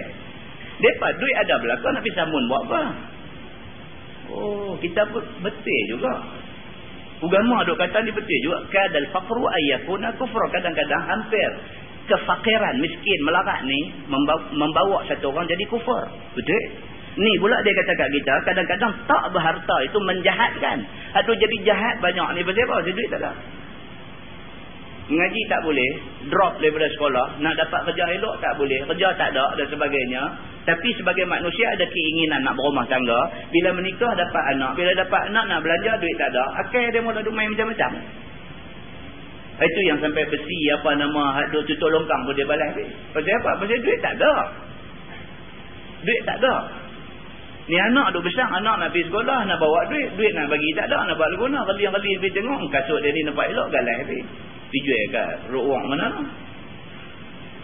Depa 0.75 1.07
duit 1.17 1.35
ada 1.41 1.55
belakang 1.57 1.91
nak 1.97 2.01
pergi 2.05 2.17
samun 2.19 2.43
buat 2.45 2.61
apa? 2.69 2.81
Oh, 4.29 4.73
kita 4.77 5.01
betul 5.41 5.81
juga. 5.89 6.13
Ugama 7.23 7.63
duk 7.65 7.79
kata 7.79 8.03
ni 8.05 8.11
betul 8.13 8.39
juga. 8.45 8.61
Kadal 8.69 9.09
faqru 9.09 9.41
ayyakuna 9.41 10.13
kufra. 10.21 10.45
Kadang-kadang 10.53 11.01
hampir 11.09 11.49
kefakiran, 12.05 12.77
miskin, 12.77 13.19
melarat 13.25 13.65
ni 13.65 13.79
membawa, 14.05 14.43
membawa 14.53 14.97
satu 15.09 15.33
orang 15.33 15.49
jadi 15.49 15.65
kufur. 15.65 16.03
Betul? 16.37 16.63
Ni 17.15 17.31
pula 17.39 17.55
dia 17.63 17.71
kata 17.71 17.91
kat 17.95 18.09
kita, 18.11 18.33
kadang-kadang 18.43 18.91
tak 19.07 19.23
berharta 19.31 19.75
itu 19.87 19.97
menjahatkan. 20.03 20.77
Atau 21.15 21.31
jadi 21.31 21.55
jahat 21.63 21.95
banyak 22.03 22.27
ni. 22.35 22.41
Pasal 22.43 22.67
apa? 22.67 22.75
Duit 22.83 23.07
tak 23.07 23.19
ada. 23.23 23.31
Mengaji 25.05 25.41
tak 25.47 25.61
boleh. 25.63 25.89
Drop 26.27 26.59
daripada 26.59 26.91
sekolah. 26.91 27.39
Nak 27.39 27.55
dapat 27.55 27.79
kerja 27.87 28.19
elok 28.19 28.35
tak 28.43 28.59
boleh. 28.59 28.83
Kerja 28.83 29.15
tak 29.15 29.31
ada 29.31 29.53
dan 29.55 29.67
sebagainya. 29.71 30.23
Tapi 30.65 30.89
sebagai 30.97 31.23
manusia 31.29 31.71
ada 31.71 31.85
keinginan 31.87 32.41
nak 32.43 32.57
berumah 32.57 32.83
tangga. 32.89 33.47
Bila 33.53 33.69
menikah 33.79 34.11
dapat 34.17 34.43
anak. 34.57 34.75
Bila 34.75 34.91
dapat 34.97 35.21
anak 35.31 35.45
nak 35.47 35.59
belanja 35.63 35.91
duit 36.01 36.15
tak 36.19 36.35
ada. 36.35 36.43
Akhirnya 36.67 36.89
dia 36.89 37.01
mula 37.05 37.21
main 37.31 37.47
macam-macam. 37.53 37.91
Itu 39.55 39.79
yang 39.87 40.03
sampai 40.03 40.27
besi 40.27 40.59
apa 40.75 40.99
nama 40.99 41.47
tutup 41.53 41.87
longkang 41.87 42.27
pun 42.27 42.35
dia 42.35 42.43
balas. 42.43 42.75
Pasal 43.15 43.33
apa? 43.39 43.51
Pasal 43.61 43.77
duit 43.79 43.99
tak 44.03 44.19
ada. 44.19 44.33
Duit 46.03 46.21
tak 46.27 46.43
ada. 46.43 46.84
Ni 47.65 47.77
anak 47.81 48.13
duk 48.13 48.21
besar, 48.21 48.45
anak 48.61 48.77
nak 48.77 48.89
pergi 48.93 49.09
sekolah, 49.09 49.41
nak 49.49 49.57
bawa 49.57 49.89
duit, 49.89 50.13
duit 50.13 50.37
nak 50.37 50.53
bagi 50.53 50.69
tak 50.77 50.85
ada, 50.85 51.09
nak 51.09 51.17
buat 51.17 51.33
guna, 51.33 51.65
kali-kali 51.65 52.13
pergi 52.21 52.37
tengok, 52.37 52.61
kasut 52.69 53.01
dia 53.01 53.09
ni 53.09 53.25
nampak 53.25 53.49
elok, 53.49 53.73
galah. 53.73 54.05
Pergi 54.05 54.79
jual 54.85 55.03
kat 55.09 55.29
ruang 55.49 55.85
mana 55.89 56.07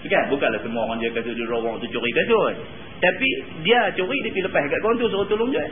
Kan? 0.01 0.23
Bukanlah 0.33 0.57
semua 0.65 0.89
orang 0.89 0.97
dia 0.97 1.13
kasut 1.13 1.37
di 1.37 1.45
ruang 1.45 1.77
tu 1.77 1.85
curi 1.85 2.11
kasut. 2.17 2.53
Tapi 2.97 3.29
dia 3.61 3.93
curi, 3.93 4.17
dia 4.25 4.33
pergi 4.33 4.45
lepas 4.49 4.65
kat 4.73 4.79
kawan 4.81 4.95
tu, 4.97 5.05
suruh 5.13 5.27
tolong 5.29 5.53
jual. 5.53 5.69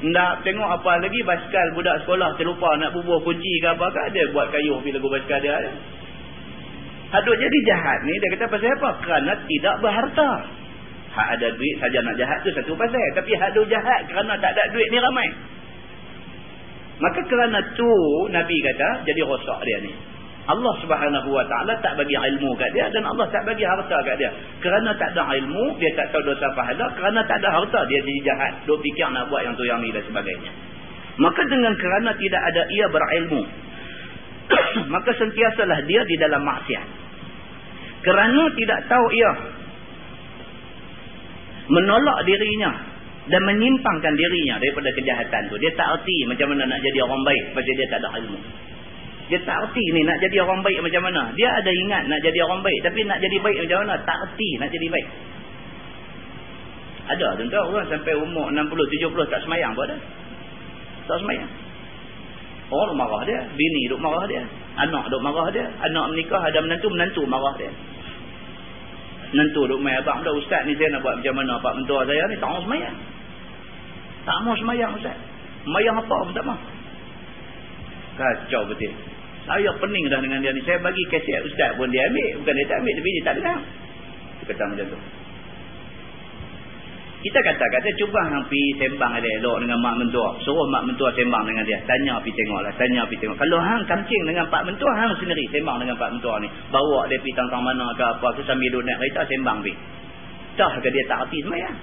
Nak 0.00 0.46
tengok 0.46 0.70
apa 0.70 1.02
lagi, 1.02 1.20
basikal 1.26 1.66
budak 1.74 2.06
sekolah 2.06 2.38
terlupa 2.38 2.70
nak 2.78 2.94
bubuh 2.94 3.18
kunci 3.26 3.52
ke 3.58 3.66
apa 3.66 3.86
ke, 3.90 4.14
dia 4.14 4.30
buat 4.30 4.46
kayu 4.54 4.78
pergi 4.78 4.94
lagu 4.94 5.10
basikal 5.10 5.42
dia. 5.42 5.58
Aduh 7.18 7.34
jadi 7.34 7.58
jahat 7.66 7.98
ni, 8.06 8.14
dia 8.14 8.28
kata 8.38 8.46
pasal 8.46 8.70
apa? 8.78 8.90
Kerana 9.02 9.32
tidak 9.42 9.74
berharta. 9.82 10.30
Hak 11.20 11.36
ada 11.36 11.52
duit 11.52 11.76
saja 11.76 12.00
nak 12.00 12.16
jahat 12.16 12.40
tu 12.40 12.48
satu 12.56 12.72
pasal. 12.80 13.04
Tapi 13.12 13.36
hak 13.36 13.52
ada 13.52 13.60
jahat 13.68 14.00
kerana 14.08 14.32
tak 14.40 14.56
ada 14.56 14.72
duit 14.72 14.88
ni 14.88 14.96
ramai. 14.96 15.28
Maka 16.96 17.20
kerana 17.28 17.60
tu 17.76 17.92
Nabi 18.32 18.56
kata 18.56 19.04
jadi 19.04 19.20
rosak 19.28 19.60
dia 19.68 19.84
ni. 19.84 19.92
Allah 20.48 20.72
subhanahu 20.80 21.28
wa 21.28 21.44
ta'ala 21.44 21.76
tak 21.84 22.00
bagi 22.00 22.16
ilmu 22.16 22.56
kat 22.56 22.72
dia 22.72 22.88
dan 22.88 23.04
Allah 23.04 23.28
tak 23.28 23.44
bagi 23.44 23.60
harta 23.60 23.92
kat 24.00 24.16
dia. 24.16 24.32
Kerana 24.64 24.96
tak 24.96 25.12
ada 25.12 25.28
ilmu, 25.36 25.76
dia 25.76 25.92
tak 25.92 26.16
tahu 26.16 26.24
dosa 26.24 26.48
pahala. 26.56 26.88
Kerana 26.96 27.20
tak 27.28 27.44
ada 27.44 27.60
harta, 27.60 27.84
dia 27.92 28.00
jadi 28.00 28.20
jahat. 28.24 28.52
Dia 28.64 28.74
fikir 28.80 29.08
nak 29.12 29.28
buat 29.28 29.44
yang 29.44 29.54
tu 29.54 29.68
yang 29.68 29.84
ni 29.84 29.92
dan 29.92 30.00
sebagainya. 30.08 30.50
Maka 31.20 31.44
dengan 31.44 31.76
kerana 31.76 32.16
tidak 32.16 32.40
ada 32.40 32.62
ia 32.72 32.86
berilmu. 32.88 33.42
maka 34.96 35.10
sentiasalah 35.14 35.84
dia 35.84 36.00
di 36.08 36.16
dalam 36.16 36.42
maksiat. 36.42 36.86
Kerana 38.00 38.42
tidak 38.56 38.80
tahu 38.88 39.06
ia 39.12 39.59
menolak 41.70 42.18
dirinya 42.26 42.70
dan 43.30 43.40
menyimpangkan 43.46 44.12
dirinya 44.18 44.58
daripada 44.58 44.90
kejahatan 44.90 45.42
tu. 45.48 45.56
Dia 45.62 45.70
tak 45.78 45.86
erti 45.98 46.26
macam 46.26 46.50
mana 46.50 46.66
nak 46.66 46.80
jadi 46.82 46.98
orang 47.06 47.22
baik 47.22 47.44
pasal 47.54 47.74
dia 47.78 47.86
tak 47.86 48.00
ada 48.02 48.10
ilmu. 48.18 48.40
Dia 49.30 49.38
tak 49.46 49.56
erti 49.70 49.84
ni 49.94 50.02
nak 50.02 50.18
jadi 50.18 50.36
orang 50.42 50.60
baik 50.66 50.82
macam 50.82 51.02
mana. 51.06 51.22
Dia 51.38 51.48
ada 51.54 51.70
ingat 51.70 52.02
nak 52.10 52.20
jadi 52.26 52.38
orang 52.42 52.60
baik 52.66 52.80
tapi 52.82 53.00
nak 53.06 53.18
jadi 53.22 53.36
baik 53.38 53.58
macam 53.62 53.78
mana 53.86 53.94
tak 54.02 54.18
erti 54.26 54.50
nak 54.58 54.68
jadi 54.74 54.86
baik. 54.90 55.08
Ada 57.10 57.26
tuan-tuan 57.38 57.64
orang 57.74 57.86
sampai 57.90 58.14
umur 58.18 58.46
60 58.54 58.70
70 58.70 59.30
tak 59.30 59.40
semayang 59.46 59.72
pun 59.74 59.86
ada. 59.86 59.96
Tak 61.06 61.18
semayang. 61.22 61.50
Orang 62.70 62.94
marah 62.94 63.26
dia, 63.26 63.38
bini 63.50 63.90
duk 63.90 63.98
marah 63.98 64.30
dia, 64.30 64.46
anak 64.78 65.10
duk 65.10 65.18
marah 65.18 65.50
dia, 65.50 65.66
anak 65.66 66.04
menikah 66.14 66.38
ada 66.38 66.62
menantu, 66.62 66.86
menantu 66.86 67.22
marah 67.26 67.54
dia 67.58 67.70
nentu 69.32 69.62
duk 69.66 69.80
mai 69.80 69.94
abang. 69.98 70.22
Dah 70.22 70.34
ustaz 70.34 70.66
ni 70.66 70.74
saya 70.78 70.94
nak 70.94 71.00
buat 71.06 71.18
macam 71.22 71.34
mana? 71.38 71.54
Pak 71.62 71.72
mentua 71.78 72.00
saya 72.06 72.22
ni 72.30 72.36
tak 72.38 72.48
mau 72.50 72.60
semayang. 72.62 72.96
Tak 74.26 74.36
mau 74.44 74.54
semayang 74.56 74.90
ustaz. 74.96 75.16
Semayang 75.64 75.96
apa 76.00 76.16
pun 76.24 76.34
tak 76.34 76.46
mau 76.46 76.58
kacau 78.20 78.62
betul. 78.68 78.92
Saya 79.48 79.70
pening 79.80 80.04
dah 80.12 80.20
dengan 80.20 80.38
dia 80.44 80.52
ni. 80.52 80.60
Saya 80.68 80.78
bagi 80.84 81.02
kaset 81.08 81.40
ustaz 81.48 81.72
pun 81.80 81.88
dia 81.88 82.04
ambil. 82.06 82.44
Bukan 82.44 82.54
dia 82.54 82.66
tak 82.68 82.78
ambil 82.84 82.94
tapi 83.00 83.10
dia 83.10 83.24
tak 83.24 83.34
dengar. 83.40 83.58
Dia 84.40 84.44
kata 84.52 84.64
macam 84.68 84.86
tu 84.92 84.98
kita 87.20 87.36
kata 87.36 87.64
kata 87.68 87.88
cuba 88.00 88.20
hang 88.32 88.48
pi 88.48 88.60
sembang 88.80 89.20
elok 89.20 89.60
dengan 89.60 89.76
mak 89.84 90.00
mentua. 90.00 90.40
Suruh 90.40 90.64
mak 90.72 90.88
mentua 90.88 91.12
sembang 91.12 91.44
dengan 91.44 91.68
dia. 91.68 91.76
Tanya 91.84 92.16
pi 92.24 92.32
tengoklah, 92.32 92.72
tanya 92.80 93.04
pi 93.04 93.20
tengok. 93.20 93.36
Kalau 93.36 93.60
hang 93.60 93.84
kancing 93.84 94.24
dengan 94.24 94.48
pak 94.48 94.64
mentua, 94.64 94.88
hang 94.96 95.12
sendiri 95.20 95.44
sembang 95.52 95.84
dengan 95.84 96.00
pak 96.00 96.16
mentua 96.16 96.40
ni. 96.40 96.48
Bawa 96.72 97.04
dia 97.12 97.20
pi 97.20 97.28
tang 97.36 97.52
mana 97.60 97.92
ke 97.92 98.04
apa 98.08 98.28
ke 98.32 98.40
sambil 98.48 98.72
duduk 98.72 98.88
naik 98.88 99.04
kereta 99.04 99.28
sembang 99.28 99.60
pi. 99.60 99.72
Dah 100.56 100.72
ke 100.80 100.88
dia 100.88 101.04
tak 101.12 101.28
reti 101.28 101.38
sembahyang. 101.44 101.76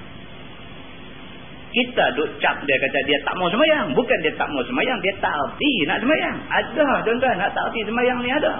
Kita 1.67 2.05
duk 2.17 2.29
cap 2.41 2.57
dia 2.65 2.77
kata 2.81 2.99
dia 3.05 3.17
tak 3.21 3.37
mau 3.37 3.45
sembahyang. 3.53 3.93
Bukan 3.93 4.17
dia 4.25 4.33
tak 4.41 4.49
mau 4.49 4.65
sembahyang, 4.65 4.97
dia 5.05 5.13
tak 5.21 5.37
reti 5.37 5.73
nak 5.85 6.01
sembahyang. 6.01 6.37
Ada 6.49 6.87
tuan-tuan 7.05 7.35
nak 7.37 7.53
tak 7.53 7.63
reti 7.69 7.85
sembahyang 7.85 8.19
ni 8.25 8.29
ada. 8.33 8.53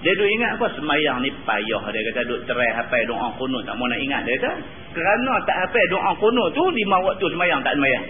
Dia 0.00 0.16
duk 0.16 0.28
ingat 0.32 0.56
apa? 0.56 0.66
Semayang 0.80 1.20
ni 1.20 1.28
payah. 1.44 1.82
Dia 1.92 2.00
kata 2.08 2.20
duk 2.24 2.40
cerai 2.48 2.72
hafal 2.72 3.04
doa 3.04 3.28
kunut. 3.36 3.60
Tak 3.68 3.76
mau 3.76 3.84
nak 3.84 4.00
ingat. 4.00 4.24
Dia 4.24 4.32
kata. 4.40 4.52
Kerana 4.96 5.32
tak 5.44 5.56
hafal 5.60 5.84
doa 5.92 6.10
kunut 6.16 6.48
tu. 6.56 6.64
Lima 6.72 6.96
waktu 7.04 7.24
semayang 7.28 7.60
tak 7.60 7.76
semayang. 7.76 8.04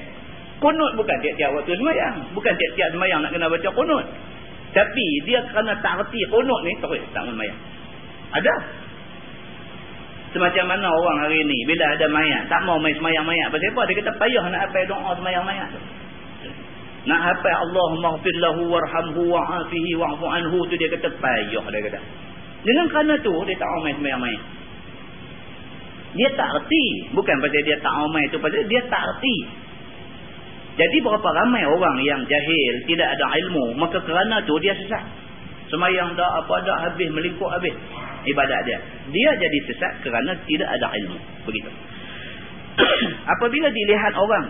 Kunut 0.62 0.92
bukan 0.94 1.16
tiap-tiap 1.18 1.50
waktu 1.50 1.74
semayang. 1.74 2.14
Bukan 2.30 2.52
tiap-tiap 2.54 2.88
semayang 2.94 3.18
nak 3.26 3.30
kena 3.34 3.50
baca 3.50 3.68
kunut. 3.74 4.06
Tapi 4.70 5.06
dia 5.26 5.42
kerana 5.50 5.74
tak 5.82 5.98
reti 6.06 6.22
kunut 6.30 6.60
ni. 6.62 6.72
Terus 6.78 7.02
tak 7.10 7.26
semayang. 7.26 7.58
Ada. 8.38 8.54
Semacam 10.30 10.64
mana 10.70 10.86
orang 10.94 11.18
hari 11.26 11.42
ni. 11.42 11.58
Bila 11.66 11.90
ada 11.90 12.06
mayat. 12.06 12.46
Tak 12.46 12.62
mau 12.70 12.78
main 12.78 12.94
semayang-mayat. 12.94 13.50
Pasal 13.50 13.66
apa? 13.74 13.82
Dia 13.90 13.94
kata 13.98 14.12
payah 14.14 14.44
nak 14.46 14.60
hafal 14.70 14.84
doa 14.86 15.10
semayang-mayat 15.18 15.74
tu. 15.74 15.99
Nak 17.00 17.20
hafal 17.20 17.56
Allahumma 17.64 18.20
ghfir 18.20 18.36
lahu 18.44 18.68
warhamhu 18.68 19.20
wa'afihi 19.32 19.92
wa'fu 19.96 20.26
anhu 20.28 20.58
tu 20.68 20.74
dia 20.76 20.88
kata 20.92 21.08
payah 21.16 21.64
dia 21.64 21.80
kata. 21.88 22.00
Dengan 22.60 22.86
kerana 22.92 23.14
tu 23.24 23.32
dia 23.48 23.56
tak 23.56 23.68
main 23.80 23.96
sembahyang-mayang. 23.96 24.46
Dia 26.10 26.28
tak 26.36 26.48
erti. 26.60 26.84
Bukan 27.16 27.34
pasal 27.40 27.62
dia 27.64 27.78
tak 27.80 27.94
main 28.12 28.26
tu 28.28 28.36
pasal 28.36 28.66
dia 28.68 28.82
tak 28.92 29.02
erti. 29.16 29.36
Jadi 30.80 30.96
berapa 31.04 31.28
ramai 31.44 31.66
orang 31.66 31.96
yang 32.00 32.20
jahil, 32.24 32.74
tidak 32.88 33.08
ada 33.18 33.26
ilmu, 33.44 33.76
maka 33.76 34.00
kerana 34.00 34.40
tu 34.48 34.56
dia 34.64 34.72
sesat. 34.76 35.04
Semayang 35.68 36.16
dah 36.16 36.40
apa 36.40 36.54
dah 36.66 36.76
habis 36.88 37.08
melingkup 37.12 37.46
habis 37.52 37.74
ibadat 38.26 38.60
dia. 38.64 38.78
Dia 39.12 39.30
jadi 39.38 39.58
sesat 39.70 39.92
kerana 40.02 40.34
tidak 40.48 40.68
ada 40.72 40.88
ilmu. 41.04 41.18
Begitu. 41.46 41.70
Apabila 43.36 43.68
dilihat 43.70 44.14
orang 44.16 44.44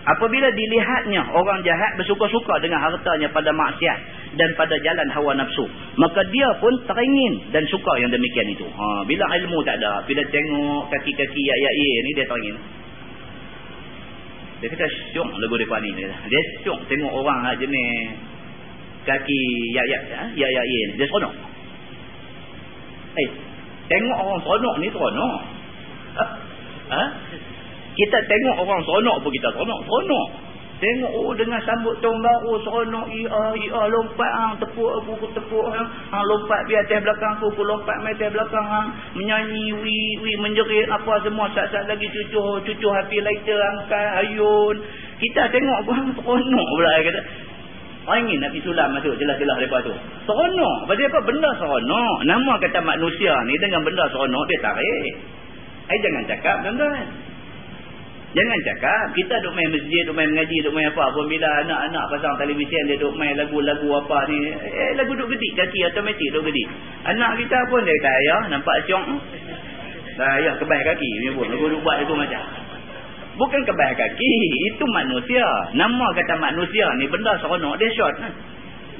Apabila 0.00 0.48
dilihatnya 0.48 1.28
orang 1.28 1.60
jahat 1.60 1.92
bersuka-suka 2.00 2.56
dengan 2.64 2.80
hartanya 2.80 3.28
pada 3.36 3.52
maksiat 3.52 3.98
dan 4.40 4.48
pada 4.56 4.72
jalan 4.80 5.08
hawa 5.12 5.36
nafsu. 5.36 5.68
Maka 6.00 6.24
dia 6.32 6.48
pun 6.56 6.72
teringin 6.88 7.52
dan 7.52 7.68
suka 7.68 7.92
yang 8.00 8.08
demikian 8.08 8.48
itu. 8.48 8.64
Ha, 8.64 9.04
bila 9.04 9.28
ilmu 9.28 9.60
tak 9.60 9.76
ada. 9.76 10.00
Bila 10.08 10.24
tengok 10.24 10.88
kaki-kaki 10.88 11.40
ya-ya-ya 11.44 11.98
ni 12.00 12.10
dia 12.16 12.24
teringin. 12.24 12.56
Dia 14.64 14.68
kata 14.72 14.86
syok 15.12 15.28
lagu 15.36 15.54
mereka 15.56 15.76
ni. 15.84 15.90
Dia 16.00 16.40
syok 16.64 16.80
tengok 16.88 17.12
orang 17.12 17.44
lah 17.44 17.54
jenis 17.60 18.16
kaki 19.04 19.40
ya-ya-ya 19.76 20.32
ya, 20.32 20.62
ni. 20.64 20.96
Dia 20.96 21.06
seronok. 21.08 21.34
Eh, 23.20 23.28
tengok 23.92 24.18
orang 24.20 24.40
seronok 24.48 24.74
ni 24.80 24.88
seronok. 24.88 25.36
Ha? 26.10 26.24
ha? 26.88 27.02
Kita 28.00 28.18
tengok 28.24 28.56
orang 28.64 28.80
seronok 28.88 29.16
pun 29.20 29.30
kita 29.36 29.48
seronok. 29.52 29.80
Seronok. 29.84 30.28
Tengok 30.80 31.12
oh 31.12 31.36
dengan 31.36 31.60
sambut 31.68 32.00
tahun 32.00 32.16
baru 32.24 32.52
seronok. 32.64 33.06
Ia, 33.12 33.40
ia 33.60 33.80
lompat 33.92 34.32
hang. 34.40 34.52
Tepuk 34.56 34.88
aku, 35.04 35.28
tepuk 35.36 35.66
hang. 35.68 35.84
Hang 36.08 36.24
lompat 36.24 36.64
di 36.64 36.80
atas 36.80 37.04
belakang 37.04 37.36
aku. 37.36 37.52
Aku 37.52 37.62
lompat 37.68 38.00
di 38.00 38.16
atas 38.16 38.32
belakang 38.32 38.64
hang. 38.64 38.88
Menyanyi, 39.20 39.76
wi, 39.84 39.98
wi, 40.24 40.32
menjerit 40.40 40.88
apa 40.88 41.20
semua. 41.20 41.52
Saat-saat 41.52 41.84
lagi 41.92 42.08
cucu, 42.08 42.40
cucu 42.64 42.88
happy 42.88 43.20
lighter, 43.20 43.60
angkat, 43.60 44.08
ayun. 44.24 44.76
Kita 45.20 45.52
tengok 45.52 45.80
pun 45.84 46.00
seronok 46.24 46.66
pula. 46.72 46.90
Kata. 47.04 47.22
Orang 48.08 48.24
ingin 48.24 48.40
Nabi 48.40 48.58
Sulam 48.64 48.96
masuk 48.96 49.12
jelas-jelas 49.20 49.60
lepas 49.60 49.84
tu. 49.84 49.92
Seronok. 50.24 50.88
Pasal 50.88 51.04
apa? 51.12 51.20
Benda 51.28 51.50
seronok. 51.60 52.16
Nama 52.24 52.52
kata 52.56 52.80
manusia 52.80 53.36
ni 53.44 53.52
dengan 53.60 53.84
benda 53.84 54.08
seronok 54.08 54.48
dia 54.48 54.64
tarik. 54.64 55.12
Eh 55.92 55.98
jangan 56.00 56.24
cakap 56.24 56.56
tuan-tuan. 56.64 57.29
Jangan 58.30 58.58
cakap 58.62 59.10
kita 59.18 59.34
duk 59.42 59.58
main 59.58 59.66
masjid, 59.74 60.06
duk 60.06 60.14
main 60.14 60.30
mengaji, 60.30 60.62
duk 60.62 60.70
main 60.70 60.86
apa. 60.86 61.02
Apabila 61.02 61.48
anak-anak 61.66 62.04
pasang 62.14 62.38
televisyen 62.38 62.86
dia 62.86 63.02
duk 63.02 63.18
main 63.18 63.34
lagu-lagu 63.34 63.88
apa 64.06 64.18
ni. 64.30 64.54
Eh 64.54 64.94
lagu 64.94 65.18
duk 65.18 65.34
gedik 65.34 65.52
kaki 65.58 65.78
automatik 65.90 66.30
duk 66.30 66.46
gedik. 66.46 66.68
Anak 67.10 67.42
kita 67.42 67.58
pun 67.66 67.82
dia 67.82 67.90
kata 67.98 68.10
ayah 68.22 68.42
nampak 68.54 68.86
syok. 68.86 69.02
Ayah 70.14 70.54
kebaik 70.62 70.82
kaki. 70.94 71.10
Dia 71.26 71.30
pun 71.34 71.46
lagu 71.50 71.74
duk 71.74 71.82
buat 71.82 72.06
itu 72.06 72.14
macam. 72.14 72.42
Bukan 73.34 73.60
kebaik 73.66 73.98
kaki. 73.98 74.32
Itu 74.70 74.84
manusia. 74.94 75.46
Nama 75.74 76.06
kata 76.14 76.34
manusia 76.38 76.86
ni 77.02 77.10
benda 77.10 77.34
seronok 77.42 77.82
dia 77.82 77.90
short. 77.98 78.14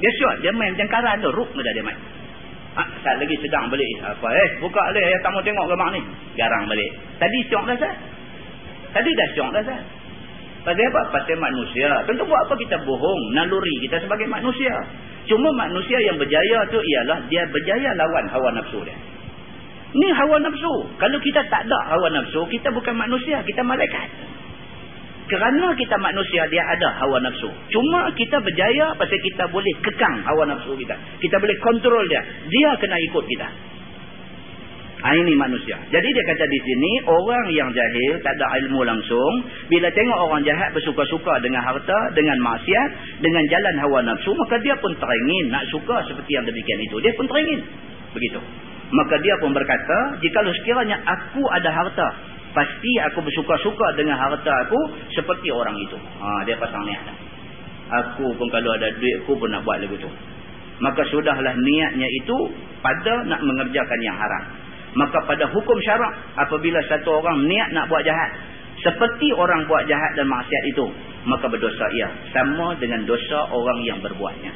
Dia 0.03 0.11
short. 0.19 0.43
Dia 0.43 0.51
main 0.51 0.75
macam 0.75 0.91
karan 0.91 1.23
tu. 1.23 1.31
Ruk 1.31 1.55
mudah 1.55 1.71
dia 1.71 1.87
main. 1.87 1.95
Ha, 2.75 2.83
saat 2.99 3.15
lagi 3.15 3.35
sedang 3.39 3.71
balik. 3.71 3.95
Apa 4.03 4.27
eh 4.27 4.49
buka 4.59 4.91
leh. 4.91 5.07
Tak 5.23 5.31
mau 5.31 5.39
tengok 5.39 5.71
gambar 5.71 5.95
ni. 5.95 6.03
Garang 6.35 6.67
balik. 6.67 6.91
Tadi 7.15 7.47
syok 7.47 7.63
dah 7.71 7.79
sah. 7.79 7.95
Tadi 8.91 9.09
dah 9.15 9.27
syok 9.35 9.49
dah 9.55 9.63
Zat. 9.63 9.83
Pasal 10.61 10.85
apa? 10.93 11.01
Pasal 11.09 11.37
manusia. 11.41 11.89
Tentu 12.05 12.23
buat 12.27 12.41
apa 12.45 12.53
kita 12.53 12.77
bohong. 12.85 13.21
Naluri 13.33 13.75
kita 13.81 13.97
sebagai 13.97 14.29
manusia. 14.29 14.73
Cuma 15.25 15.49
manusia 15.57 15.97
yang 16.05 16.21
berjaya 16.21 16.57
tu 16.69 16.77
ialah 16.77 17.25
dia 17.29 17.43
berjaya 17.49 17.89
lawan 17.97 18.25
hawa 18.29 18.49
nafsu 18.53 18.79
dia. 18.85 18.97
Ni 19.91 20.07
hawa 20.13 20.37
nafsu. 20.39 20.73
Kalau 21.01 21.17
kita 21.19 21.41
tak 21.49 21.65
ada 21.65 21.79
hawa 21.91 22.07
nafsu, 22.13 22.45
kita 22.47 22.69
bukan 22.71 22.93
manusia. 22.93 23.41
Kita 23.41 23.65
malaikat. 23.65 24.07
Kerana 25.31 25.71
kita 25.79 25.95
manusia, 25.95 26.43
dia 26.51 26.59
ada 26.59 26.91
hawa 26.99 27.23
nafsu. 27.23 27.47
Cuma 27.71 28.11
kita 28.13 28.37
berjaya 28.43 28.91
pasal 28.99 29.15
kita 29.15 29.47
boleh 29.47 29.73
kekang 29.79 30.27
hawa 30.27 30.43
nafsu 30.45 30.75
kita. 30.75 30.95
Kita 31.23 31.39
boleh 31.39 31.57
kontrol 31.63 32.03
dia. 32.05 32.21
Dia 32.47 32.69
kena 32.77 32.97
ikut 33.09 33.23
kita. 33.25 33.47
Ha, 35.01 35.17
ini 35.17 35.33
manusia. 35.33 35.81
Jadi 35.89 36.07
dia 36.13 36.23
kata 36.29 36.45
di 36.45 36.59
sini, 36.61 36.91
orang 37.09 37.49
yang 37.49 37.73
jahil, 37.73 38.21
tak 38.21 38.37
ada 38.37 38.53
ilmu 38.61 38.85
langsung, 38.85 39.33
bila 39.65 39.89
tengok 39.89 40.17
orang 40.29 40.45
jahat 40.45 40.69
bersuka-suka 40.77 41.41
dengan 41.41 41.65
harta, 41.65 42.13
dengan 42.13 42.37
maksiat, 42.37 42.89
dengan 43.17 43.43
jalan 43.49 43.75
hawa 43.81 43.99
nafsu, 44.05 44.29
maka 44.37 44.61
dia 44.61 44.77
pun 44.77 44.93
teringin 44.93 45.49
nak 45.49 45.65
suka 45.73 46.05
seperti 46.05 46.37
yang 46.37 46.45
demikian 46.45 46.79
itu. 46.85 47.01
Dia 47.01 47.17
pun 47.17 47.25
teringin. 47.25 47.65
Begitu. 48.13 48.39
Maka 48.93 49.15
dia 49.25 49.33
pun 49.41 49.57
berkata, 49.57 50.21
jika 50.21 50.45
sekiranya 50.61 51.01
aku 51.01 51.49
ada 51.49 51.69
harta, 51.73 52.07
pasti 52.53 52.91
aku 53.01 53.25
bersuka-suka 53.25 53.97
dengan 53.97 54.21
harta 54.21 54.53
aku 54.69 54.79
seperti 55.17 55.49
orang 55.49 55.81
itu. 55.81 55.97
Ha, 55.97 56.45
dia 56.45 56.61
pasang 56.61 56.85
niat. 56.85 57.09
Aku 58.05 58.37
pun 58.37 58.47
kalau 58.53 58.69
ada 58.77 58.93
duit, 58.93 59.25
aku 59.25 59.33
pun 59.33 59.49
nak 59.49 59.65
buat 59.65 59.81
lagu 59.81 59.97
tu. 59.97 60.11
Maka 60.81 61.01
sudahlah 61.09 61.57
niatnya 61.57 62.07
itu 62.21 62.37
pada 62.85 63.25
nak 63.25 63.41
mengerjakan 63.41 63.99
yang 64.01 64.17
haram. 64.17 64.43
Maka 64.91 65.23
pada 65.23 65.47
hukum 65.47 65.77
syarak 65.79 66.35
apabila 66.35 66.79
satu 66.91 67.23
orang 67.23 67.47
niat 67.47 67.71
nak 67.71 67.87
buat 67.87 68.03
jahat. 68.03 68.31
Seperti 68.81 69.31
orang 69.37 69.69
buat 69.69 69.87
jahat 69.87 70.11
dan 70.17 70.27
maksiat 70.27 70.63
itu. 70.73 70.85
Maka 71.29 71.47
berdosa 71.47 71.85
ia. 71.95 72.09
Sama 72.33 72.75
dengan 72.81 73.05
dosa 73.07 73.47
orang 73.53 73.79
yang 73.87 74.01
berbuatnya. 74.03 74.51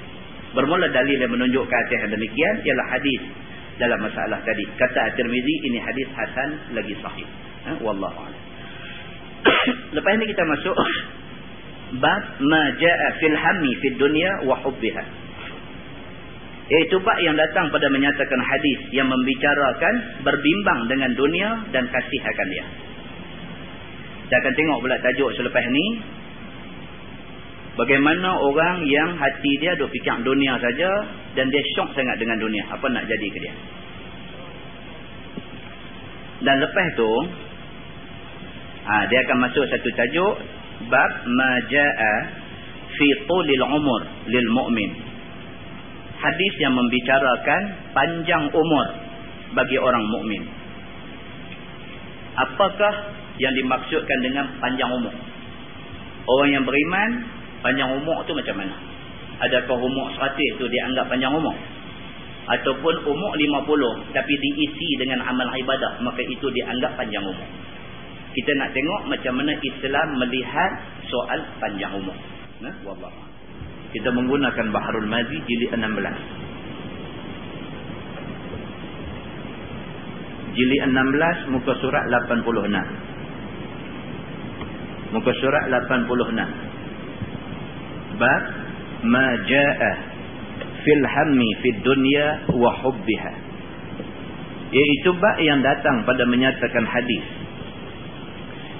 Bermula 0.55 0.91
dalil 0.91 1.17
yang 1.19 1.31
menunjukkan 1.31 1.67
atas 1.87 2.09
yang 2.09 2.11
demikian. 2.15 2.55
Ialah 2.67 2.87
hadis 2.95 3.21
dalam 3.79 3.99
masalah 4.01 4.39
tadi. 4.43 4.65
Kata 4.75 5.13
At-Tirmizi 5.13 5.55
ini 5.71 5.79
hadis 5.79 6.07
Hasan 6.15 6.73
lagi 6.73 6.95
sahih. 6.99 7.27
Ha? 7.69 7.71
Wallahu'ala. 7.79 8.37
Lepas 9.95 10.11
ini 10.19 10.25
kita 10.31 10.43
masuk. 10.47 10.75
Bab 12.03 12.23
ma 12.43 12.63
ja'a 12.75 13.07
fil 13.21 13.37
hammi 13.37 13.71
fid 13.79 13.95
dunya 14.01 14.31
wa 14.49 14.57
hubbiha. 14.63 15.24
Iaitu 16.65 16.97
bab 17.05 17.17
yang 17.21 17.37
datang 17.37 17.69
pada 17.69 17.93
menyatakan 17.93 18.41
hadis 18.41 18.89
yang 18.89 19.05
membicarakan 19.05 20.25
berbimbang 20.25 20.89
dengan 20.89 21.13
dunia 21.13 21.49
dan 21.69 21.85
kasih 21.93 22.21
akan 22.25 22.47
dia. 22.49 22.65
Kita 24.25 24.35
akan 24.41 24.53
tengok 24.57 24.77
pula 24.81 24.97
tajuk 24.97 25.29
selepas 25.37 25.61
ni. 25.69 25.85
Bagaimana 27.77 28.41
orang 28.41 28.81
yang 28.89 29.13
hati 29.13 29.51
dia 29.61 29.77
duk 29.77 29.93
fikir 29.93 30.25
dunia 30.25 30.57
saja 30.57 30.89
dan 31.37 31.53
dia 31.53 31.61
syok 31.77 31.93
sangat 31.93 32.17
dengan 32.17 32.41
dunia. 32.41 32.65
Apa 32.73 32.89
nak 32.89 33.05
jadi 33.05 33.27
ke 33.29 33.37
dia. 33.37 33.53
Dan 36.49 36.55
lepas 36.65 36.87
tu, 36.97 37.09
ha, 38.89 39.05
dia 39.05 39.19
akan 39.21 39.37
masuk 39.37 39.65
satu 39.69 39.89
tajuk. 39.93 40.35
Bab 40.89 41.11
maja'a 41.29 42.13
fi 42.97 43.07
tulil 43.29 43.63
umur 43.69 44.01
lil 44.33 44.49
mu'min 44.49 45.14
hadis 46.19 46.53
yang 46.63 46.73
membicarakan 46.73 47.61
panjang 47.91 48.43
umur 48.51 48.85
bagi 49.55 49.77
orang 49.79 50.03
mukmin. 50.11 50.43
Apakah 52.35 52.93
yang 53.39 53.53
dimaksudkan 53.55 54.19
dengan 54.23 54.45
panjang 54.59 54.91
umur? 54.91 55.11
Orang 56.25 56.49
yang 56.51 56.63
beriman, 56.67 57.09
panjang 57.63 57.89
umur 57.95 58.23
tu 58.27 58.35
macam 58.35 58.55
mana? 58.59 58.75
Adakah 59.35 59.77
umur 59.79 60.07
100 60.15 60.59
tu 60.59 60.65
dianggap 60.67 61.11
panjang 61.11 61.31
umur? 61.31 61.55
Ataupun 62.45 62.93
umur 63.09 63.31
50 63.33 64.13
tapi 64.13 64.33
diisi 64.37 64.89
dengan 65.01 65.25
amal 65.25 65.49
ibadah, 65.49 65.97
maka 66.03 66.21
itu 66.23 66.45
dianggap 66.45 66.93
panjang 66.99 67.23
umur. 67.25 67.47
Kita 68.35 68.51
nak 68.59 68.75
tengok 68.75 69.01
macam 69.07 69.33
mana 69.39 69.55
Islam 69.63 70.07
melihat 70.19 70.71
soal 71.07 71.39
panjang 71.63 71.91
umur. 71.95 72.15
Nah, 72.59 72.75
wallahu 72.83 73.24
kita 73.95 74.11
menggunakan 74.11 74.75
Baharul 74.75 75.07
Mazi 75.07 75.39
jilid 75.47 75.71
16 75.71 75.87
jilid 80.59 80.81
16 80.91 81.55
muka 81.55 81.73
surat 81.79 82.03
86 82.11 82.43
muka 85.15 85.31
surat 85.39 85.63
86 85.71 86.75
bab 88.19 88.43
ma 89.07 89.25
jaa 89.47 90.15
fil 90.85 91.03
hammi 91.03 91.49
fid 91.65 91.81
dunya 91.81 92.45
wa 92.53 92.71
hubbiha. 92.83 93.33
Iaitu 94.75 95.09
bab 95.17 95.37
yang 95.39 95.63
datang 95.63 96.03
pada 96.03 96.27
menyatakan 96.27 96.85
hadis 96.85 97.25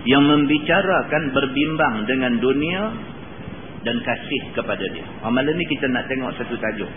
yang 0.06 0.22
membicarakan 0.22 1.34
berbimbang 1.34 2.06
dengan 2.06 2.38
dunia 2.38 2.82
dan 3.86 4.02
kasih 4.02 4.42
kepada 4.58 4.86
dia. 4.92 5.06
Ha, 5.22 5.30
malam 5.30 5.54
ni 5.54 5.66
kita 5.70 5.86
nak 5.94 6.10
tengok 6.10 6.34
satu 6.42 6.58
tajuk. 6.58 6.90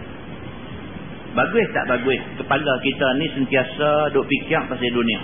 Bagus 1.37 1.67
tak 1.77 1.85
bagus 1.87 2.19
kepala 2.41 2.73
kita 2.81 3.07
ni 3.21 3.29
sentiasa 3.37 4.11
duk 4.17 4.25
fikir 4.25 4.65
pasal 4.65 4.91
dunia. 4.91 5.21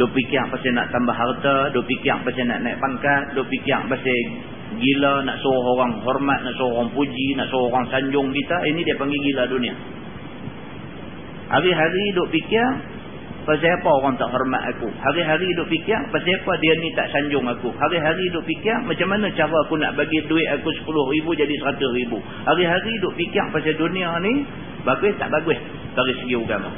Duk 0.00 0.10
fikir 0.16 0.42
pasal 0.48 0.72
nak 0.72 0.88
tambah 0.88 1.12
harta, 1.12 1.70
duk 1.76 1.84
fikir 1.84 2.16
pasal 2.24 2.44
nak 2.48 2.64
naik 2.64 2.80
pangkat, 2.80 3.36
duk 3.36 3.46
fikir 3.52 3.76
pasal 3.86 4.20
gila 4.80 5.22
nak 5.28 5.36
suruh 5.44 5.64
orang 5.76 6.00
hormat, 6.02 6.40
nak 6.42 6.56
suruh 6.56 6.82
orang 6.82 6.90
puji, 6.96 7.36
nak 7.36 7.52
suruh 7.52 7.68
orang 7.68 7.86
sanjung 7.92 8.32
kita. 8.32 8.56
Ini 8.72 8.80
dia 8.80 8.96
panggil 8.96 9.20
gila 9.20 9.44
dunia. 9.52 9.74
Hari-hari 11.46 12.04
duk 12.16 12.28
fikir 12.32 12.95
Pasal 13.46 13.78
apa 13.78 13.90
orang 14.02 14.18
tak 14.18 14.26
hormat 14.34 14.58
aku? 14.74 14.90
Hari-hari 14.90 15.46
duk 15.54 15.70
fikir, 15.70 15.94
pasal 16.10 16.34
apa 16.34 16.52
dia 16.58 16.74
ni 16.82 16.90
tak 16.98 17.06
sanjung 17.14 17.46
aku? 17.46 17.70
Hari-hari 17.78 18.26
duk 18.34 18.42
fikir, 18.42 18.74
macam 18.82 19.06
mana 19.06 19.30
cara 19.38 19.54
aku 19.62 19.78
nak 19.78 19.94
bagi 19.94 20.18
duit 20.26 20.50
aku 20.50 20.66
10 20.66 21.14
ribu 21.14 21.30
jadi 21.38 21.54
100 21.54 21.78
ribu? 21.94 22.18
Hari-hari 22.42 22.92
duk 23.06 23.14
fikir 23.14 23.46
pasal 23.54 23.78
dunia 23.78 24.18
ni, 24.18 24.42
bagus 24.82 25.14
tak 25.22 25.30
bagus 25.30 25.62
dari 25.94 26.12
segi 26.18 26.34
agama. 26.34 26.74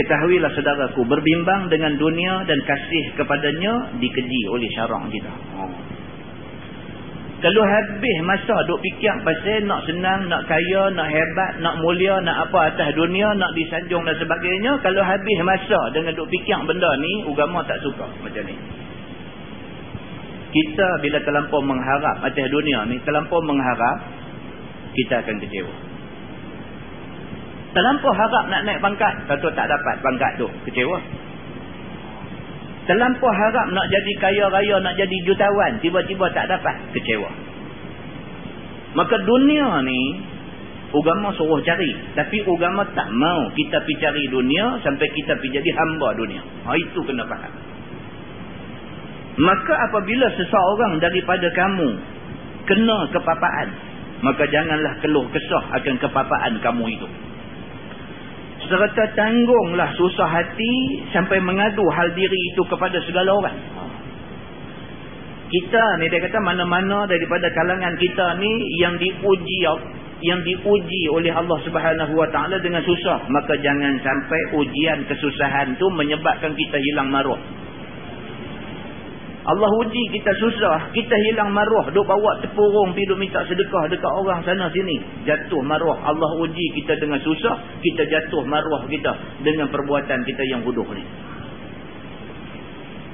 Ketahuilah 0.00 0.50
saudaraku, 0.56 1.06
berbimbang 1.06 1.68
dengan 1.68 2.00
dunia 2.00 2.48
dan 2.48 2.58
kasih 2.64 3.04
kepadanya 3.20 4.00
dikeji 4.00 4.42
oleh 4.48 4.66
syarang 4.80 5.12
kita. 5.12 5.32
Oh. 5.60 5.93
Kalau 7.44 7.60
habis 7.60 8.16
masa 8.24 8.56
duk 8.64 8.80
fikir 8.80 9.20
pasal 9.20 9.68
nak 9.68 9.84
senang, 9.84 10.32
nak 10.32 10.48
kaya, 10.48 10.88
nak 10.96 11.12
hebat, 11.12 11.60
nak 11.60 11.76
mulia, 11.76 12.16
nak 12.24 12.48
apa 12.48 12.72
atas 12.72 12.96
dunia, 12.96 13.36
nak 13.36 13.52
disanjung 13.52 14.00
dan 14.08 14.16
sebagainya. 14.16 14.80
Kalau 14.80 15.04
habis 15.04 15.38
masa 15.44 15.92
dengan 15.92 16.16
duk 16.16 16.24
fikir 16.32 16.56
benda 16.64 16.88
ni, 17.04 17.28
agama 17.28 17.60
tak 17.68 17.84
suka 17.84 18.08
macam 18.24 18.48
ni. 18.48 18.56
Kita 20.56 20.88
bila 21.04 21.20
terlampau 21.20 21.60
mengharap 21.60 22.16
atas 22.24 22.48
dunia 22.48 22.88
ni, 22.88 22.96
terlampau 23.04 23.44
mengharap, 23.44 24.08
kita 24.96 25.20
akan 25.20 25.36
kecewa. 25.44 25.74
Terlampau 27.76 28.12
harap 28.16 28.44
nak 28.48 28.64
naik 28.64 28.80
pangkat, 28.80 29.20
tentu 29.28 29.52
tak 29.52 29.68
dapat 29.68 30.00
pangkat 30.00 30.32
tu, 30.40 30.48
kecewa. 30.64 30.96
Terlampau 32.84 33.32
harap 33.32 33.66
nak 33.72 33.86
jadi 33.88 34.12
kaya 34.20 34.44
raya, 34.52 34.76
nak 34.84 34.94
jadi 35.00 35.16
jutawan. 35.24 35.80
Tiba-tiba 35.80 36.28
tak 36.36 36.52
dapat. 36.52 36.92
Kecewa. 36.92 37.30
Maka 38.94 39.16
dunia 39.24 39.80
ni, 39.88 40.00
agama 40.92 41.32
suruh 41.32 41.64
cari. 41.64 41.96
Tapi 42.12 42.44
agama 42.44 42.84
tak 42.92 43.08
mau 43.16 43.48
kita 43.56 43.80
pergi 43.80 43.96
cari 44.04 44.22
dunia 44.28 44.78
sampai 44.84 45.06
kita 45.16 45.32
pergi 45.40 45.56
jadi 45.58 45.70
hamba 45.80 46.08
dunia. 46.12 46.42
Ha, 46.68 46.76
itu 46.76 47.00
kena 47.08 47.24
faham. 47.24 47.52
Maka 49.34 49.74
apabila 49.90 50.30
seseorang 50.38 51.02
daripada 51.02 51.50
kamu 51.50 51.88
kena 52.70 52.98
kepapaan, 53.10 53.68
maka 54.22 54.44
janganlah 54.46 54.94
keluh 55.02 55.26
kesah 55.32 55.64
akan 55.74 55.94
kepapaan 55.98 56.54
kamu 56.62 56.84
itu 56.94 57.08
serta 58.68 59.04
tanggunglah 59.16 59.92
susah 59.96 60.28
hati 60.28 60.74
sampai 61.12 61.40
mengadu 61.40 61.84
hal 61.92 62.08
diri 62.16 62.38
itu 62.54 62.62
kepada 62.68 62.98
segala 63.04 63.30
orang. 63.36 63.56
Kita 65.44 65.84
ni 66.02 66.10
dia 66.10 66.18
kata 66.24 66.38
mana-mana 66.42 67.06
daripada 67.06 67.46
kalangan 67.52 67.94
kita 68.00 68.42
ni 68.42 68.52
yang 68.82 68.98
diuji 68.98 69.62
yang 70.24 70.40
diuji 70.40 71.02
oleh 71.12 71.30
Allah 71.30 71.58
Subhanahu 71.68 72.12
Wa 72.16 72.28
Taala 72.32 72.56
dengan 72.58 72.80
susah, 72.80 73.28
maka 73.28 73.60
jangan 73.60 74.00
sampai 74.00 74.40
ujian 74.56 75.04
kesusahan 75.04 75.76
tu 75.76 75.86
menyebabkan 75.92 76.56
kita 76.56 76.80
hilang 76.80 77.12
maruah. 77.12 77.38
Allah 79.44 79.68
uji 79.76 80.02
kita 80.08 80.32
susah, 80.40 80.88
kita 80.96 81.16
hilang 81.28 81.52
maruah, 81.52 81.92
duk 81.92 82.08
bawa 82.08 82.40
tepurung 82.40 82.96
pergi 82.96 83.12
duk 83.12 83.20
minta 83.20 83.44
sedekah 83.44 83.92
dekat 83.92 84.08
orang 84.08 84.40
sana 84.40 84.72
sini. 84.72 84.96
Jatuh 85.28 85.60
maruah. 85.60 86.00
Allah 86.00 86.30
uji 86.40 86.66
kita 86.80 86.96
dengan 86.96 87.20
susah, 87.20 87.60
kita 87.84 88.08
jatuh 88.08 88.40
maruah 88.48 88.88
kita 88.88 89.12
dengan 89.44 89.68
perbuatan 89.68 90.24
kita 90.24 90.42
yang 90.48 90.64
bodoh 90.64 90.88
ni. 90.96 91.04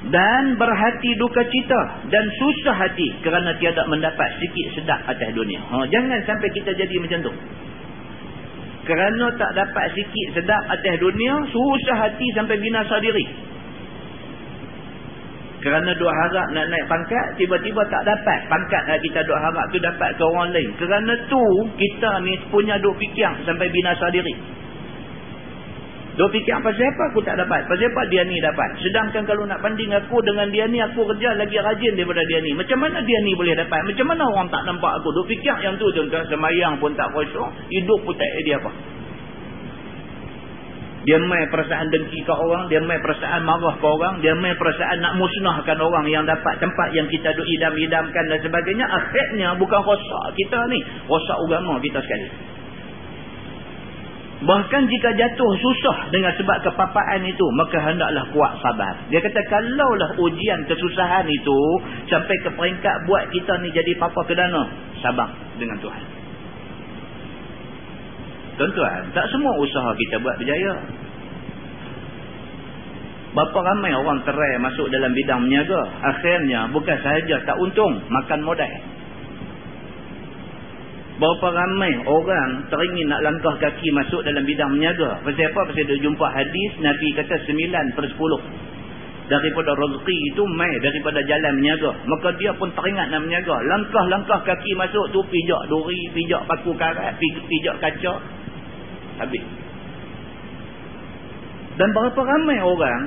Dan 0.00 0.54
berhati 0.54 1.10
duka 1.18 1.42
cita 1.50 1.82
dan 2.14 2.24
susah 2.38 2.78
hati 2.78 3.10
kerana 3.26 3.58
tiada 3.58 3.84
mendapat 3.90 4.30
sikit 4.38 4.78
sedap 4.78 5.02
atas 5.10 5.34
dunia. 5.34 5.58
Ha, 5.60 5.82
jangan 5.90 6.24
sampai 6.30 6.48
kita 6.54 6.78
jadi 6.78 6.94
macam 7.02 7.26
tu. 7.26 7.32
Kerana 8.86 9.34
tak 9.34 9.50
dapat 9.58 9.86
sikit 9.98 10.40
sedap 10.40 10.62
atas 10.72 10.94
dunia, 11.02 11.42
susah 11.50 11.96
hati 12.06 12.26
sampai 12.38 12.54
binasa 12.62 13.02
diri. 13.02 13.49
Kerana 15.60 15.92
dua 16.00 16.08
harap 16.08 16.56
nak 16.56 16.72
naik 16.72 16.88
pangkat, 16.88 17.36
tiba-tiba 17.36 17.84
tak 17.92 18.00
dapat. 18.08 18.48
Pangkat 18.48 18.82
yang 18.88 19.00
kita 19.04 19.20
dua 19.28 19.36
harap 19.44 19.68
tu 19.68 19.76
dapat 19.76 20.16
ke 20.16 20.24
orang 20.24 20.56
lain. 20.56 20.72
Kerana 20.80 21.12
tu, 21.28 21.44
kita 21.76 22.24
ni 22.24 22.40
punya 22.48 22.80
duk 22.80 22.96
fikir 22.96 23.44
sampai 23.44 23.68
binasa 23.68 24.08
diri. 24.08 24.32
Duk 26.16 26.32
fikir 26.32 26.52
pasal 26.64 26.84
apa 26.84 27.02
aku 27.12 27.20
tak 27.24 27.36
dapat? 27.36 27.64
Pasal 27.68 27.92
apa 27.92 28.02
dia 28.08 28.24
ni 28.24 28.40
dapat? 28.40 28.76
Sedangkan 28.80 29.24
kalau 29.28 29.44
nak 29.44 29.60
banding 29.60 29.92
aku 29.92 30.16
dengan 30.24 30.48
dia 30.48 30.64
ni, 30.64 30.80
aku 30.80 31.04
kerja 31.12 31.36
lagi 31.36 31.56
rajin 31.60 31.92
daripada 31.92 32.24
dia 32.24 32.40
ni. 32.40 32.56
Macam 32.56 32.80
mana 32.80 32.98
dia 33.04 33.18
ni 33.20 33.32
boleh 33.36 33.52
dapat? 33.56 33.80
Macam 33.84 34.06
mana 34.08 34.22
orang 34.32 34.48
tak 34.48 34.64
nampak 34.64 34.92
aku? 35.00 35.12
Duk 35.12 35.28
fikir 35.28 35.56
yang 35.60 35.76
tu, 35.76 35.92
tuan-tuan, 35.92 36.24
semayang 36.28 36.80
pun 36.80 36.96
tak 36.96 37.08
kosong. 37.12 37.52
Hidup 37.68 38.00
pun 38.04 38.16
tak 38.16 38.28
dia 38.48 38.56
apa. 38.56 38.99
Dia 41.00 41.16
main 41.16 41.48
perasaan 41.48 41.88
dengki 41.88 42.20
ke 42.28 42.34
orang, 42.34 42.68
dia 42.68 42.84
main 42.84 43.00
perasaan 43.00 43.40
marah 43.40 43.72
ke 43.80 43.86
orang, 43.88 44.20
dia 44.20 44.36
main 44.36 44.52
perasaan 44.52 45.00
nak 45.00 45.16
musnahkan 45.16 45.80
orang 45.80 46.04
yang 46.12 46.28
dapat 46.28 46.60
tempat 46.60 46.88
yang 46.92 47.08
kita 47.08 47.32
duk 47.32 47.48
idam-idamkan 47.48 48.24
dan 48.28 48.38
sebagainya. 48.44 48.84
Akhirnya 48.84 49.56
bukan 49.56 49.80
rosak 49.80 50.36
kita 50.36 50.60
ni, 50.68 50.84
rosak 51.08 51.38
agama 51.40 51.80
kita 51.80 52.04
sekali. 52.04 52.28
Bahkan 54.40 54.82
jika 54.88 55.08
jatuh 55.20 55.52
susah 55.60 56.08
dengan 56.08 56.32
sebab 56.32 56.64
kepapaan 56.64 57.28
itu, 57.28 57.44
maka 57.60 57.76
hendaklah 57.80 58.24
kuat 58.32 58.56
sabar. 58.64 58.96
Dia 59.12 59.20
kata 59.20 59.40
kalaulah 59.48 60.16
ujian 60.16 60.64
kesusahan 60.64 61.28
itu 61.28 61.58
sampai 62.08 62.36
ke 62.40 62.48
peringkat 62.56 62.96
buat 63.04 63.28
kita 63.36 63.60
ni 63.60 63.68
jadi 63.72 63.92
papa 64.00 64.20
kedana, 64.24 64.64
sabar 65.04 65.28
dengan 65.60 65.76
Tuhan. 65.80 66.19
Tuan-tuan, 68.60 69.08
tak 69.16 69.24
semua 69.32 69.56
usaha 69.56 69.88
kita 69.96 70.20
buat 70.20 70.36
berjaya. 70.36 70.76
Berapa 73.32 73.56
ramai 73.56 73.96
orang 73.96 74.20
terai 74.28 74.60
masuk 74.60 74.92
dalam 74.92 75.16
bidang 75.16 75.48
meniaga. 75.48 75.80
Akhirnya 76.04 76.68
bukan 76.68 76.92
sahaja 77.00 77.40
tak 77.48 77.56
untung, 77.56 78.04
makan 78.12 78.44
modal. 78.44 78.68
Berapa 81.16 81.46
ramai 81.56 82.04
orang 82.04 82.68
teringin 82.68 83.08
nak 83.08 83.24
langkah 83.24 83.56
kaki 83.64 83.88
masuk 83.96 84.28
dalam 84.28 84.44
bidang 84.44 84.76
meniaga. 84.76 85.24
Pasal 85.24 85.56
apa? 85.56 85.60
Pasal 85.72 85.84
dia 85.88 85.96
jumpa 86.04 86.26
hadis, 86.28 86.70
Nabi 86.84 87.08
kata 87.16 87.40
9 87.48 87.96
per 87.96 88.04
10. 88.12 88.44
Daripada 89.32 89.72
rezeki 89.72 90.16
itu, 90.36 90.42
mai 90.52 90.74
daripada 90.84 91.24
jalan 91.24 91.64
meniaga. 91.64 91.96
Maka 92.04 92.36
dia 92.36 92.52
pun 92.60 92.68
teringat 92.76 93.08
nak 93.08 93.24
meniaga. 93.24 93.56
Langkah-langkah 93.56 94.44
kaki 94.44 94.76
masuk 94.76 95.16
tu, 95.16 95.24
pijak 95.32 95.64
duri, 95.72 96.12
pijak 96.12 96.44
paku 96.44 96.76
karat, 96.76 97.16
pijak 97.16 97.80
kaca 97.80 98.39
habis. 99.20 99.44
Dan 101.76 101.88
berapa 101.96 102.20
ramai 102.20 102.58
orang 102.60 103.00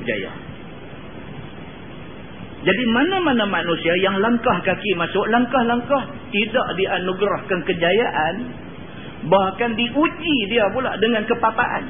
berjaya. 0.00 0.32
Jadi 2.58 2.84
mana-mana 2.90 3.46
manusia 3.46 3.94
yang 4.02 4.18
langkah 4.18 4.58
kaki 4.66 4.92
masuk, 4.98 5.24
langkah-langkah 5.30 6.10
tidak 6.34 6.68
dianugerahkan 6.74 7.60
kejayaan, 7.64 8.34
bahkan 9.30 9.78
diuji 9.78 10.36
dia 10.50 10.66
pula 10.74 10.98
dengan 10.98 11.22
kepapaan. 11.24 11.84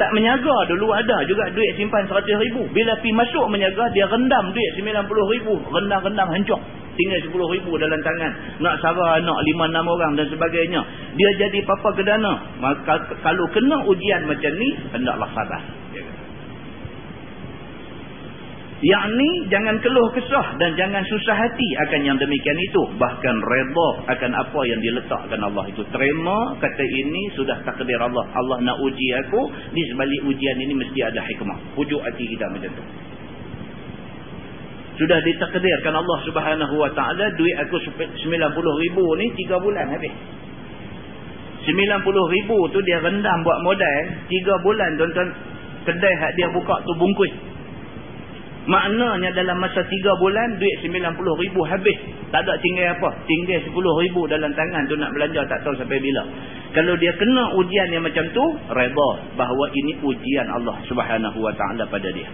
Tak 0.00 0.10
menyaga 0.16 0.56
dulu 0.72 0.96
ada 0.96 1.28
juga 1.28 1.52
duit 1.52 1.76
simpan 1.76 2.08
100 2.08 2.24
ribu. 2.40 2.64
Bila 2.72 2.96
pi 3.04 3.12
masuk 3.12 3.52
menyaga, 3.52 3.92
dia 3.92 4.08
rendam 4.08 4.48
duit 4.56 4.70
90 4.80 5.04
ribu. 5.36 5.60
Rendam-rendam 5.68 6.28
hancur 6.32 6.60
tinggal 7.00 7.20
10 7.32 7.54
ribu 7.56 7.72
dalam 7.80 8.00
tangan. 8.04 8.32
Nak 8.60 8.74
sara 8.84 9.16
anak 9.16 9.38
5-6 9.56 9.94
orang 9.96 10.12
dan 10.20 10.26
sebagainya. 10.28 10.80
Dia 11.16 11.30
jadi 11.40 11.58
papa 11.64 11.96
kedana. 11.96 12.32
Maka 12.60 12.94
kalau 13.24 13.44
kena 13.56 13.80
ujian 13.88 14.28
macam 14.28 14.52
ni 14.60 14.68
hendaklah 14.92 15.28
sabar. 15.32 15.62
Yang 18.80 19.12
ni 19.12 19.30
jangan 19.52 19.76
keluh 19.84 20.08
kesah 20.16 20.56
dan 20.56 20.72
jangan 20.72 21.04
susah 21.04 21.36
hati 21.36 21.68
akan 21.84 22.00
yang 22.00 22.16
demikian 22.16 22.56
itu. 22.64 22.82
Bahkan 22.96 23.36
redha 23.44 23.88
akan 24.08 24.30
apa 24.32 24.60
yang 24.64 24.80
diletakkan 24.80 25.40
Allah 25.44 25.68
itu. 25.68 25.84
Terima 25.92 26.56
kata 26.56 26.84
ini 26.84 27.28
sudah 27.36 27.60
takdir 27.68 28.00
Allah. 28.00 28.24
Allah 28.32 28.56
nak 28.64 28.80
uji 28.80 29.08
aku. 29.20 29.52
Di 29.76 29.84
sebalik 29.92 30.20
ujian 30.32 30.56
ini 30.64 30.72
mesti 30.80 31.00
ada 31.04 31.20
hikmah. 31.20 31.76
Pujuk 31.76 32.00
hati 32.00 32.24
kita 32.24 32.48
macam 32.48 32.72
tu 32.72 32.84
Sudah 35.00 35.16
ditakdirkan 35.24 35.96
Allah 35.96 36.18
subhanahu 36.28 36.74
wa 36.76 36.92
ta'ala 36.92 37.32
duit 37.32 37.56
aku 37.56 37.80
90 37.80 38.20
ribu 38.84 39.04
ni 39.16 39.32
3 39.32 39.56
bulan 39.64 39.88
habis. 39.96 40.12
90 41.64 42.04
ribu 42.04 42.58
tu 42.68 42.84
dia 42.84 43.00
rendam 43.00 43.38
buat 43.40 43.64
modal 43.64 44.00
3 44.28 44.64
bulan 44.64 44.90
tuan-tuan 45.00 45.28
kedai 45.88 46.14
hak 46.20 46.36
dia 46.36 46.52
buka 46.52 46.84
tu 46.84 46.92
bungkus. 47.00 47.32
Maknanya 48.68 49.32
dalam 49.32 49.56
masa 49.56 49.88
3 49.88 49.88
bulan 50.20 50.60
duit 50.60 50.76
90 50.84 51.00
ribu 51.48 51.60
habis. 51.64 51.96
Tak 52.28 52.44
ada 52.44 52.60
tinggal 52.60 52.92
apa. 52.92 53.24
Tinggal 53.24 53.72
10 53.72 53.72
ribu 53.72 54.28
dalam 54.28 54.52
tangan 54.52 54.84
tu 54.84 55.00
nak 55.00 55.16
belanja 55.16 55.48
tak 55.48 55.64
tahu 55.64 55.80
sampai 55.80 55.96
bila. 55.96 56.28
Kalau 56.76 56.92
dia 57.00 57.16
kena 57.16 57.56
ujian 57.56 57.88
yang 57.88 58.04
macam 58.04 58.28
tu, 58.36 58.44
reda 58.68 59.10
bahawa 59.34 59.64
ini 59.74 59.96
ujian 60.04 60.46
Allah 60.46 60.76
subhanahu 60.86 61.40
wa 61.40 61.56
ta'ala 61.56 61.88
pada 61.88 62.12
dia. 62.12 62.28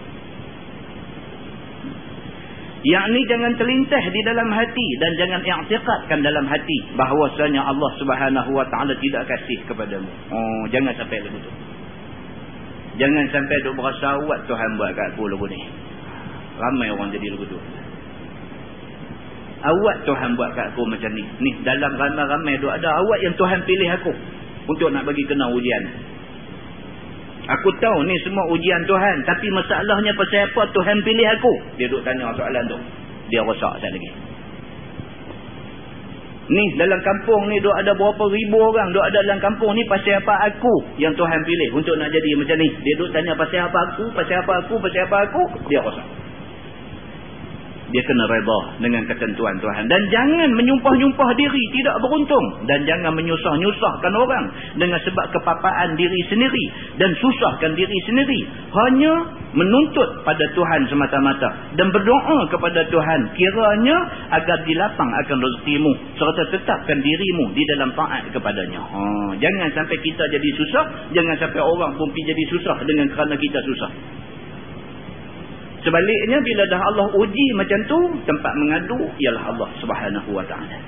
Yang 2.87 3.07
ni 3.19 3.21
jangan 3.27 3.53
terlintas 3.59 4.05
di 4.15 4.21
dalam 4.23 4.47
hati 4.55 4.89
dan 5.03 5.11
jangan 5.19 5.41
i'tiqadkan 5.43 6.23
dalam 6.23 6.47
hati 6.47 6.79
bahawasanya 6.95 7.67
Allah 7.67 7.91
Subhanahu 7.99 8.51
wa 8.55 8.63
taala 8.71 8.95
tidak 9.03 9.27
kasih 9.27 9.59
kepadamu. 9.67 10.07
Oh, 10.31 10.63
jangan 10.71 10.95
sampai 10.95 11.19
begitu. 11.19 11.51
Jangan 12.97 13.27
sampai 13.35 13.57
duk 13.67 13.75
berasa 13.75 14.23
awak 14.23 14.47
Tuhan 14.47 14.71
buat 14.79 14.95
kat 14.95 15.19
aku 15.19 15.27
lagu 15.27 15.51
ni. 15.51 15.61
Ramai 16.57 16.95
orang 16.95 17.11
jadi 17.11 17.35
begitu. 17.35 17.59
Awak 19.67 20.07
Tuhan 20.07 20.39
buat 20.39 20.55
kat 20.55 20.71
aku 20.71 20.87
macam 20.87 21.11
ni. 21.11 21.27
Ni 21.43 21.51
dalam 21.67 21.91
ramai-ramai 21.91 22.55
duk 22.63 22.71
ada 22.71 22.89
awak 23.03 23.19
yang 23.19 23.35
Tuhan 23.35 23.67
pilih 23.67 23.89
aku 23.99 24.13
untuk 24.71 24.95
nak 24.95 25.03
bagi 25.03 25.27
kena 25.27 25.51
ujian. 25.51 25.85
Aku 27.47 27.69
tahu 27.79 27.99
ni 28.11 28.17
semua 28.27 28.45
ujian 28.51 28.83
Tuhan. 28.91 29.17
Tapi 29.23 29.47
masalahnya 29.55 30.13
pasal 30.19 30.51
apa 30.51 30.63
Tuhan 30.75 30.97
pilih 31.07 31.27
aku? 31.39 31.53
Dia 31.79 31.87
duduk 31.87 32.03
tanya 32.03 32.35
soalan 32.35 32.65
tu. 32.67 32.79
Dia 33.31 33.43
rosak 33.47 33.79
sekali 33.79 33.99
lagi. 33.99 34.11
Ni 36.47 36.65
dalam 36.79 37.03
kampung 37.03 37.51
ni 37.51 37.59
duk 37.59 37.75
ada 37.75 37.95
berapa 37.95 38.25
ribu 38.31 38.59
orang. 38.59 38.91
Duk 38.91 39.03
ada 39.03 39.19
dalam 39.23 39.39
kampung 39.43 39.75
ni 39.79 39.83
pasal 39.87 40.19
apa 40.19 40.51
aku 40.51 40.75
yang 40.99 41.15
Tuhan 41.15 41.41
pilih 41.43 41.69
untuk 41.79 41.95
nak 41.99 42.11
jadi 42.11 42.31
macam 42.39 42.57
ni. 42.59 42.69
Dia 42.83 42.95
duduk 42.99 43.11
tanya 43.15 43.33
pasal 43.39 43.67
apa 43.67 43.79
aku, 43.91 44.05
pasal 44.15 44.37
apa 44.43 44.53
aku, 44.67 44.75
pasal 44.83 45.03
apa 45.07 45.17
aku. 45.31 45.43
Dia 45.71 45.83
rosak 45.83 46.26
dia 47.97 48.05
kena 48.05 48.29
reda 48.29 48.61
dengan 48.85 49.09
ketentuan 49.09 49.57
Tuhan. 49.57 49.89
Dan 49.89 50.03
jangan 50.13 50.53
menyumpah-nyumpah 50.53 51.31
diri 51.41 51.63
tidak 51.81 51.97
beruntung. 52.05 52.69
Dan 52.69 52.85
jangan 52.85 53.17
menyusah-nyusahkan 53.17 54.13
orang 54.13 54.45
dengan 54.77 55.01
sebab 55.01 55.33
kepapaan 55.33 55.97
diri 55.97 56.21
sendiri 56.29 56.65
dan 57.01 57.17
susahkan 57.17 57.73
diri 57.73 57.99
sendiri. 58.05 58.41
Hanya 58.69 59.13
menuntut 59.57 60.29
pada 60.29 60.45
Tuhan 60.53 60.93
semata-mata 60.93 61.73
dan 61.81 61.89
berdoa 61.89 62.53
kepada 62.53 62.85
Tuhan 62.93 63.21
kiranya 63.33 63.97
agar 64.45 64.61
dilapang 64.69 65.09
akan 65.25 65.39
rezekimu. 65.41 66.21
Serta 66.21 66.53
tetapkan 66.53 67.01
dirimu 67.01 67.57
di 67.57 67.65
dalam 67.73 67.97
taat 67.97 68.29
kepadanya. 68.29 68.85
Ha, 68.93 69.01
jangan 69.41 69.73
sampai 69.73 69.97
kita 70.05 70.21
jadi 70.37 70.49
susah 70.61 70.85
jangan 71.17 71.37
sampai 71.41 71.65
orang 71.65 71.97
pun 71.97 72.13
jadi 72.13 72.45
susah 72.53 72.77
dengan 72.85 73.09
kerana 73.17 73.41
kita 73.41 73.65
susah 73.65 73.91
Sebaliknya 75.87 76.43
bila 76.43 76.63
dah 76.67 76.81
Allah 76.83 77.07
uji 77.15 77.47
macam 77.55 77.79
tu, 77.87 77.99
tempat 78.27 78.53
mengadu 78.59 79.07
ialah 79.23 79.55
Allah 79.55 79.71
Subhanahu 79.79 80.35
Wa 80.35 80.43
Taala. 80.51 80.79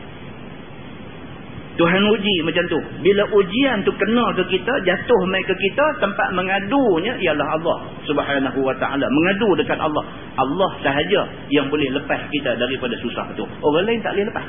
Tuhan 1.79 2.03
uji 2.11 2.37
macam 2.43 2.67
tu. 2.67 2.83
Bila 3.07 3.23
ujian 3.31 3.87
tu 3.87 3.95
kena 3.95 4.35
ke 4.35 4.43
kita, 4.51 4.75
jatuh 4.83 5.21
mai 5.31 5.39
ke 5.47 5.55
kita, 5.55 6.03
tempat 6.03 6.35
mengadunya 6.35 7.15
ialah 7.23 7.47
Allah 7.47 7.79
Subhanahu 8.11 8.59
Wa 8.59 8.75
Taala. 8.83 9.07
Mengadu 9.07 9.55
dekat 9.55 9.79
Allah. 9.79 10.03
Allah 10.35 10.71
sahaja 10.83 11.31
yang 11.55 11.71
boleh 11.71 11.95
lepas 11.95 12.19
kita 12.35 12.59
daripada 12.59 12.99
susah 12.99 13.31
tu. 13.39 13.47
Orang 13.47 13.87
lain 13.87 14.03
tak 14.03 14.19
boleh 14.19 14.27
lepas. 14.27 14.47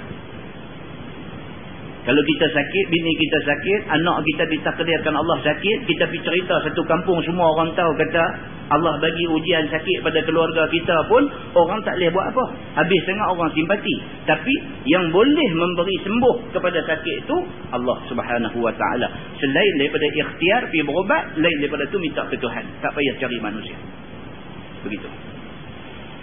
Kalau 2.09 2.25
kita 2.25 2.47
sakit, 2.49 2.85
bini 2.89 3.13
kita 3.21 3.37
sakit, 3.45 3.79
anak 3.85 4.25
kita 4.33 4.49
ditakdirkan 4.49 5.13
Allah 5.13 5.37
sakit, 5.45 5.77
kita 5.85 6.09
pergi 6.09 6.25
cerita 6.25 6.57
satu 6.65 6.81
kampung 6.89 7.21
semua 7.21 7.53
orang 7.53 7.69
tahu 7.77 7.93
kata 8.01 8.23
Allah 8.73 8.97
bagi 8.97 9.29
ujian 9.29 9.69
sakit 9.69 10.01
pada 10.01 10.17
keluarga 10.25 10.65
kita 10.73 11.05
pun 11.05 11.21
orang 11.53 11.85
tak 11.85 12.01
boleh 12.01 12.09
buat 12.09 12.25
apa. 12.33 12.45
Habis 12.81 13.01
sangat 13.05 13.27
orang 13.29 13.53
simpati. 13.53 13.93
Tapi 14.25 14.53
yang 14.89 15.13
boleh 15.13 15.49
memberi 15.53 16.01
sembuh 16.01 16.49
kepada 16.49 16.81
sakit 16.81 17.29
itu 17.29 17.37
Allah 17.77 17.97
Subhanahu 18.09 18.57
Wa 18.57 18.73
Taala. 18.73 19.07
Selain 19.37 19.73
daripada 19.77 20.05
ikhtiar 20.09 20.65
pergi 20.65 20.81
berubat, 20.81 21.37
lain 21.37 21.57
daripada 21.61 21.85
itu 21.85 21.97
minta 22.01 22.25
ke 22.25 22.41
Tuhan. 22.41 22.65
Tak 22.81 22.89
payah 22.97 23.15
cari 23.21 23.37
manusia. 23.37 23.77
Begitu. 24.81 25.28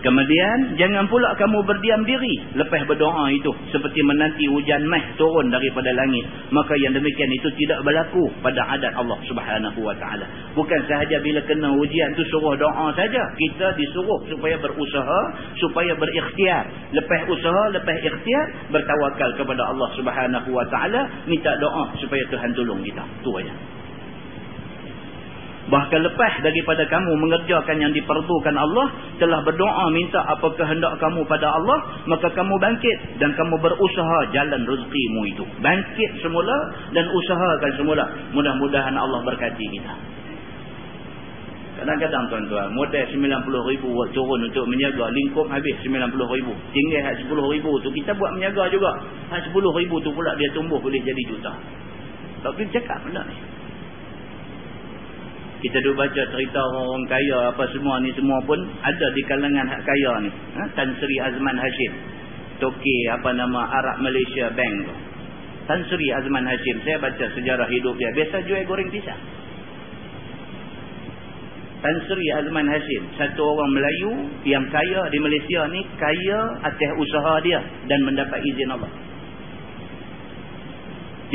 Kemudian 0.05 0.77
jangan 0.77 1.09
pula 1.09 1.33
kamu 1.41 1.65
berdiam 1.65 2.05
diri 2.05 2.35
lepas 2.53 2.85
berdoa 2.85 3.33
itu 3.33 3.49
seperti 3.73 4.01
menanti 4.05 4.45
hujan 4.53 4.85
meh 4.85 5.17
turun 5.17 5.49
daripada 5.49 5.89
langit. 5.97 6.25
Maka 6.53 6.77
yang 6.77 6.93
demikian 6.93 7.31
itu 7.33 7.49
tidak 7.65 7.81
berlaku 7.81 8.29
pada 8.45 8.61
adat 8.77 8.93
Allah 8.93 9.19
Subhanahu 9.25 9.81
wa 9.81 9.97
taala. 9.97 10.29
Bukan 10.53 10.81
sahaja 10.85 11.17
bila 11.25 11.41
kena 11.49 11.73
ujian 11.75 12.13
tu 12.13 12.23
suruh 12.29 12.55
doa 12.61 12.93
saja. 12.93 13.23
Kita 13.37 13.73
disuruh 13.77 14.21
supaya 14.29 14.61
berusaha, 14.61 15.21
supaya 15.59 15.97
berikhtiar. 15.97 16.93
Lepas 16.93 17.21
usaha, 17.33 17.63
lepas 17.73 17.97
ikhtiar, 18.01 18.47
bertawakal 18.71 19.31
kepada 19.41 19.63
Allah 19.65 19.89
Subhanahu 19.97 20.49
wa 20.53 20.67
taala, 20.69 21.09
minta 21.25 21.57
doa 21.57 21.97
supaya 21.99 22.23
Tuhan 22.29 22.53
tolong 22.53 22.85
kita. 22.85 23.03
Tu 23.25 23.31
aja. 23.33 23.76
Bahkan 25.67 25.99
lepas 25.99 26.33
daripada 26.47 26.87
kamu 26.87 27.11
mengerjakan 27.27 27.83
yang 27.83 27.91
diperlukan 27.91 28.55
Allah, 28.55 28.87
telah 29.19 29.43
berdoa 29.43 29.91
minta 29.91 30.23
apa 30.23 30.47
kehendak 30.55 30.95
kamu 31.03 31.27
pada 31.27 31.51
Allah, 31.59 32.07
maka 32.07 32.31
kamu 32.31 32.55
bangkit 32.55 33.19
dan 33.19 33.35
kamu 33.35 33.59
berusaha 33.59 34.19
jalan 34.31 34.63
rezekimu 34.63 35.21
itu. 35.27 35.43
Bangkit 35.59 36.11
semula 36.23 36.55
dan 36.95 37.11
usahakan 37.11 37.73
semula. 37.83 38.05
Mudah-mudahan 38.31 38.95
Allah 38.95 39.27
berkati 39.27 39.67
kita. 39.75 39.95
Kadang-kadang 41.77 42.25
tuan-tuan, 42.33 42.73
modal 42.73 43.05
90 43.05 43.69
ribu 43.69 43.91
turun 44.17 44.41
untuk 44.49 44.65
menjaga, 44.65 45.13
lingkup 45.13 45.45
habis 45.51 45.77
90 45.85 46.15
ribu. 46.15 46.55
Tinggal 46.73 47.01
hak 47.05 47.21
10 47.21 47.29
ribu 47.29 47.71
tu, 47.85 47.93
kita 47.93 48.17
buat 48.17 48.33
menjaga 48.39 48.71
juga. 48.73 48.97
Hak 49.35 49.51
10 49.51 49.53
ribu 49.53 49.99
tu 50.01 50.09
pula 50.15 50.31
dia 50.39 50.49
tumbuh 50.57 50.79
boleh 50.81 51.03
jadi 51.03 51.23
juta. 51.29 51.53
Tak 52.41 52.55
boleh 52.55 52.71
cakap 52.71 52.99
benda 53.05 53.27
ni. 53.29 53.56
Kita 55.67 55.83
duk 55.83 55.99
baca 55.99 56.23
cerita 56.31 56.63
orang-orang 56.63 57.11
kaya 57.11 57.39
apa 57.51 57.67
semua 57.75 57.99
ni 57.99 58.15
semua 58.15 58.39
pun 58.47 58.55
ada 58.87 59.07
di 59.11 59.23
kalangan 59.27 59.67
hak 59.67 59.83
kaya 59.83 60.13
ni. 60.23 60.31
Ha? 60.31 60.63
Tan 60.79 60.95
Sri 61.03 61.17
Azman 61.19 61.59
Hashim. 61.59 61.93
Toki 62.63 62.99
apa 63.11 63.35
nama 63.35 63.67
Arab 63.67 63.99
Malaysia 64.07 64.47
Bank 64.55 64.75
tu. 64.87 64.95
Tan 65.67 65.83
Sri 65.91 66.07
Azman 66.15 66.47
Hashim. 66.47 66.87
Saya 66.87 67.03
baca 67.03 67.25
sejarah 67.35 67.67
hidup 67.67 67.99
dia. 67.99 68.15
Biasa 68.15 68.47
jual 68.47 68.63
goreng 68.63 68.95
pisang. 68.95 69.19
Tan 71.83 71.97
Sri 72.07 72.27
Azman 72.31 72.71
Hashim. 72.71 73.03
Satu 73.19 73.43
orang 73.43 73.75
Melayu 73.75 74.11
yang 74.47 74.71
kaya 74.71 75.03
di 75.11 75.19
Malaysia 75.19 75.67
ni. 75.67 75.83
Kaya 75.99 76.63
atas 76.63 76.91
usaha 76.95 77.43
dia. 77.43 77.59
Dan 77.91 78.07
mendapat 78.07 78.39
izin 78.39 78.71
Allah. 78.71 79.06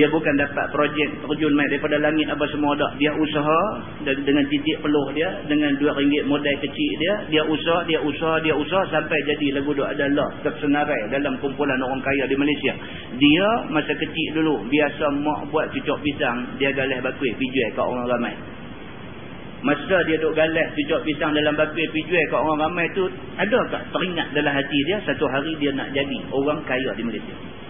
Dia 0.01 0.09
bukan 0.09 0.33
dapat 0.33 0.65
projek 0.73 1.21
terjun 1.21 1.53
mai 1.53 1.69
daripada 1.69 2.01
langit 2.01 2.25
apa 2.25 2.41
semua 2.49 2.73
dak. 2.73 2.97
Dia 2.97 3.13
usaha 3.13 3.61
dengan 4.01 4.41
titik 4.49 4.81
peluh 4.81 5.13
dia, 5.13 5.29
dengan 5.45 5.77
duit 5.77 5.93
ringgit 5.93 6.25
modal 6.25 6.57
kecil 6.57 6.91
dia, 6.97 7.13
dia 7.29 7.43
usaha, 7.45 7.85
dia 7.85 8.01
usaha, 8.01 8.41
dia 8.41 8.57
usaha 8.57 8.81
sampai 8.89 9.13
jadi 9.29 9.61
lagu 9.61 9.69
duk 9.77 9.85
adalah 9.85 10.25
tersenarai 10.41 11.05
dalam 11.13 11.37
kumpulan 11.37 11.77
orang 11.85 12.01
kaya 12.01 12.25
di 12.25 12.33
Malaysia. 12.33 12.73
Dia 13.13 13.47
masa 13.69 13.93
kecil 13.93 14.41
dulu 14.41 14.65
biasa 14.65 15.05
mak 15.21 15.53
buat 15.53 15.69
cucuk 15.69 16.01
pisang, 16.01 16.49
dia 16.57 16.73
galah 16.73 16.97
bakui 17.05 17.29
pergi 17.37 17.53
jual 17.53 17.69
kat 17.77 17.85
orang 17.85 18.09
ramai. 18.09 18.33
Masa 19.61 20.01
dia 20.09 20.17
duk 20.17 20.33
galah 20.33 20.65
cucuk 20.81 21.05
pisang 21.05 21.29
dalam 21.37 21.53
bakui 21.53 21.85
pergi 21.93 22.09
jual 22.09 22.25
kat 22.25 22.41
orang 22.41 22.57
ramai 22.57 22.89
tu, 22.97 23.05
ada 23.37 23.59
tak 23.69 23.85
teringat 23.93 24.33
dalam 24.33 24.49
hati 24.49 24.79
dia 24.89 24.97
satu 25.05 25.29
hari 25.29 25.53
dia 25.61 25.77
nak 25.77 25.93
jadi 25.93 26.25
orang 26.33 26.57
kaya 26.65 26.89
di 26.97 27.05
Malaysia. 27.05 27.60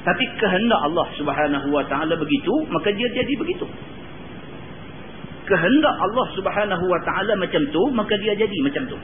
Tapi 0.00 0.24
kehendak 0.40 0.80
Allah 0.80 1.06
subhanahu 1.20 1.68
wa 1.68 1.84
ta'ala 1.84 2.16
begitu, 2.16 2.54
maka 2.72 2.88
dia 2.96 3.08
jadi 3.12 3.32
begitu. 3.36 3.68
Kehendak 5.44 5.96
Allah 6.00 6.26
subhanahu 6.32 6.84
wa 6.88 7.00
ta'ala 7.04 7.36
macam 7.36 7.62
tu, 7.68 7.82
maka 7.92 8.14
dia 8.16 8.32
jadi 8.32 8.56
macam 8.64 8.96
tu. 8.96 8.98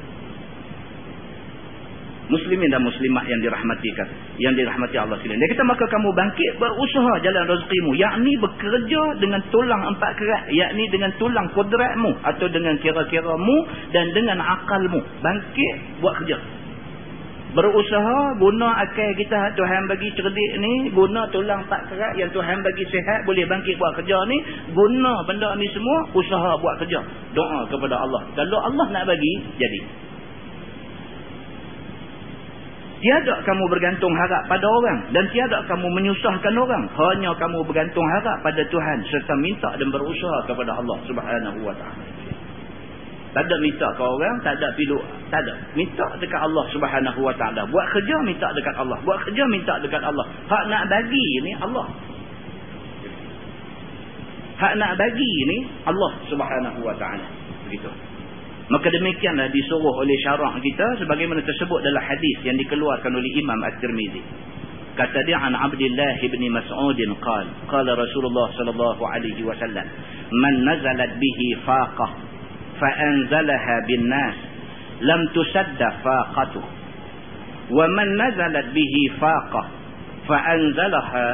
Muslimin 2.26 2.66
dan 2.74 2.82
muslimat 2.82 3.22
yang 3.30 3.38
dirahmatikan. 3.38 4.08
Yang 4.42 4.66
dirahmati 4.66 4.96
Allah 4.98 5.14
sekalian. 5.22 5.38
Dia 5.38 5.50
kata, 5.54 5.62
maka 5.62 5.84
kamu 5.86 6.10
bangkit 6.10 6.52
berusaha 6.58 7.12
jalan 7.22 7.44
rezekimu. 7.54 7.90
Yakni 7.94 8.32
bekerja 8.42 9.02
dengan 9.22 9.40
tulang 9.54 9.82
empat 9.94 10.10
kerat. 10.18 10.42
Yakni 10.50 10.90
dengan 10.90 11.14
tulang 11.22 11.46
kodratmu. 11.54 12.18
Atau 12.26 12.50
dengan 12.50 12.74
kira-kiramu 12.82 13.56
dan 13.94 14.10
dengan 14.10 14.42
akalmu. 14.42 14.98
Bangkit 15.22 16.02
buat 16.02 16.18
kerja 16.18 16.55
berusaha 17.56 18.36
guna 18.36 18.68
akal 18.84 19.10
kita 19.16 19.40
Tuhan 19.56 19.82
bagi 19.88 20.12
cerdik 20.12 20.52
ni 20.60 20.92
guna 20.92 21.24
tulang 21.32 21.64
tak 21.72 21.88
kerat 21.88 22.12
yang 22.20 22.28
Tuhan 22.28 22.60
bagi 22.60 22.84
sihat 22.92 23.24
boleh 23.24 23.48
bangkit 23.48 23.80
buat 23.80 23.96
kerja 23.96 24.16
ni 24.28 24.36
guna 24.76 25.24
benda 25.24 25.56
ni 25.56 25.64
semua 25.72 25.98
usaha 26.12 26.52
buat 26.60 26.74
kerja 26.84 27.00
doa 27.32 27.60
kepada 27.72 27.96
Allah 27.96 28.22
kalau 28.36 28.60
Allah 28.60 28.86
nak 28.92 29.04
bagi 29.08 29.34
jadi 29.56 29.80
Tiada 32.96 33.44
kamu 33.44 33.64
bergantung 33.68 34.10
harap 34.16 34.48
pada 34.48 34.64
orang 34.64 35.12
dan 35.12 35.28
tiada 35.28 35.62
kamu 35.68 35.84
menyusahkan 36.00 36.54
orang. 36.56 36.88
Hanya 36.90 37.36
kamu 37.36 37.62
bergantung 37.68 38.02
harap 38.02 38.40
pada 38.40 38.64
Tuhan 38.66 38.98
serta 39.12 39.36
minta 39.36 39.68
dan 39.76 39.92
berusaha 39.92 40.48
kepada 40.48 40.80
Allah 40.80 40.98
Subhanahu 41.04 41.60
wa 41.60 41.76
taala. 41.76 42.15
Tak 43.36 43.44
ada 43.44 43.56
minta 43.60 43.84
ke 43.92 44.00
orang, 44.00 44.40
tak 44.40 44.56
ada 44.56 44.72
piluk, 44.80 45.04
tak 45.28 45.44
ada. 45.44 45.60
Minta 45.76 46.08
dekat 46.16 46.40
Allah 46.40 46.64
Subhanahu 46.72 47.20
wa 47.20 47.36
taala. 47.36 47.68
Buat 47.68 47.86
kerja 47.92 48.16
minta 48.24 48.48
dekat 48.56 48.72
Allah. 48.80 48.96
Buat 49.04 49.28
kerja 49.28 49.44
minta 49.52 49.76
dekat 49.76 50.00
Allah. 50.00 50.24
Hak 50.48 50.72
nak 50.72 50.88
bagi 50.88 51.26
ni 51.44 51.52
Allah. 51.60 51.84
Hak 54.56 54.72
nak 54.80 54.96
bagi 54.96 55.32
ni 55.52 55.68
Allah 55.84 56.12
Subhanahu 56.32 56.80
wa 56.80 56.96
taala. 56.96 57.28
Begitu. 57.68 57.92
Maka 58.72 58.88
demikianlah 58.88 59.52
disuruh 59.52 59.94
oleh 60.00 60.16
syarak 60.24 60.56
kita 60.64 61.04
sebagaimana 61.04 61.44
tersebut 61.44 61.84
dalam 61.84 62.00
hadis 62.00 62.40
yang 62.40 62.56
dikeluarkan 62.56 63.12
oleh 63.12 63.30
Imam 63.36 63.60
At-Tirmizi. 63.68 64.24
Kata 64.96 65.20
dia 65.28 65.36
an 65.36 65.52
Abdullah 65.52 66.16
bin 66.24 66.40
Mas'ud 66.56 66.98
qala 67.20 67.52
qala 67.68 67.90
Rasulullah 68.00 68.48
sallallahu 68.56 69.02
alaihi 69.04 69.44
wasallam 69.44 69.84
man 70.32 70.54
nazalat 70.64 71.20
bihi 71.20 71.60
faqah 71.68 72.25
fa 72.80 72.88
anzalaha 72.88 73.74
bin 73.88 74.02
nas 74.08 74.36
lam 75.00 75.20
tusadda 75.36 75.88
faqatuh 76.04 76.64
wa 77.70 77.84
man 77.96 78.08
nazalat 78.16 78.70
bihi 78.72 79.02
faqah 79.20 79.66
fa 80.28 80.36
anzalaha 80.54 81.24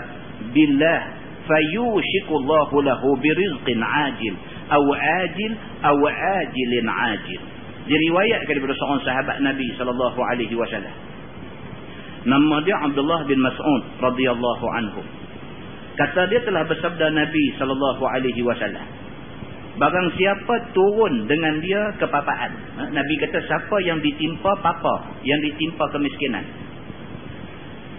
billah 0.55 1.01
fayushiku 1.47 2.33
Allah 2.43 2.71
lahu 2.71 3.09
birizqin 3.19 3.79
ajil 3.83 4.35
aw 4.71 4.85
ajil 5.23 5.53
aw 5.83 5.99
ajilin 6.41 6.87
ajil 6.89 7.41
diriwayatkan 7.87 8.47
daripada 8.51 8.75
seorang 8.79 9.03
sahabat 9.03 9.37
Nabi 9.43 9.75
sallallahu 9.75 10.21
alaihi 10.23 10.55
wasallam. 10.55 10.95
Nama 12.23 12.57
dia 12.63 12.79
Abdullah 12.79 13.27
bin 13.27 13.43
Mas'ud 13.43 13.83
radhiyallahu 13.99 14.67
anhu. 14.79 15.03
Kata 15.99 16.31
dia 16.31 16.41
telah 16.47 16.63
bersabda 16.71 17.11
Nabi 17.11 17.45
sallallahu 17.59 18.03
alaihi 18.07 18.47
wasallam 18.47 19.02
barang 19.73 20.09
siapa 20.21 20.55
turun 20.77 21.25
dengan 21.25 21.57
dia 21.65 21.97
kepapaan 21.97 22.53
ha? 22.77 22.83
Nabi 22.93 23.15
kata 23.25 23.41
siapa 23.49 23.77
yang 23.85 24.05
ditimpa 24.05 24.53
papa 24.61 25.17
yang 25.25 25.41
ditimpa 25.41 25.89
kemiskinan 25.89 26.45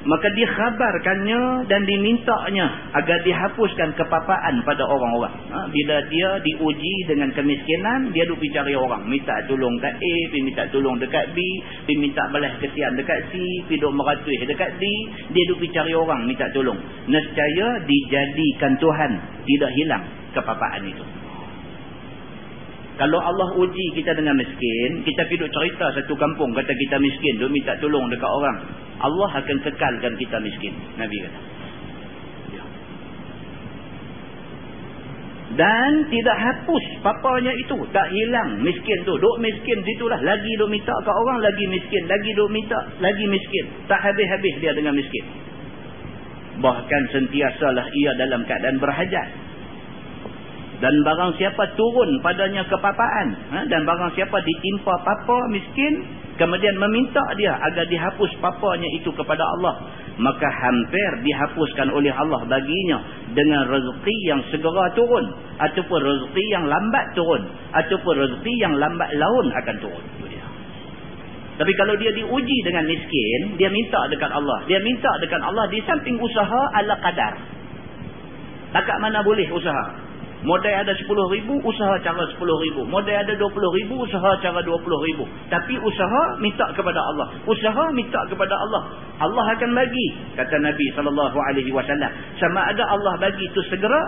maka 0.03 0.27
dikhabarkannya 0.35 1.63
dan 1.71 1.81
dimintanya 1.87 2.91
agar 2.91 3.23
dihapuskan 3.23 3.95
kepapaan 3.95 4.59
pada 4.67 4.83
orang-orang. 4.83 5.35
Ha? 5.47 5.59
Bila 5.71 5.95
dia 6.11 6.29
diuji 6.43 6.95
dengan 7.07 7.31
kemiskinan, 7.31 8.11
dia 8.11 8.27
duk 8.27 8.39
pergi 8.43 8.51
cari 8.51 8.75
orang. 8.75 9.07
Minta 9.07 9.39
tolong 9.47 9.79
kat 9.79 9.95
A, 9.95 10.15
pergi 10.27 10.43
minta 10.43 10.63
tolong 10.75 10.99
dekat 10.99 11.31
B, 11.31 11.39
pergi 11.87 12.03
minta 12.03 12.23
balas 12.35 12.53
kesian 12.59 12.99
dekat 12.99 13.31
C, 13.31 13.39
pergi 13.67 13.79
duk 13.79 13.95
meratui 13.95 14.35
dekat 14.43 14.71
D, 14.75 14.83
dia 15.31 15.43
duk 15.47 15.57
pergi 15.63 15.71
cari 15.71 15.93
orang 15.95 16.27
minta 16.27 16.51
tolong. 16.51 16.79
Nescaya 17.07 17.67
dijadikan 17.87 18.75
Tuhan 18.83 19.11
tidak 19.47 19.71
hilang 19.71 20.03
kepapaan 20.35 20.83
itu. 20.83 21.22
Kalau 22.93 23.17
Allah 23.17 23.49
uji 23.57 23.85
kita 23.97 24.13
dengan 24.13 24.37
miskin, 24.37 25.01
kita 25.01 25.25
pergi 25.25 25.49
cerita 25.49 25.85
satu 25.97 26.13
kampung 26.13 26.53
kata 26.53 26.69
kita 26.69 27.01
miskin, 27.01 27.41
duk 27.41 27.49
minta 27.49 27.73
tolong 27.81 28.05
dekat 28.13 28.29
orang. 28.29 28.57
Allah 29.01 29.29
akan 29.33 29.57
kekalkan 29.65 30.13
kita 30.21 30.37
miskin. 30.37 30.77
Nabi 31.01 31.17
kata. 31.25 31.39
Ya. 32.53 32.63
Dan 35.57 35.91
tidak 36.13 36.37
hapus 36.37 36.85
papanya 37.01 37.57
itu. 37.57 37.81
Tak 37.89 38.07
hilang 38.13 38.61
miskin 38.61 39.01
tu. 39.09 39.17
Duk 39.17 39.41
miskin 39.41 39.81
situlah. 39.81 40.21
Lagi 40.21 40.53
duk 40.61 40.69
minta 40.69 40.93
ke 40.93 41.11
orang, 41.11 41.41
lagi 41.41 41.65
miskin. 41.73 42.05
Lagi 42.05 42.29
duk 42.37 42.53
minta, 42.53 42.77
lagi 43.01 43.25
miskin. 43.25 43.89
Tak 43.89 44.05
habis-habis 44.05 44.53
dia 44.61 44.77
dengan 44.77 44.93
miskin. 44.93 45.25
Bahkan 46.61 47.01
sentiasalah 47.09 47.89
ia 47.89 48.11
dalam 48.21 48.45
keadaan 48.45 48.77
berhajat 48.77 49.52
dan 50.81 50.93
barang 51.05 51.31
siapa 51.37 51.63
turun 51.77 52.21
padanya 52.25 52.65
kepapaan 52.65 53.27
ha? 53.53 53.59
dan 53.69 53.81
barang 53.85 54.11
siapa 54.17 54.37
ditimpa 54.41 54.93
papa 55.05 55.37
miskin 55.53 56.05
kemudian 56.41 56.75
meminta 56.81 57.21
dia 57.37 57.53
agar 57.57 57.85
dihapus 57.85 58.31
papanya 58.41 58.89
itu 58.97 59.09
kepada 59.13 59.43
Allah 59.57 59.85
maka 60.17 60.45
hampir 60.45 61.09
dihapuskan 61.25 61.89
oleh 61.89 62.13
Allah 62.13 62.45
baginya 62.45 63.01
dengan 63.33 63.65
rezeki 63.65 64.15
yang 64.29 64.41
segera 64.53 64.93
turun 64.93 65.25
ataupun 65.57 65.99
rezeki 65.99 66.43
yang 66.53 66.65
lambat 66.69 67.05
turun 67.17 67.41
ataupun 67.73 68.13
rezeki 68.21 68.53
yang 68.61 68.77
lambat 68.77 69.09
laun 69.17 69.49
akan 69.49 69.75
turun. 69.81 70.05
Tapi 71.53 71.69
kalau 71.77 71.93
dia 72.01 72.09
diuji 72.17 72.57
dengan 72.65 72.85
miskin 72.89 73.61
dia 73.61 73.69
minta 73.69 74.09
dekat 74.09 74.29
Allah. 74.33 74.65
Dia 74.65 74.81
minta 74.81 75.09
dekat 75.21 75.37
Allah 75.37 75.69
di 75.69 75.81
samping 75.85 76.17
usaha 76.17 76.61
ala 76.77 76.97
kadar 76.97 77.33
takat 78.73 78.97
mana 78.97 79.21
boleh 79.21 79.45
usaha 79.53 79.85
Modal 80.43 80.75
ada 80.75 80.91
10 80.91 81.07
ribu, 81.07 81.55
usaha 81.63 81.95
cara 82.03 82.19
10 82.27 82.35
ribu. 82.35 82.83
Modal 82.91 83.15
ada 83.15 83.31
20 83.31 83.79
ribu, 83.79 83.95
usaha 84.03 84.35
cara 84.43 84.59
20 84.59 84.75
ribu. 85.07 85.23
Tapi 85.47 85.79
usaha 85.79 86.21
minta 86.43 86.67
kepada 86.75 86.99
Allah. 86.99 87.27
Usaha 87.47 87.83
minta 87.95 88.19
kepada 88.27 88.51
Allah. 88.51 88.81
Allah 89.23 89.45
akan 89.55 89.71
bagi. 89.71 90.07
Kata 90.35 90.59
Nabi 90.59 90.85
SAW. 90.99 91.31
Sama 92.43 92.59
ada 92.67 92.83
Allah 92.91 93.13
bagi 93.23 93.47
itu 93.47 93.61
segera. 93.71 94.01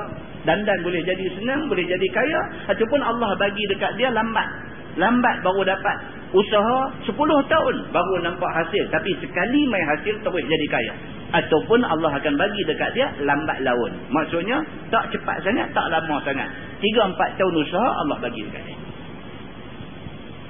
Dandan 0.44 0.84
boleh 0.84 1.02
jadi 1.08 1.26
senang, 1.40 1.72
boleh 1.72 1.88
jadi 1.88 2.08
kaya. 2.12 2.40
Ataupun 2.68 3.00
Allah 3.00 3.32
bagi 3.40 3.64
dekat 3.72 3.96
dia 3.96 4.12
lambat. 4.12 4.76
Lambat 5.00 5.40
baru 5.40 5.64
dapat. 5.64 5.98
Usaha 6.36 7.00
10 7.08 7.16
tahun 7.48 7.76
baru 7.96 8.14
nampak 8.28 8.52
hasil. 8.60 8.84
Tapi 8.92 9.24
sekali 9.24 9.72
main 9.72 9.88
hasil 9.88 10.20
terus 10.20 10.44
jadi 10.44 10.68
kaya 10.68 11.15
ataupun 11.34 11.80
Allah 11.82 12.12
akan 12.14 12.34
bagi 12.38 12.62
dekat 12.70 12.92
dia 12.94 13.08
lambat 13.22 13.66
laun. 13.66 13.92
Maksudnya 14.14 14.62
tak 14.94 15.10
cepat 15.10 15.42
sangat, 15.42 15.74
tak 15.74 15.90
lama 15.90 16.22
sangat. 16.22 16.50
3-4 16.82 17.40
tahun 17.40 17.54
usaha 17.66 17.90
Allah 18.06 18.18
bagi 18.22 18.42
dekat 18.46 18.64
dia. 18.66 18.78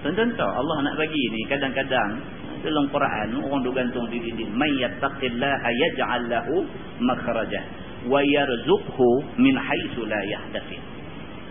Tentu 0.06 0.46
Allah 0.46 0.78
nak 0.86 0.96
bagi 1.02 1.24
ni 1.34 1.42
kadang-kadang 1.50 2.22
dalam 2.62 2.86
Quran 2.90 3.42
orang 3.42 3.62
duk 3.62 3.74
gantung 3.78 4.06
diri 4.10 4.34
dia 4.34 4.50
may 4.54 4.70
yattaqillaha 4.82 5.70
yaj'al 5.70 6.24
lahu 6.30 6.66
makhraja 7.02 7.62
wa 8.10 8.22
yarzuqhu 8.22 9.10
min 9.38 9.58
haitsu 9.58 10.06
la 10.06 10.22
yahtasib 10.30 10.95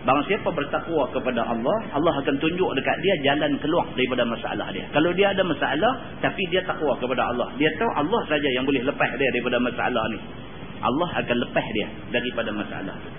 Barang 0.05 0.21
siapa 0.29 0.53
bertakwa 0.53 1.09
kepada 1.09 1.41
Allah, 1.41 1.77
Allah 1.89 2.13
akan 2.21 2.37
tunjuk 2.37 2.69
dekat 2.77 2.97
dia 3.01 3.15
jalan 3.25 3.57
keluar 3.57 3.89
daripada 3.97 4.21
masalah 4.21 4.69
dia. 4.69 4.85
Kalau 4.93 5.09
dia 5.17 5.33
ada 5.33 5.41
masalah, 5.41 5.97
tapi 6.21 6.45
dia 6.53 6.61
takwa 6.61 6.93
kepada 7.01 7.25
Allah. 7.25 7.49
Dia 7.57 7.73
tahu 7.81 7.89
Allah 7.89 8.21
saja 8.29 8.49
yang 8.53 8.69
boleh 8.69 8.85
lepas 8.85 9.09
dia 9.17 9.29
daripada 9.33 9.57
masalah 9.57 10.03
ni. 10.13 10.21
Allah 10.85 11.09
akan 11.09 11.37
lepas 11.49 11.65
dia 11.73 11.87
daripada 12.13 12.53
masalah 12.53 12.93
tu. 13.01 13.09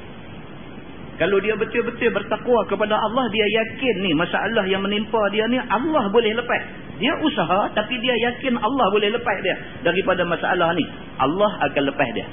Kalau 1.16 1.40
dia 1.42 1.58
betul-betul 1.58 2.12
bertakwa 2.12 2.60
kepada 2.70 2.94
Allah, 2.94 3.24
dia 3.34 3.46
yakin 3.50 3.94
ni 4.06 4.12
masalah 4.14 4.64
yang 4.70 4.84
menimpa 4.86 5.18
dia 5.34 5.48
ni 5.50 5.58
Allah 5.58 6.06
boleh 6.14 6.38
lepas. 6.38 6.62
Dia 7.02 7.12
usaha 7.18 7.72
tapi 7.74 7.98
dia 7.98 8.14
yakin 8.30 8.62
Allah 8.62 8.86
boleh 8.94 9.10
lepas 9.10 9.36
dia 9.42 9.56
daripada 9.82 10.22
masalah 10.22 10.70
ni. 10.78 10.86
Allah 11.18 11.50
akan 11.66 11.82
lepas 11.82 12.08
dia. 12.14 12.30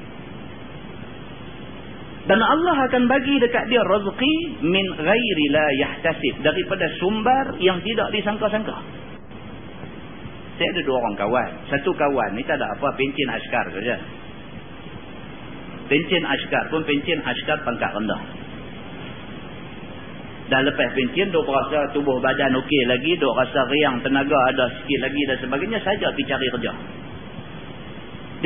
Dan 2.23 2.39
Allah 2.39 2.87
akan 2.87 3.03
bagi 3.11 3.35
dekat 3.35 3.67
dia 3.67 3.83
rezeki 3.83 4.63
min 4.63 4.85
ghairi 4.95 5.45
la 5.51 5.67
yahtasib 5.75 6.39
daripada 6.39 6.87
sumber 6.95 7.59
yang 7.59 7.83
tidak 7.83 8.15
disangka-sangka. 8.15 8.79
Saya 10.55 10.69
ada 10.71 10.81
dua 10.87 11.03
orang 11.03 11.15
kawan. 11.19 11.49
Satu 11.67 11.91
kawan 11.91 12.39
ni 12.39 12.47
tak 12.47 12.63
ada 12.63 12.71
apa 12.71 12.95
pencin 12.95 13.27
askar 13.27 13.65
saja. 13.75 13.99
Pencin 15.91 16.23
askar 16.23 16.63
pun 16.71 16.87
pencin 16.87 17.19
askar 17.27 17.59
pangkat 17.67 17.91
rendah. 17.91 18.21
Dah 20.47 20.63
lepas 20.63 20.95
pencin 20.95 21.27
dok 21.27 21.43
rasa 21.43 21.91
tubuh 21.91 22.23
badan 22.23 22.55
okey 22.55 22.81
lagi, 22.87 23.19
dok 23.19 23.35
rasa 23.35 23.67
riang 23.67 23.99
tenaga 23.99 24.39
ada 24.55 24.71
sikit 24.79 24.99
lagi 25.11 25.21
dan 25.27 25.37
sebagainya 25.43 25.79
saja 25.83 26.07
pergi 26.15 26.23
cari 26.31 26.47
kerja. 26.55 26.71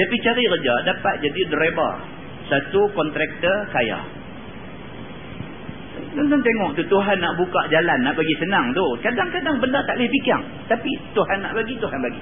Dia 0.01 0.05
pergi 0.09 0.25
cari 0.25 0.43
kerja 0.49 0.73
dapat 0.81 1.15
jadi 1.21 1.41
driver 1.45 2.16
satu 2.47 2.81
kontraktor 2.95 3.57
kaya. 3.71 3.99
Tuan-tuan 6.17 6.41
tengok 6.41 6.69
tu 6.77 6.83
Tuhan 6.89 7.17
nak 7.21 7.37
buka 7.37 7.61
jalan 7.69 7.99
nak 8.01 8.17
bagi 8.17 8.35
senang 8.41 8.73
tu. 8.73 8.85
Kadang-kadang 9.05 9.61
benda 9.61 9.85
tak 9.85 10.01
boleh 10.01 10.09
fikir. 10.09 10.39
Tapi 10.65 10.91
Tuhan 11.13 11.37
nak 11.45 11.53
bagi, 11.53 11.77
Tuhan 11.77 11.99
bagi. 12.01 12.21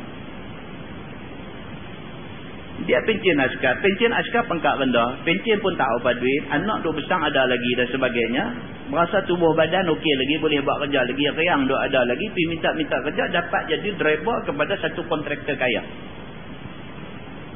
Dia 2.85 2.99
pencin 3.07 3.39
askar. 3.39 3.79
Pencin 3.79 4.11
askar 4.11 4.43
pengkak 4.51 4.75
benda. 4.75 5.15
Pencin 5.23 5.57
pun 5.63 5.73
tak 5.79 5.87
apa 5.87 6.11
duit. 6.19 6.43
Anak 6.51 6.83
tu 6.83 6.91
besar 6.91 7.23
ada 7.23 7.47
lagi 7.47 7.71
dan 7.79 7.87
sebagainya. 7.87 8.43
Berasa 8.91 9.23
tubuh 9.25 9.55
badan 9.55 9.87
okey 9.87 10.13
lagi. 10.19 10.35
Boleh 10.43 10.59
buat 10.59 10.83
kerja 10.83 11.07
lagi. 11.07 11.25
Riang 11.31 11.65
tu 11.65 11.75
ada 11.79 12.03
lagi. 12.03 12.25
Pergi 12.27 12.45
minta-minta 12.51 12.99
kerja. 12.99 13.31
Dapat 13.31 13.61
jadi 13.71 13.89
driver 13.95 14.37
kepada 14.43 14.75
satu 14.83 15.01
kontraktor 15.07 15.55
kaya. 15.55 15.81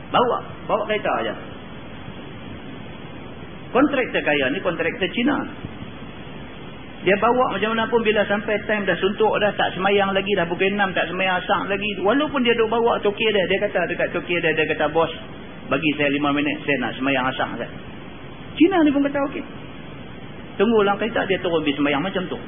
Bawa. 0.09 0.39
Bawa 0.65 0.87
kereta 0.87 1.11
aja. 1.19 1.33
Kontraktor 3.69 4.21
kaya 4.25 4.49
ni 4.49 4.59
kontraktor 4.65 5.09
Cina. 5.13 5.37
Dia 6.99 7.15
bawa 7.15 7.55
macam 7.55 7.71
mana 7.71 7.87
pun 7.87 8.03
bila 8.03 8.27
sampai 8.27 8.59
time 8.67 8.83
dah 8.83 8.97
suntuk 8.99 9.31
dah 9.39 9.55
tak 9.55 9.71
semayang 9.71 10.11
lagi 10.11 10.35
dah 10.35 10.43
pukul 10.49 10.67
6 10.67 10.97
tak 10.97 11.07
semayang 11.07 11.39
asak 11.39 11.71
lagi. 11.71 11.89
Walaupun 12.03 12.43
dia 12.43 12.51
duk 12.59 12.67
bawa 12.67 12.99
toki 12.99 13.23
dia. 13.23 13.45
Dia 13.47 13.57
kata 13.69 13.87
dekat 13.87 14.09
toki 14.11 14.35
dia. 14.35 14.51
Dia 14.51 14.67
kata 14.67 14.91
bos 14.91 15.07
bagi 15.71 15.89
saya 15.95 16.11
5 16.11 16.37
minit 16.37 16.57
saya 16.67 16.77
nak 16.83 16.91
semayang 16.99 17.23
asak 17.31 17.49
saya. 17.55 17.71
Cina 18.59 18.83
ni 18.83 18.91
pun 18.91 19.05
kata 19.05 19.19
okey. 19.31 19.43
Tunggulah 20.59 20.99
kereta 20.99 21.23
dia 21.23 21.39
turun 21.39 21.63
pergi 21.63 21.79
semayang 21.79 22.03
macam 22.03 22.27
tu. 22.27 22.39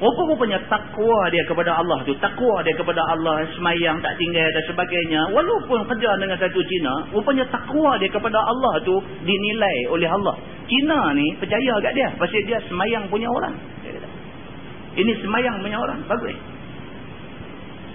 Rupa-rupanya 0.00 0.56
takwa 0.64 1.28
dia 1.28 1.44
kepada 1.44 1.76
Allah 1.76 2.00
tu. 2.08 2.16
Takwa 2.16 2.64
dia 2.64 2.72
kepada 2.72 3.04
Allah. 3.04 3.44
Semayang 3.52 4.00
tak 4.00 4.16
tinggal 4.16 4.48
dan 4.48 4.64
sebagainya. 4.64 5.20
Walaupun 5.36 5.84
kerja 5.92 6.16
dengan 6.16 6.40
satu 6.40 6.60
Cina. 6.64 6.94
Rupanya 7.12 7.44
takwa 7.52 8.00
dia 8.00 8.08
kepada 8.08 8.40
Allah 8.40 8.80
tu. 8.80 8.96
Dinilai 9.20 9.92
oleh 9.92 10.08
Allah. 10.08 10.40
Cina 10.64 11.12
ni 11.12 11.36
percaya 11.36 11.72
kat 11.84 11.92
dia. 11.92 12.08
Pasal 12.16 12.40
dia 12.48 12.58
semayang 12.72 13.12
punya 13.12 13.28
orang. 13.28 13.52
Ini 14.96 15.12
semayang 15.20 15.60
punya 15.60 15.76
orang. 15.76 16.00
Bagus. 16.08 16.59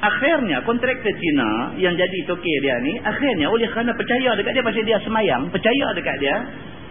Akhirnya 0.06 0.62
kontraktor 0.62 1.14
Cina 1.18 1.74
yang 1.82 1.98
jadi 1.98 2.20
toke 2.30 2.54
dia 2.62 2.76
ni. 2.86 2.94
Akhirnya 3.02 3.50
oleh 3.50 3.66
kerana 3.74 3.90
percaya 3.98 4.38
dekat 4.38 4.54
dia. 4.54 4.62
Pasal 4.62 4.86
dia 4.86 5.00
semayang. 5.02 5.50
Percaya 5.50 5.88
dekat 5.98 6.16
dia. 6.22 6.36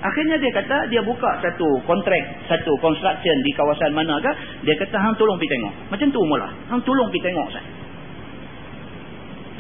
Akhirnya 0.03 0.37
dia 0.43 0.51
kata 0.51 0.91
dia 0.91 1.01
buka 1.01 1.31
satu 1.41 1.81
kontrak, 1.87 2.21
satu 2.51 2.75
construction 2.83 3.37
di 3.41 3.51
kawasan 3.57 3.95
mana 3.97 4.21
ke, 4.21 4.33
dia 4.69 4.77
kata 4.77 5.01
hang 5.01 5.17
tolong 5.17 5.41
pergi 5.41 5.57
tengok. 5.57 5.73
Macam 5.95 6.09
tu 6.11 6.21
mula. 6.27 6.49
Hang 6.69 6.83
tolong 6.83 7.09
pergi 7.09 7.25
tengok 7.31 7.49
saya. 7.55 7.69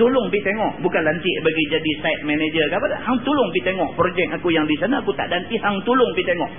Tolong 0.03 0.27
pergi 0.29 0.43
tengok. 0.51 0.73
Bukan 0.83 1.03
lantik 1.07 1.37
bagi 1.47 1.65
jadi 1.71 1.91
site 2.03 2.23
manager 2.27 2.65
ke 2.67 2.75
apa 2.75 2.87
tak. 2.91 3.01
Hang 3.07 3.19
tolong 3.23 3.49
pergi 3.55 3.63
tengok 3.71 3.91
projek 3.95 4.29
aku 4.35 4.49
yang 4.51 4.67
di 4.67 4.77
sana. 4.83 4.99
Aku 5.01 5.15
tak 5.15 5.31
nanti 5.31 5.55
hang 5.63 5.79
tolong 5.87 6.11
pergi 6.19 6.27
tengok. 6.35 6.51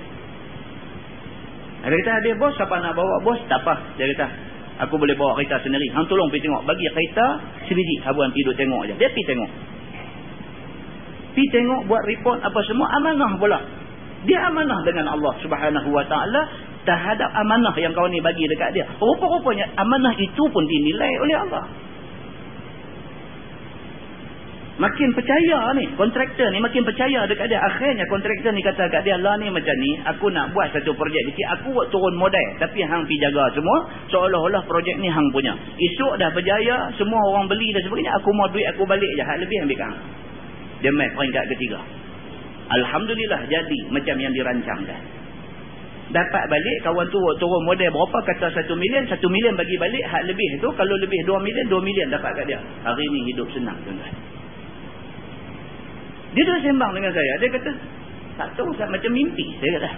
Dia 1.86 1.92
kata 1.92 2.12
dia 2.24 2.34
bos 2.40 2.56
siapa 2.56 2.74
nak 2.82 2.96
bawa 2.96 3.16
bos? 3.22 3.38
Tak 3.46 3.60
apa. 3.62 3.74
Dia 4.00 4.10
kata 4.16 4.55
aku 4.80 4.94
boleh 4.96 5.14
bawa 5.16 5.36
kereta 5.40 5.62
sendiri. 5.64 5.88
Hang 5.92 6.04
tolong 6.08 6.28
pergi 6.28 6.48
tengok. 6.48 6.62
Bagi 6.68 6.84
kereta 6.90 7.26
sendiri. 7.68 7.94
Habuan 8.04 8.30
tidur 8.32 8.54
tengok 8.56 8.82
je. 8.90 8.94
Dia 8.96 9.08
pergi 9.12 9.26
tengok. 9.28 9.50
Pi 11.36 11.42
tengok 11.52 11.80
buat 11.84 12.02
report 12.08 12.40
apa 12.40 12.60
semua 12.64 12.88
amanah 12.96 13.32
pula. 13.36 13.60
Dia 14.24 14.48
amanah 14.48 14.80
dengan 14.88 15.12
Allah 15.12 15.36
Subhanahu 15.44 15.88
Wa 15.92 16.04
Taala 16.08 16.42
terhadap 16.88 17.28
amanah 17.34 17.76
yang 17.76 17.92
kawan 17.92 18.08
ni 18.08 18.24
bagi 18.24 18.48
dekat 18.48 18.72
dia. 18.72 18.86
Rupa-rupanya 18.96 19.68
amanah 19.76 20.16
itu 20.16 20.42
pun 20.48 20.64
dinilai 20.64 21.12
oleh 21.20 21.36
Allah. 21.46 21.64
Makin 24.76 25.08
percaya 25.16 25.72
ni, 25.72 25.88
kontraktor 25.96 26.52
ni 26.52 26.60
makin 26.60 26.84
percaya 26.84 27.24
dekat 27.24 27.48
dia. 27.48 27.56
Akhirnya 27.64 28.04
kontraktor 28.12 28.52
ni 28.52 28.60
kata 28.60 28.92
dekat 28.92 29.08
dia, 29.08 29.16
lah 29.16 29.40
ni 29.40 29.48
macam 29.48 29.72
ni, 29.72 29.96
aku 30.04 30.28
nak 30.28 30.52
buat 30.52 30.68
satu 30.68 30.92
projek 30.92 31.32
kecil. 31.32 31.46
Aku 31.56 31.72
buat 31.72 31.88
turun 31.88 32.12
modal. 32.12 32.44
Tapi 32.60 32.84
hang 32.84 33.08
pergi 33.08 33.24
jaga 33.24 33.56
semua. 33.56 33.88
Seolah-olah 34.12 34.60
projek 34.68 35.00
ni 35.00 35.08
hang 35.08 35.24
punya. 35.32 35.56
Esok 35.56 36.20
dah 36.20 36.28
berjaya, 36.28 36.92
semua 37.00 37.16
orang 37.24 37.48
beli 37.48 37.72
dan 37.72 37.88
sebagainya. 37.88 38.20
Aku 38.20 38.28
mau 38.36 38.52
duit 38.52 38.68
aku 38.68 38.84
balik 38.84 39.08
je. 39.16 39.24
Hak 39.24 39.40
lebih 39.40 39.56
ambil 39.64 39.78
kang. 39.80 39.96
Dia 40.84 40.92
main 40.92 41.08
peringkat 41.16 41.44
ketiga. 41.56 41.80
Alhamdulillah 42.68 43.48
jadi 43.48 43.78
macam 43.88 44.16
yang 44.20 44.32
dirancangkan. 44.36 45.00
Dapat 46.12 46.44
balik 46.52 46.76
kawan 46.84 47.08
tu 47.08 47.18
turun 47.40 47.64
model 47.64 47.96
berapa 47.96 48.18
kata 48.28 48.52
satu 48.52 48.76
million. 48.76 49.08
Satu 49.08 49.24
million 49.32 49.56
bagi 49.56 49.80
balik 49.80 50.04
hak 50.04 50.28
lebih 50.28 50.60
tu. 50.60 50.68
Kalau 50.76 50.94
lebih 51.00 51.24
dua 51.24 51.40
million, 51.40 51.64
dua 51.64 51.80
million 51.80 52.12
dapat 52.12 52.36
kat 52.36 52.44
dia. 52.44 52.60
Hari 52.60 53.04
ni 53.08 53.32
hidup 53.32 53.48
senang 53.56 53.80
tuan-tuan. 53.80 54.35
Dia 56.36 56.44
dah 56.44 56.58
sembang 56.60 56.92
dengan 56.92 57.12
saya. 57.16 57.32
Dia 57.40 57.48
kata, 57.48 57.70
tak 58.36 58.48
tahu 58.60 58.68
saya 58.76 58.92
macam 58.92 59.08
mimpi. 59.08 59.56
Saya 59.56 59.80
kata, 59.80 59.90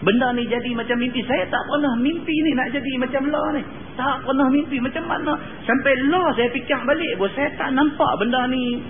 benda 0.00 0.32
ni 0.32 0.48
jadi 0.48 0.70
macam 0.72 0.96
mimpi. 0.96 1.20
Saya 1.28 1.44
tak 1.52 1.60
pernah 1.68 1.92
mimpi 2.00 2.32
ni 2.32 2.50
nak 2.56 2.72
jadi 2.72 2.92
macam 2.96 3.28
law 3.28 3.46
ni. 3.52 3.62
Tak 4.00 4.24
pernah 4.24 4.48
mimpi 4.48 4.80
macam 4.80 5.04
mana. 5.04 5.36
Sampai 5.68 5.92
law 6.08 6.32
saya 6.32 6.48
fikir 6.48 6.80
balik. 6.88 7.20
Bahawa 7.20 7.36
saya 7.36 7.48
tak 7.60 7.76
nampak 7.76 8.12
benda 8.24 8.48
ni 8.48 8.80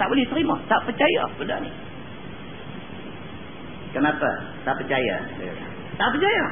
tak 0.00 0.08
boleh 0.08 0.24
terima. 0.32 0.56
Tak 0.64 0.80
percaya 0.88 1.22
benda 1.36 1.56
ni. 1.60 1.70
Kenapa? 3.92 4.30
Tak 4.64 4.74
percaya. 4.80 5.16
Tak 6.00 6.08
percaya. 6.16 6.44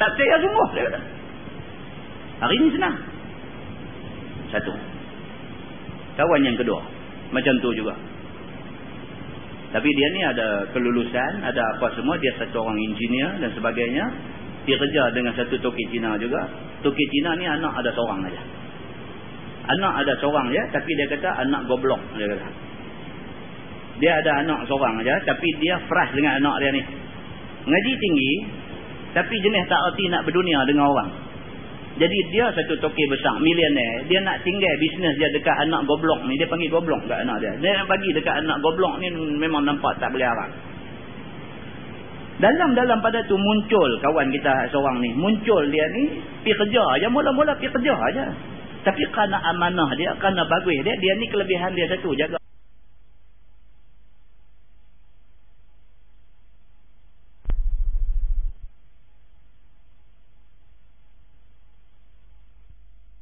Tak 0.00 0.08
percaya 0.16 0.34
sungguh. 0.40 0.68
Hari 2.40 2.54
ini 2.56 2.68
senang. 2.72 2.96
Satu. 4.48 4.72
Kawan 6.16 6.40
yang 6.40 6.56
kedua. 6.56 6.80
Macam 7.36 7.52
tu 7.60 7.76
juga. 7.76 8.07
Tapi 9.68 9.88
dia 9.92 10.08
ni 10.14 10.20
ada 10.24 10.46
kelulusan. 10.72 11.32
Ada 11.44 11.62
apa 11.76 11.92
semua. 11.96 12.16
Dia 12.20 12.32
satu 12.40 12.64
orang 12.64 12.78
engineer 12.78 13.42
dan 13.42 13.50
sebagainya. 13.52 14.04
Dia 14.64 14.76
kerja 14.76 15.02
dengan 15.16 15.32
satu 15.36 15.56
toki 15.60 15.84
Cina 15.92 16.16
juga. 16.20 16.44
Toki 16.84 17.04
Cina 17.12 17.36
ni 17.36 17.44
anak 17.48 17.72
ada 17.80 17.90
seorang 17.92 18.20
aja. 18.24 18.42
Anak 19.68 19.92
ada 20.04 20.12
seorang 20.20 20.48
je. 20.52 20.62
Tapi 20.72 20.90
dia 20.96 21.06
kata 21.12 21.28
anak 21.44 21.68
goblok. 21.68 22.00
Dia 22.16 22.26
kata. 22.32 22.68
Dia 23.98 24.12
ada 24.22 24.46
anak 24.46 24.70
seorang 24.70 25.02
aja, 25.02 25.14
tapi 25.26 25.48
dia 25.58 25.74
fresh 25.82 26.14
dengan 26.14 26.38
anak 26.38 26.54
dia 26.62 26.70
ni. 26.70 26.82
Ngaji 27.66 27.92
tinggi, 27.98 28.32
tapi 29.10 29.34
jenis 29.42 29.66
tak 29.66 29.80
erti 29.90 30.06
nak 30.06 30.22
berdunia 30.22 30.62
dengan 30.70 30.86
orang. 30.86 31.10
Jadi 31.96 32.18
dia 32.30 32.46
satu 32.52 32.76
toki 32.84 33.04
besar, 33.08 33.40
milioner. 33.40 34.06
Dia 34.06 34.20
nak 34.20 34.44
tinggal 34.44 34.74
bisnes 34.76 35.14
dia 35.16 35.28
dekat 35.32 35.56
anak 35.64 35.88
goblok 35.88 36.20
ni. 36.28 36.36
Dia 36.36 36.46
panggil 36.46 36.68
goblok 36.68 37.00
dekat 37.08 37.24
anak 37.24 37.36
dia. 37.40 37.52
Dia 37.64 37.70
nak 37.80 37.86
bagi 37.88 38.10
dekat 38.12 38.34
anak 38.44 38.60
goblok 38.60 39.00
ni 39.00 39.08
memang 39.40 39.64
nampak 39.64 39.96
tak 39.98 40.12
boleh 40.12 40.28
harap. 40.28 40.50
Dalam-dalam 42.38 43.02
pada 43.02 43.18
tu 43.26 43.34
muncul 43.34 43.90
kawan 43.98 44.30
kita 44.30 44.70
seorang 44.70 45.02
ni. 45.02 45.10
Muncul 45.18 45.62
dia 45.74 45.86
ni, 45.90 46.22
pergi 46.46 46.54
kerja 46.54 46.82
aja. 46.94 47.06
Mula-mula 47.10 47.58
pergi 47.58 47.74
kerja 47.74 47.94
aja. 47.98 48.24
Tapi 48.86 49.02
kerana 49.10 49.42
amanah 49.42 49.90
dia, 49.98 50.14
kerana 50.22 50.46
bagus 50.46 50.78
dia, 50.86 50.94
dia 50.94 51.12
ni 51.18 51.26
kelebihan 51.26 51.74
dia 51.74 51.90
satu. 51.90 52.14
Jaga. 52.14 52.38